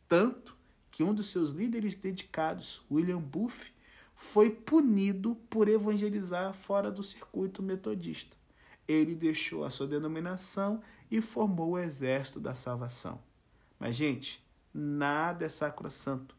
tanto 0.09 0.58
que 0.91 1.03
um 1.03 1.15
dos 1.15 1.31
seus 1.31 1.51
líderes 1.51 1.95
dedicados, 1.95 2.83
William 2.91 3.21
Booth, 3.21 3.73
foi 4.15 4.51
punido 4.51 5.37
por 5.49 5.69
evangelizar 5.69 6.53
fora 6.53 6.91
do 6.91 7.03
circuito 7.03 7.63
metodista. 7.63 8.37
Ele 8.87 9.15
deixou 9.15 9.65
a 9.65 9.71
sua 9.71 9.87
denominação 9.87 10.81
e 11.11 11.21
formou 11.21 11.73
o 11.73 11.79
Exército 11.79 12.41
da 12.41 12.55
Salvação. 12.55 13.21
Mas, 13.79 13.95
gente, 13.95 14.45
nada 14.75 15.47
é 15.47 15.49
sacrosanto. 15.49 16.37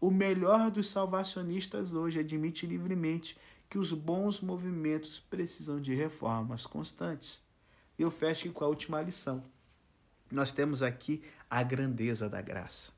O 0.00 0.10
melhor 0.10 0.70
dos 0.70 0.88
salvacionistas 0.88 1.94
hoje 1.94 2.18
admite 2.18 2.66
livremente 2.66 3.38
que 3.70 3.78
os 3.78 3.92
bons 3.92 4.40
movimentos 4.40 5.18
precisam 5.18 5.80
de 5.80 5.94
reformas 5.94 6.66
constantes. 6.66 7.40
Eu 7.98 8.10
fecho 8.10 8.52
com 8.52 8.64
a 8.64 8.68
última 8.68 9.00
lição. 9.00 9.44
Nós 10.30 10.52
temos 10.52 10.82
aqui 10.82 11.22
a 11.48 11.62
grandeza 11.62 12.28
da 12.28 12.42
graça. 12.42 12.92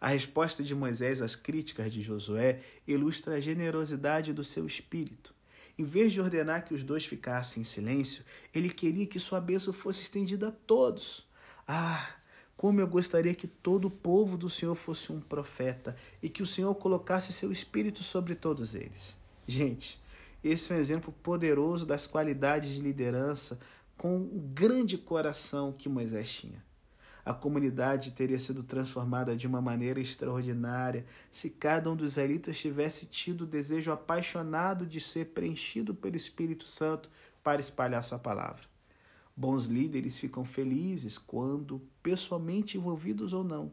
A 0.00 0.08
resposta 0.08 0.62
de 0.62 0.74
Moisés 0.74 1.20
às 1.20 1.36
críticas 1.36 1.92
de 1.92 2.00
Josué 2.00 2.60
ilustra 2.86 3.34
a 3.34 3.40
generosidade 3.40 4.32
do 4.32 4.42
seu 4.42 4.66
espírito. 4.66 5.34
Em 5.78 5.84
vez 5.84 6.12
de 6.12 6.20
ordenar 6.20 6.64
que 6.64 6.74
os 6.74 6.82
dois 6.82 7.04
ficassem 7.04 7.60
em 7.60 7.64
silêncio, 7.64 8.24
ele 8.54 8.70
queria 8.70 9.06
que 9.06 9.18
sua 9.18 9.40
bênção 9.40 9.72
fosse 9.72 10.02
estendida 10.02 10.48
a 10.48 10.52
todos. 10.52 11.28
Ah, 11.68 12.14
como 12.56 12.80
eu 12.80 12.86
gostaria 12.86 13.34
que 13.34 13.46
todo 13.46 13.86
o 13.86 13.90
povo 13.90 14.36
do 14.36 14.50
Senhor 14.50 14.74
fosse 14.74 15.12
um 15.12 15.20
profeta 15.20 15.96
e 16.22 16.28
que 16.28 16.42
o 16.42 16.46
Senhor 16.46 16.74
colocasse 16.74 17.32
seu 17.32 17.52
espírito 17.52 18.02
sobre 18.02 18.34
todos 18.34 18.74
eles. 18.74 19.18
Gente, 19.46 19.98
esse 20.42 20.72
é 20.72 20.76
um 20.76 20.78
exemplo 20.78 21.12
poderoso 21.22 21.86
das 21.86 22.06
qualidades 22.06 22.74
de 22.74 22.80
liderança 22.80 23.58
com 23.96 24.18
o 24.18 24.40
grande 24.54 24.96
coração 24.96 25.72
que 25.72 25.88
Moisés 25.88 26.30
tinha. 26.30 26.69
A 27.30 27.34
comunidade 27.34 28.10
teria 28.10 28.40
sido 28.40 28.64
transformada 28.64 29.36
de 29.36 29.46
uma 29.46 29.60
maneira 29.60 30.00
extraordinária 30.00 31.06
se 31.30 31.48
cada 31.48 31.88
um 31.88 31.94
dos 31.94 32.10
israelitas 32.10 32.58
tivesse 32.58 33.06
tido 33.06 33.42
o 33.42 33.46
desejo 33.46 33.92
apaixonado 33.92 34.84
de 34.84 35.00
ser 35.00 35.26
preenchido 35.26 35.94
pelo 35.94 36.16
Espírito 36.16 36.66
Santo 36.66 37.08
para 37.40 37.60
espalhar 37.60 38.02
sua 38.02 38.18
palavra. 38.18 38.64
Bons 39.36 39.66
líderes 39.66 40.18
ficam 40.18 40.44
felizes 40.44 41.18
quando, 41.18 41.80
pessoalmente 42.02 42.76
envolvidos 42.76 43.32
ou 43.32 43.44
não, 43.44 43.72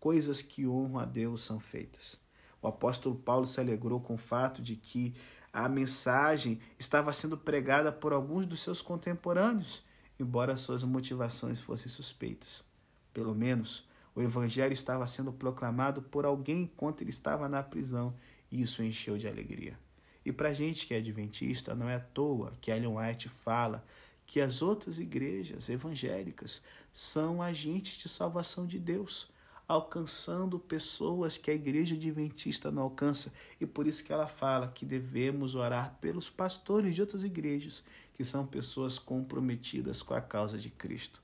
coisas 0.00 0.40
que 0.40 0.66
honram 0.66 0.98
a 0.98 1.04
Deus 1.04 1.42
são 1.42 1.60
feitas. 1.60 2.18
O 2.62 2.68
apóstolo 2.68 3.16
Paulo 3.16 3.44
se 3.44 3.60
alegrou 3.60 4.00
com 4.00 4.14
o 4.14 4.16
fato 4.16 4.62
de 4.62 4.76
que 4.76 5.14
a 5.52 5.68
mensagem 5.68 6.58
estava 6.78 7.12
sendo 7.12 7.36
pregada 7.36 7.92
por 7.92 8.14
alguns 8.14 8.46
dos 8.46 8.62
seus 8.62 8.80
contemporâneos, 8.80 9.84
embora 10.18 10.56
suas 10.56 10.82
motivações 10.82 11.60
fossem 11.60 11.92
suspeitas. 11.92 12.64
Pelo 13.14 13.34
menos 13.34 13.88
o 14.14 14.20
evangelho 14.20 14.74
estava 14.74 15.06
sendo 15.06 15.32
proclamado 15.32 16.02
por 16.02 16.26
alguém 16.26 16.62
enquanto 16.62 17.00
ele 17.00 17.10
estava 17.10 17.48
na 17.48 17.62
prisão, 17.62 18.14
e 18.50 18.60
isso 18.60 18.82
encheu 18.82 19.16
de 19.16 19.26
alegria. 19.26 19.78
E 20.24 20.32
para 20.32 20.50
a 20.50 20.52
gente 20.52 20.86
que 20.86 20.94
é 20.94 20.98
adventista, 20.98 21.74
não 21.74 21.88
é 21.88 21.96
à 21.96 22.00
toa 22.00 22.52
que 22.60 22.70
Ellen 22.70 22.96
White 22.96 23.28
fala 23.28 23.84
que 24.26 24.40
as 24.40 24.62
outras 24.62 24.98
igrejas 24.98 25.68
evangélicas 25.68 26.62
são 26.92 27.42
agentes 27.42 27.98
de 27.98 28.08
salvação 28.08 28.66
de 28.66 28.78
Deus, 28.78 29.30
alcançando 29.66 30.58
pessoas 30.58 31.36
que 31.36 31.50
a 31.50 31.54
igreja 31.54 31.94
adventista 31.94 32.70
não 32.70 32.82
alcança. 32.82 33.32
E 33.60 33.66
por 33.66 33.86
isso 33.86 34.04
que 34.04 34.12
ela 34.12 34.28
fala 34.28 34.68
que 34.68 34.84
devemos 34.84 35.54
orar 35.54 35.98
pelos 36.00 36.30
pastores 36.30 36.94
de 36.94 37.00
outras 37.00 37.24
igrejas, 37.24 37.84
que 38.14 38.24
são 38.24 38.46
pessoas 38.46 38.98
comprometidas 38.98 40.02
com 40.02 40.14
a 40.14 40.20
causa 40.20 40.56
de 40.56 40.70
Cristo. 40.70 41.23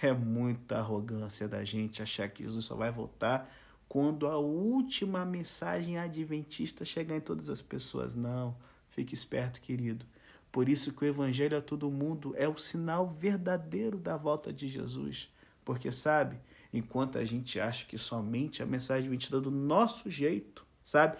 É 0.00 0.12
muita 0.12 0.78
arrogância 0.78 1.48
da 1.48 1.64
gente 1.64 2.02
achar 2.02 2.28
que 2.28 2.44
Jesus 2.44 2.64
só 2.64 2.74
vai 2.74 2.90
voltar 2.90 3.50
quando 3.88 4.26
a 4.26 4.36
última 4.36 5.24
mensagem 5.24 5.98
adventista 5.98 6.84
chegar 6.84 7.16
em 7.16 7.20
todas 7.20 7.48
as 7.48 7.62
pessoas. 7.62 8.14
Não, 8.14 8.54
fique 8.90 9.14
esperto, 9.14 9.60
querido. 9.60 10.04
Por 10.52 10.68
isso 10.68 10.92
que 10.92 11.04
o 11.04 11.08
evangelho 11.08 11.56
a 11.56 11.62
todo 11.62 11.90
mundo 11.90 12.34
é 12.36 12.48
o 12.48 12.56
sinal 12.56 13.08
verdadeiro 13.08 13.98
da 13.98 14.16
volta 14.16 14.52
de 14.52 14.68
Jesus. 14.68 15.32
Porque 15.64 15.90
sabe, 15.90 16.38
enquanto 16.72 17.18
a 17.18 17.24
gente 17.24 17.58
acha 17.58 17.86
que 17.86 17.98
somente 17.98 18.62
a 18.62 18.66
mensagem 18.66 19.04
adventista 19.04 19.40
do 19.40 19.50
nosso 19.50 20.10
jeito, 20.10 20.66
sabe, 20.82 21.18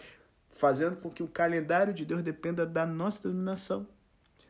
fazendo 0.51 0.97
com 0.97 1.11
que 1.11 1.23
o 1.23 1.29
calendário 1.29 1.93
de 1.93 2.05
Deus 2.05 2.23
dependa 2.23 2.67
da 2.67 2.87
nossa 2.87 3.23
denominação. 3.23 3.87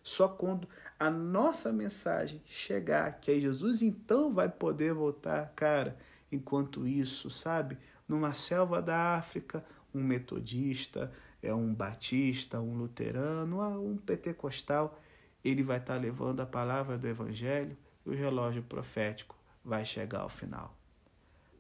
Só 0.09 0.27
quando 0.27 0.67
a 0.99 1.11
nossa 1.11 1.71
mensagem 1.71 2.41
chegar, 2.47 3.21
que 3.21 3.31
aí 3.31 3.43
Jesus 3.43 3.83
então 3.83 4.33
vai 4.33 4.49
poder 4.49 4.95
voltar, 4.95 5.53
cara. 5.55 5.99
Enquanto 6.33 6.89
isso, 6.89 7.29
sabe, 7.29 7.77
numa 8.09 8.33
selva 8.33 8.81
da 8.81 9.17
África, 9.17 9.63
um 9.95 10.03
metodista, 10.03 11.13
é 11.43 11.53
um 11.53 11.75
batista, 11.75 12.59
um 12.59 12.75
luterano, 12.75 13.61
um 13.83 13.99
pentecostal, 13.99 14.99
ele 15.45 15.63
vai 15.63 15.77
estar 15.77 15.97
levando 15.97 16.41
a 16.41 16.47
palavra 16.47 16.97
do 16.97 17.07
evangelho 17.07 17.77
e 18.07 18.09
o 18.09 18.15
relógio 18.15 18.63
profético 18.63 19.37
vai 19.63 19.85
chegar 19.85 20.21
ao 20.21 20.31
final. 20.31 20.75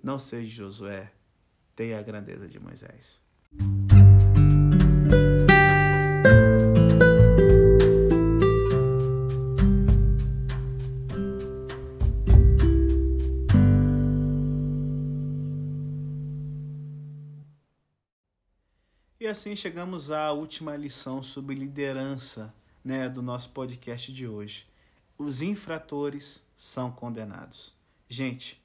Não 0.02 0.18
seja 0.18 0.50
Josué, 0.50 1.12
tenha 1.76 1.98
a 1.98 2.02
grandeza 2.02 2.48
de 2.48 2.58
Moisés. 2.58 3.20
Assim 19.28 19.54
chegamos 19.54 20.10
à 20.10 20.32
última 20.32 20.74
lição 20.76 21.22
sobre 21.22 21.54
liderança 21.54 22.54
né, 22.82 23.08
do 23.08 23.20
nosso 23.20 23.50
podcast 23.50 24.12
de 24.12 24.26
hoje. 24.26 24.66
Os 25.18 25.42
infratores 25.42 26.42
são 26.56 26.90
condenados. 26.90 27.74
Gente, 28.08 28.62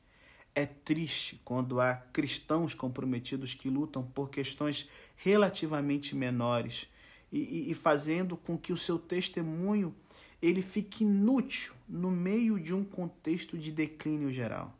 é 0.55 0.65
triste 0.65 1.41
quando 1.43 1.81
há 1.81 1.95
cristãos 1.95 2.73
comprometidos 2.73 3.53
que 3.53 3.69
lutam 3.69 4.03
por 4.03 4.29
questões 4.29 4.87
relativamente 5.17 6.15
menores 6.15 6.87
e, 7.31 7.71
e, 7.71 7.75
fazendo 7.75 8.37
com 8.37 8.57
que 8.57 8.71
o 8.71 8.77
seu 8.77 8.99
testemunho 8.99 9.93
ele 10.41 10.61
fique 10.61 11.03
inútil 11.03 11.73
no 11.89 12.11
meio 12.11 12.59
de 12.59 12.73
um 12.73 12.85
contexto 12.85 13.57
de 13.57 13.71
declínio 13.71 14.31
geral. 14.31 14.77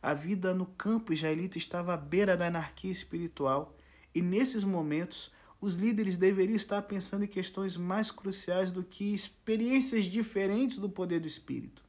A 0.00 0.14
vida 0.14 0.54
no 0.54 0.66
campo 0.66 1.12
israelita 1.12 1.58
estava 1.58 1.94
à 1.94 1.96
beira 1.96 2.36
da 2.36 2.46
anarquia 2.46 2.92
espiritual 2.92 3.74
e 4.18 4.22
nesses 4.22 4.64
momentos 4.64 5.30
os 5.60 5.76
líderes 5.76 6.16
deveriam 6.16 6.56
estar 6.56 6.82
pensando 6.82 7.24
em 7.24 7.28
questões 7.28 7.76
mais 7.76 8.10
cruciais 8.10 8.72
do 8.72 8.82
que 8.82 9.14
experiências 9.14 10.06
diferentes 10.06 10.78
do 10.78 10.88
poder 10.88 11.20
do 11.20 11.28
Espírito. 11.28 11.84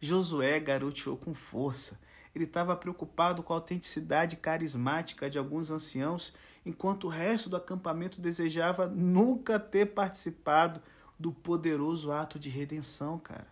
Josué 0.00 0.58
garoteou 0.58 1.18
com 1.18 1.34
força. 1.34 2.00
Ele 2.34 2.44
estava 2.44 2.74
preocupado 2.74 3.42
com 3.42 3.52
a 3.52 3.56
autenticidade 3.56 4.36
carismática 4.36 5.28
de 5.28 5.38
alguns 5.38 5.70
anciãos, 5.70 6.32
enquanto 6.64 7.04
o 7.04 7.10
resto 7.10 7.50
do 7.50 7.56
acampamento 7.56 8.18
desejava 8.18 8.86
nunca 8.86 9.60
ter 9.60 9.86
participado 9.86 10.80
do 11.18 11.30
poderoso 11.30 12.10
ato 12.10 12.38
de 12.38 12.48
redenção, 12.48 13.18
cara. 13.18 13.48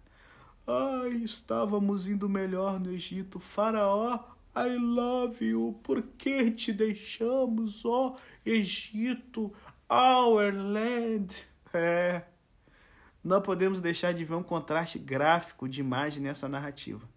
Ai, 0.67 1.17
estávamos 1.17 2.07
indo 2.07 2.27
melhor 2.27 2.81
no 2.81 2.91
Egito. 2.91 3.39
Faraó, 3.39 4.34
I 4.57 4.77
love 4.77 5.45
you. 5.45 5.81
Por 5.83 6.03
que 6.03 6.51
te 6.53 6.73
deixamos, 6.73 7.85
ó 7.85 8.17
Egito, 8.47 9.53
our 9.91 10.55
land? 10.55 11.47
É. 11.73 12.23
Não 13.23 13.43
podemos 13.43 13.81
deixar 13.81 14.13
de 14.13 14.25
ver 14.25 14.35
um 14.35 14.43
contraste 14.43 14.99
gráfico 14.99 15.69
de 15.69 15.81
imagem 15.81 16.23
nessa 16.23 16.49
narrativa. 16.49 17.09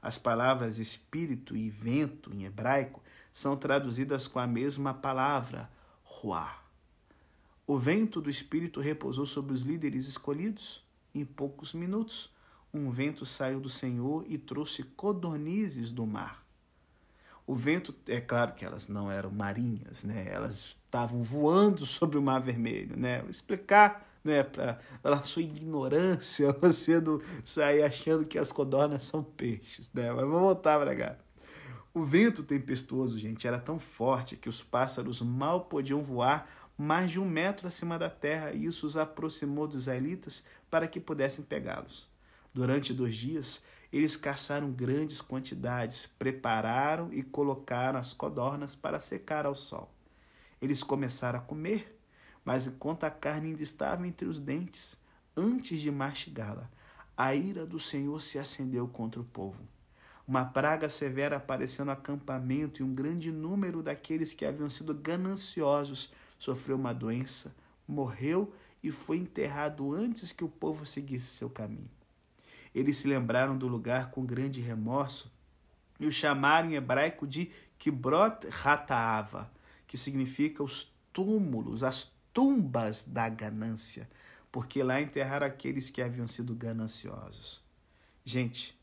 As 0.00 0.16
palavras 0.16 0.78
espírito 0.78 1.56
e 1.56 1.68
vento 1.68 2.32
em 2.32 2.44
hebraico 2.44 3.02
são 3.32 3.56
traduzidas 3.56 4.28
com 4.28 4.38
a 4.38 4.46
mesma 4.46 4.94
palavra, 4.94 5.68
ruá. 6.04 6.62
O 7.66 7.76
vento 7.76 8.20
do 8.20 8.30
espírito 8.30 8.80
repousou 8.80 9.26
sobre 9.26 9.52
os 9.52 9.62
líderes 9.62 10.06
escolhidos. 10.06 10.84
Em 11.12 11.24
poucos 11.24 11.72
minutos, 11.72 12.32
um 12.72 12.90
vento 12.92 13.26
saiu 13.26 13.58
do 13.58 13.68
Senhor 13.68 14.24
e 14.28 14.38
trouxe 14.38 14.84
codornizes 14.84 15.90
do 15.90 16.06
mar. 16.06 16.45
O 17.46 17.54
vento, 17.54 17.94
é 18.08 18.20
claro 18.20 18.54
que 18.54 18.64
elas 18.64 18.88
não 18.88 19.10
eram 19.10 19.30
marinhas, 19.30 20.02
né? 20.02 20.26
Elas 20.28 20.76
estavam 20.84 21.22
voando 21.22 21.86
sobre 21.86 22.18
o 22.18 22.22
Mar 22.22 22.40
Vermelho, 22.40 22.96
né? 22.96 23.20
Vou 23.20 23.30
explicar 23.30 24.06
né, 24.24 24.42
para 24.42 24.80
a 25.04 25.22
sua 25.22 25.42
ignorância, 25.42 26.52
você 26.60 27.00
não 27.00 27.20
sair 27.44 27.82
achando 27.82 28.24
que 28.24 28.38
as 28.38 28.50
codornas 28.50 29.04
são 29.04 29.22
peixes, 29.22 29.90
né? 29.94 30.12
Mas 30.12 30.24
vamos 30.24 30.40
voltar 30.40 30.78
para 30.80 30.96
cá. 30.96 31.16
O 31.94 32.02
vento 32.02 32.42
tempestuoso, 32.42 33.18
gente, 33.18 33.46
era 33.46 33.58
tão 33.58 33.78
forte 33.78 34.36
que 34.36 34.48
os 34.48 34.62
pássaros 34.62 35.22
mal 35.22 35.62
podiam 35.62 36.02
voar 36.02 36.46
mais 36.76 37.10
de 37.10 37.18
um 37.18 37.24
metro 37.24 37.66
acima 37.66 37.98
da 37.98 38.10
terra 38.10 38.52
e 38.52 38.66
isso 38.66 38.86
os 38.86 38.96
aproximou 38.96 39.66
dos 39.66 39.84
israelitas 39.84 40.44
para 40.68 40.86
que 40.86 41.00
pudessem 41.00 41.44
pegá-los. 41.44 42.06
Durante 42.52 42.92
dois 42.92 43.14
dias, 43.14 43.62
eles 43.96 44.16
caçaram 44.16 44.70
grandes 44.70 45.20
quantidades, 45.20 46.06
prepararam 46.18 47.12
e 47.12 47.22
colocaram 47.22 47.98
as 47.98 48.12
codornas 48.12 48.74
para 48.74 49.00
secar 49.00 49.46
ao 49.46 49.54
sol. 49.54 49.90
Eles 50.60 50.82
começaram 50.82 51.38
a 51.38 51.42
comer 51.42 51.96
mas 52.46 52.68
enquanto 52.68 53.02
a 53.02 53.10
carne 53.10 53.48
ainda 53.48 53.62
estava 53.64 54.06
entre 54.06 54.28
os 54.28 54.38
dentes, 54.38 54.96
antes 55.36 55.80
de 55.80 55.90
mastigá-la, 55.90 56.70
a 57.16 57.34
ira 57.34 57.66
do 57.66 57.80
Senhor 57.80 58.22
se 58.22 58.38
acendeu 58.38 58.86
contra 58.86 59.20
o 59.20 59.24
povo. 59.24 59.60
Uma 60.28 60.44
praga 60.44 60.88
severa 60.88 61.36
apareceu 61.38 61.84
no 61.84 61.90
acampamento 61.90 62.80
e 62.80 62.84
um 62.84 62.94
grande 62.94 63.32
número 63.32 63.82
daqueles 63.82 64.32
que 64.32 64.46
haviam 64.46 64.70
sido 64.70 64.94
gananciosos 64.94 66.12
sofreu 66.38 66.76
uma 66.76 66.94
doença, 66.94 67.52
morreu 67.86 68.52
e 68.80 68.92
foi 68.92 69.16
enterrado 69.16 69.92
antes 69.92 70.30
que 70.30 70.44
o 70.44 70.48
povo 70.48 70.86
seguisse 70.86 71.26
seu 71.26 71.50
caminho. 71.50 71.90
Eles 72.76 72.98
se 72.98 73.08
lembraram 73.08 73.56
do 73.56 73.66
lugar 73.66 74.10
com 74.10 74.26
grande 74.26 74.60
remorso 74.60 75.32
e 75.98 76.04
o 76.04 76.12
chamaram 76.12 76.70
em 76.70 76.74
hebraico 76.74 77.26
de 77.26 77.50
Kibrot 77.78 78.46
Hataava, 78.62 79.50
que 79.86 79.96
significa 79.96 80.62
os 80.62 80.92
túmulos, 81.10 81.82
as 81.82 82.12
tumbas 82.34 83.02
da 83.02 83.30
ganância, 83.30 84.06
porque 84.52 84.82
lá 84.82 85.00
enterraram 85.00 85.46
aqueles 85.46 85.88
que 85.88 86.02
haviam 86.02 86.28
sido 86.28 86.54
gananciosos. 86.54 87.62
Gente, 88.22 88.78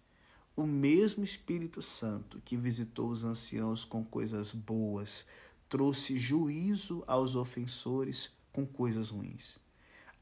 o 0.56 0.66
mesmo 0.66 1.24
Espírito 1.24 1.80
Santo 1.80 2.42
que 2.44 2.58
visitou 2.58 3.10
os 3.10 3.24
anciãos 3.24 3.86
com 3.86 4.04
coisas 4.04 4.52
boas, 4.52 5.24
trouxe 5.70 6.18
juízo 6.18 7.04
aos 7.06 7.36
ofensores 7.36 8.32
com 8.52 8.66
coisas 8.66 9.12
ruins. 9.12 9.60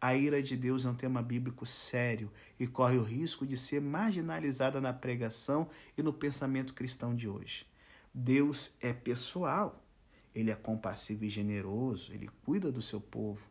A 0.02 0.16
ira 0.16 0.41
de 0.41 0.58
Deus 0.58 0.84
é 0.84 0.89
um 0.89 0.95
tema 0.95 1.22
bíblico 1.22 1.66
sério 1.66 2.32
e 2.60 2.66
corre 2.66 2.97
o 2.97 3.04
risco 3.04 3.45
de 3.45 3.56
ser 3.56 3.80
marginalizada 3.80 4.82
na 4.82 4.91
pregação 4.91 5.68
e 5.95 6.02
no 6.02 6.12
pensamento 6.12 6.74
cristão 6.74 7.16
de 7.16 7.30
hoje. 7.30 7.68
Deus 8.14 8.76
é 8.82 8.91
pessoal 8.91 9.82
ele 10.34 10.52
é 10.52 10.56
compassivo 10.56 11.26
e 11.26 11.30
generoso, 11.30 12.14
ele 12.14 12.30
cuida 12.45 12.72
do 12.72 12.82
seu 12.82 13.02
povo, 13.02 13.49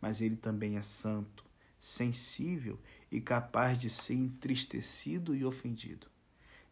mas 0.00 0.20
ele 0.20 0.36
também 0.36 0.76
é 0.76 0.82
santo, 0.82 1.44
sensível 1.78 2.78
e 3.10 3.20
capaz 3.20 3.78
de 3.78 3.88
ser 3.88 4.14
entristecido 4.14 5.34
e 5.34 5.44
ofendido. 5.44 6.08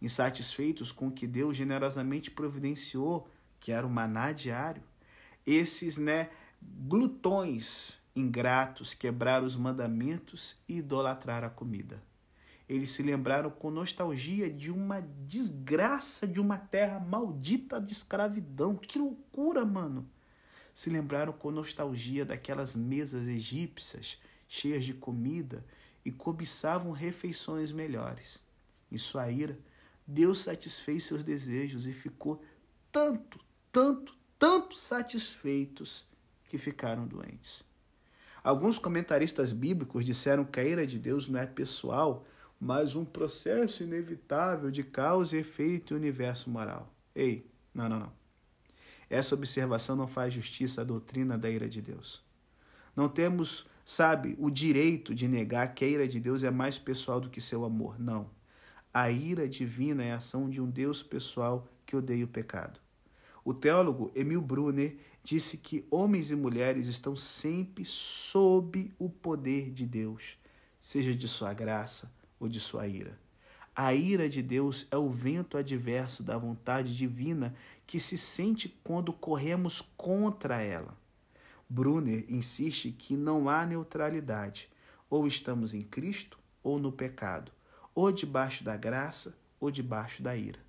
Insatisfeitos 0.02 0.90
com 0.90 1.08
o 1.08 1.12
que 1.12 1.26
Deus 1.26 1.56
generosamente 1.56 2.30
providenciou, 2.30 3.28
que 3.60 3.72
era 3.72 3.86
o 3.86 3.90
maná 3.90 4.32
diário, 4.32 4.82
esses, 5.46 5.96
né, 5.96 6.30
glutões 6.86 8.00
ingratos 8.14 8.94
quebraram 8.94 9.46
os 9.46 9.56
mandamentos 9.56 10.56
e 10.68 10.78
idolatraram 10.78 11.48
a 11.48 11.50
comida. 11.50 12.02
Eles 12.68 12.90
se 12.90 13.02
lembraram 13.02 13.50
com 13.50 13.70
nostalgia 13.70 14.50
de 14.50 14.70
uma 14.70 15.00
desgraça 15.26 16.26
de 16.26 16.40
uma 16.40 16.56
terra 16.56 16.98
maldita 16.98 17.80
de 17.80 17.92
escravidão. 17.92 18.76
Que 18.76 18.98
loucura, 18.98 19.64
mano! 19.64 20.08
Se 20.72 20.88
lembraram 20.88 21.32
com 21.32 21.50
nostalgia 21.50 22.24
daquelas 22.24 22.74
mesas 22.74 23.28
egípcias 23.28 24.18
cheias 24.48 24.84
de 24.84 24.94
comida 24.94 25.64
e 26.04 26.10
cobiçavam 26.10 26.90
refeições 26.90 27.70
melhores. 27.70 28.40
Em 28.90 28.98
sua 28.98 29.30
ira, 29.30 29.58
Deus 30.06 30.40
satisfez 30.40 31.04
seus 31.04 31.22
desejos 31.22 31.86
e 31.86 31.92
ficou 31.92 32.42
tanto, 32.90 33.40
tanto, 33.72 34.16
tanto 34.38 34.76
satisfeitos 34.76 36.06
que 36.54 36.58
ficaram 36.58 37.04
doentes. 37.04 37.64
Alguns 38.44 38.78
comentaristas 38.78 39.50
bíblicos 39.50 40.04
disseram 40.04 40.44
que 40.44 40.60
a 40.60 40.64
ira 40.64 40.86
de 40.86 41.00
Deus 41.00 41.28
não 41.28 41.40
é 41.40 41.46
pessoal, 41.46 42.24
mas 42.60 42.94
um 42.94 43.04
processo 43.04 43.82
inevitável 43.82 44.70
de 44.70 44.84
causa 44.84 45.36
e 45.36 45.40
efeito 45.40 45.92
e 45.92 45.96
universo 45.96 46.48
moral. 46.48 46.94
Ei, 47.12 47.50
não, 47.74 47.88
não, 47.88 47.98
não. 47.98 48.12
Essa 49.10 49.34
observação 49.34 49.96
não 49.96 50.06
faz 50.06 50.32
justiça 50.32 50.82
à 50.82 50.84
doutrina 50.84 51.36
da 51.36 51.50
ira 51.50 51.68
de 51.68 51.82
Deus. 51.82 52.22
Não 52.94 53.08
temos, 53.08 53.66
sabe, 53.84 54.36
o 54.38 54.48
direito 54.48 55.12
de 55.12 55.26
negar 55.26 55.74
que 55.74 55.84
a 55.84 55.88
ira 55.88 56.06
de 56.06 56.20
Deus 56.20 56.44
é 56.44 56.52
mais 56.52 56.78
pessoal 56.78 57.20
do 57.20 57.30
que 57.30 57.40
seu 57.40 57.64
amor. 57.64 57.98
Não. 57.98 58.30
A 58.92 59.10
ira 59.10 59.48
divina 59.48 60.04
é 60.04 60.12
a 60.12 60.18
ação 60.18 60.48
de 60.48 60.60
um 60.60 60.70
Deus 60.70 61.02
pessoal 61.02 61.66
que 61.84 61.96
odeia 61.96 62.24
o 62.24 62.28
pecado. 62.28 62.78
O 63.44 63.52
teólogo 63.52 64.10
Emil 64.14 64.40
Brunner 64.40 64.96
disse 65.24 65.56
que 65.56 65.86
homens 65.90 66.30
e 66.30 66.36
mulheres 66.36 66.86
estão 66.86 67.16
sempre 67.16 67.82
sob 67.82 68.92
o 68.98 69.08
poder 69.08 69.70
de 69.70 69.86
Deus, 69.86 70.36
seja 70.78 71.14
de 71.14 71.26
sua 71.26 71.54
graça 71.54 72.12
ou 72.38 72.46
de 72.46 72.60
sua 72.60 72.86
ira. 72.86 73.18
A 73.74 73.94
ira 73.94 74.28
de 74.28 74.42
Deus 74.42 74.86
é 74.90 74.98
o 74.98 75.08
vento 75.08 75.56
adverso 75.56 76.22
da 76.22 76.36
vontade 76.36 76.94
divina 76.94 77.54
que 77.86 77.98
se 77.98 78.18
sente 78.18 78.68
quando 78.84 79.14
corremos 79.14 79.80
contra 79.96 80.60
ela. 80.60 80.96
Brunner 81.68 82.26
insiste 82.28 82.92
que 82.92 83.16
não 83.16 83.48
há 83.48 83.64
neutralidade, 83.64 84.68
ou 85.08 85.26
estamos 85.26 85.72
em 85.72 85.82
Cristo 85.82 86.38
ou 86.62 86.78
no 86.78 86.92
pecado, 86.92 87.50
ou 87.94 88.12
debaixo 88.12 88.62
da 88.62 88.76
graça 88.76 89.36
ou 89.58 89.70
debaixo 89.70 90.22
da 90.22 90.36
ira. 90.36 90.60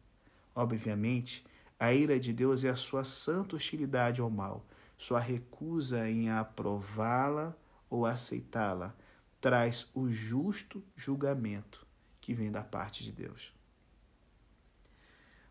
Obviamente, 0.56 1.46
a 1.80 1.94
ira 1.94 2.20
de 2.20 2.32
Deus 2.32 2.64
é 2.64 2.70
a 2.70 2.76
sua 2.76 3.04
santa 3.04 3.56
hostilidade 3.56 4.22
ao 4.22 4.30
mal, 4.30 4.66
sua 4.98 5.20
recusa 5.20 6.10
em 6.10 6.30
aprová-la 6.30 7.56
ou 7.90 8.06
aceitá-la, 8.06 8.96
traz 9.42 9.88
o 9.94 10.08
justo 10.08 10.84
julgamento 10.96 11.86
que 12.22 12.34
vem 12.34 12.52
da 12.52 12.64
parte 12.64 13.04
de 13.04 13.12
Deus. 13.12 13.54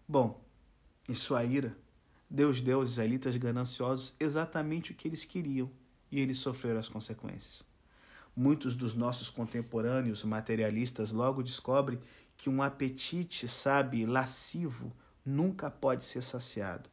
Bom, 0.09 0.43
em 1.09 1.15
sua 1.15 1.45
ira, 1.45 1.77
Deus 2.29 2.61
deu 2.61 2.79
aos 2.79 2.91
israelitas 2.91 3.37
gananciosos 3.37 4.15
exatamente 4.19 4.93
o 4.93 4.95
que 4.95 5.07
eles 5.07 5.25
queriam 5.25 5.71
e 6.11 6.21
eles 6.21 6.39
sofreram 6.39 6.79
as 6.79 6.89
consequências. 6.89 7.65
Muitos 8.35 8.75
dos 8.75 8.95
nossos 8.95 9.31
contemporâneos 9.31 10.25
materialistas 10.25 11.13
logo 11.13 11.43
descobrem 11.43 12.01
que 12.37 12.51
um 12.51 12.63
apetite, 12.63 13.47
sabe, 13.47 14.05
lascivo, 14.05 14.93
nunca 15.25 15.71
pode 15.71 16.05
ser 16.05 16.23
saciado. 16.23 16.91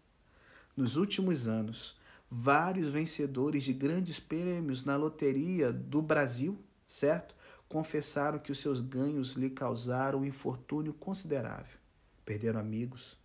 Nos 0.76 0.96
últimos 0.96 1.48
anos, 1.48 2.00
vários 2.30 2.88
vencedores 2.88 3.64
de 3.64 3.74
grandes 3.74 4.20
prêmios 4.20 4.86
na 4.86 4.96
loteria 4.96 5.72
do 5.74 6.02
Brasil, 6.02 6.58
certo? 6.88 7.36
Confessaram 7.68 8.40
que 8.40 8.52
os 8.52 8.60
seus 8.60 8.80
ganhos 8.80 9.34
lhe 9.34 9.50
causaram 9.50 10.20
um 10.20 10.26
infortúnio 10.26 10.94
considerável. 10.94 11.78
Perderam 12.24 12.60
amigos, 12.60 13.18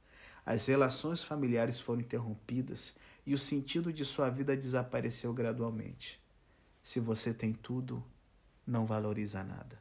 as 0.45 0.67
relações 0.67 1.23
familiares 1.23 1.79
foram 1.79 2.01
interrompidas 2.01 2.95
e 3.25 3.35
o 3.35 3.39
sentido 3.39 3.93
de 3.93 4.05
sua 4.05 4.31
vida 4.31 4.57
desapareceu 4.57 5.33
gradualmente. 5.33 6.21
Se 6.83 7.01
você 7.01 7.35
tem 7.35 7.53
tudo, 7.53 8.03
não 8.67 8.87
valoriza 8.87 9.43
nada. 9.43 9.81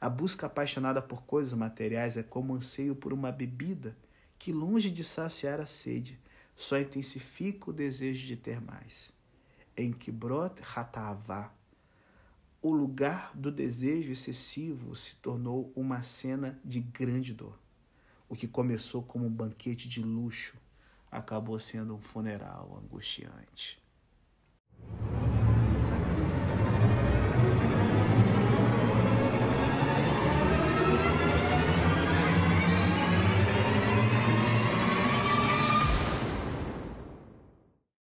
A 0.00 0.10
busca 0.10 0.46
apaixonada 0.46 1.00
por 1.00 1.22
coisas 1.22 1.52
materiais 1.52 2.16
é 2.16 2.22
como 2.22 2.52
o 2.52 2.56
anseio 2.56 2.94
por 2.94 3.12
uma 3.12 3.30
bebida 3.32 3.96
que, 4.42 4.52
longe 4.52 4.90
de 4.90 5.04
saciar 5.04 5.60
a 5.60 5.66
sede, 5.66 6.18
só 6.56 6.76
intensifica 6.76 7.70
o 7.70 7.72
desejo 7.72 8.26
de 8.26 8.36
ter 8.36 8.60
mais. 8.60 9.12
Em 9.76 9.92
Kibrot 9.92 10.60
Hatavá, 10.74 11.54
o 12.60 12.72
lugar 12.72 13.30
do 13.36 13.52
desejo 13.52 14.10
excessivo 14.10 14.96
se 14.96 15.14
tornou 15.14 15.72
uma 15.76 16.02
cena 16.02 16.60
de 16.64 16.80
grande 16.80 17.32
dor. 17.32 17.56
O 18.28 18.34
que 18.34 18.48
começou 18.48 19.00
como 19.00 19.26
um 19.26 19.32
banquete 19.32 19.88
de 19.88 20.02
luxo 20.02 20.56
acabou 21.08 21.60
sendo 21.60 21.94
um 21.94 22.00
funeral 22.00 22.82
angustiante. 22.82 23.80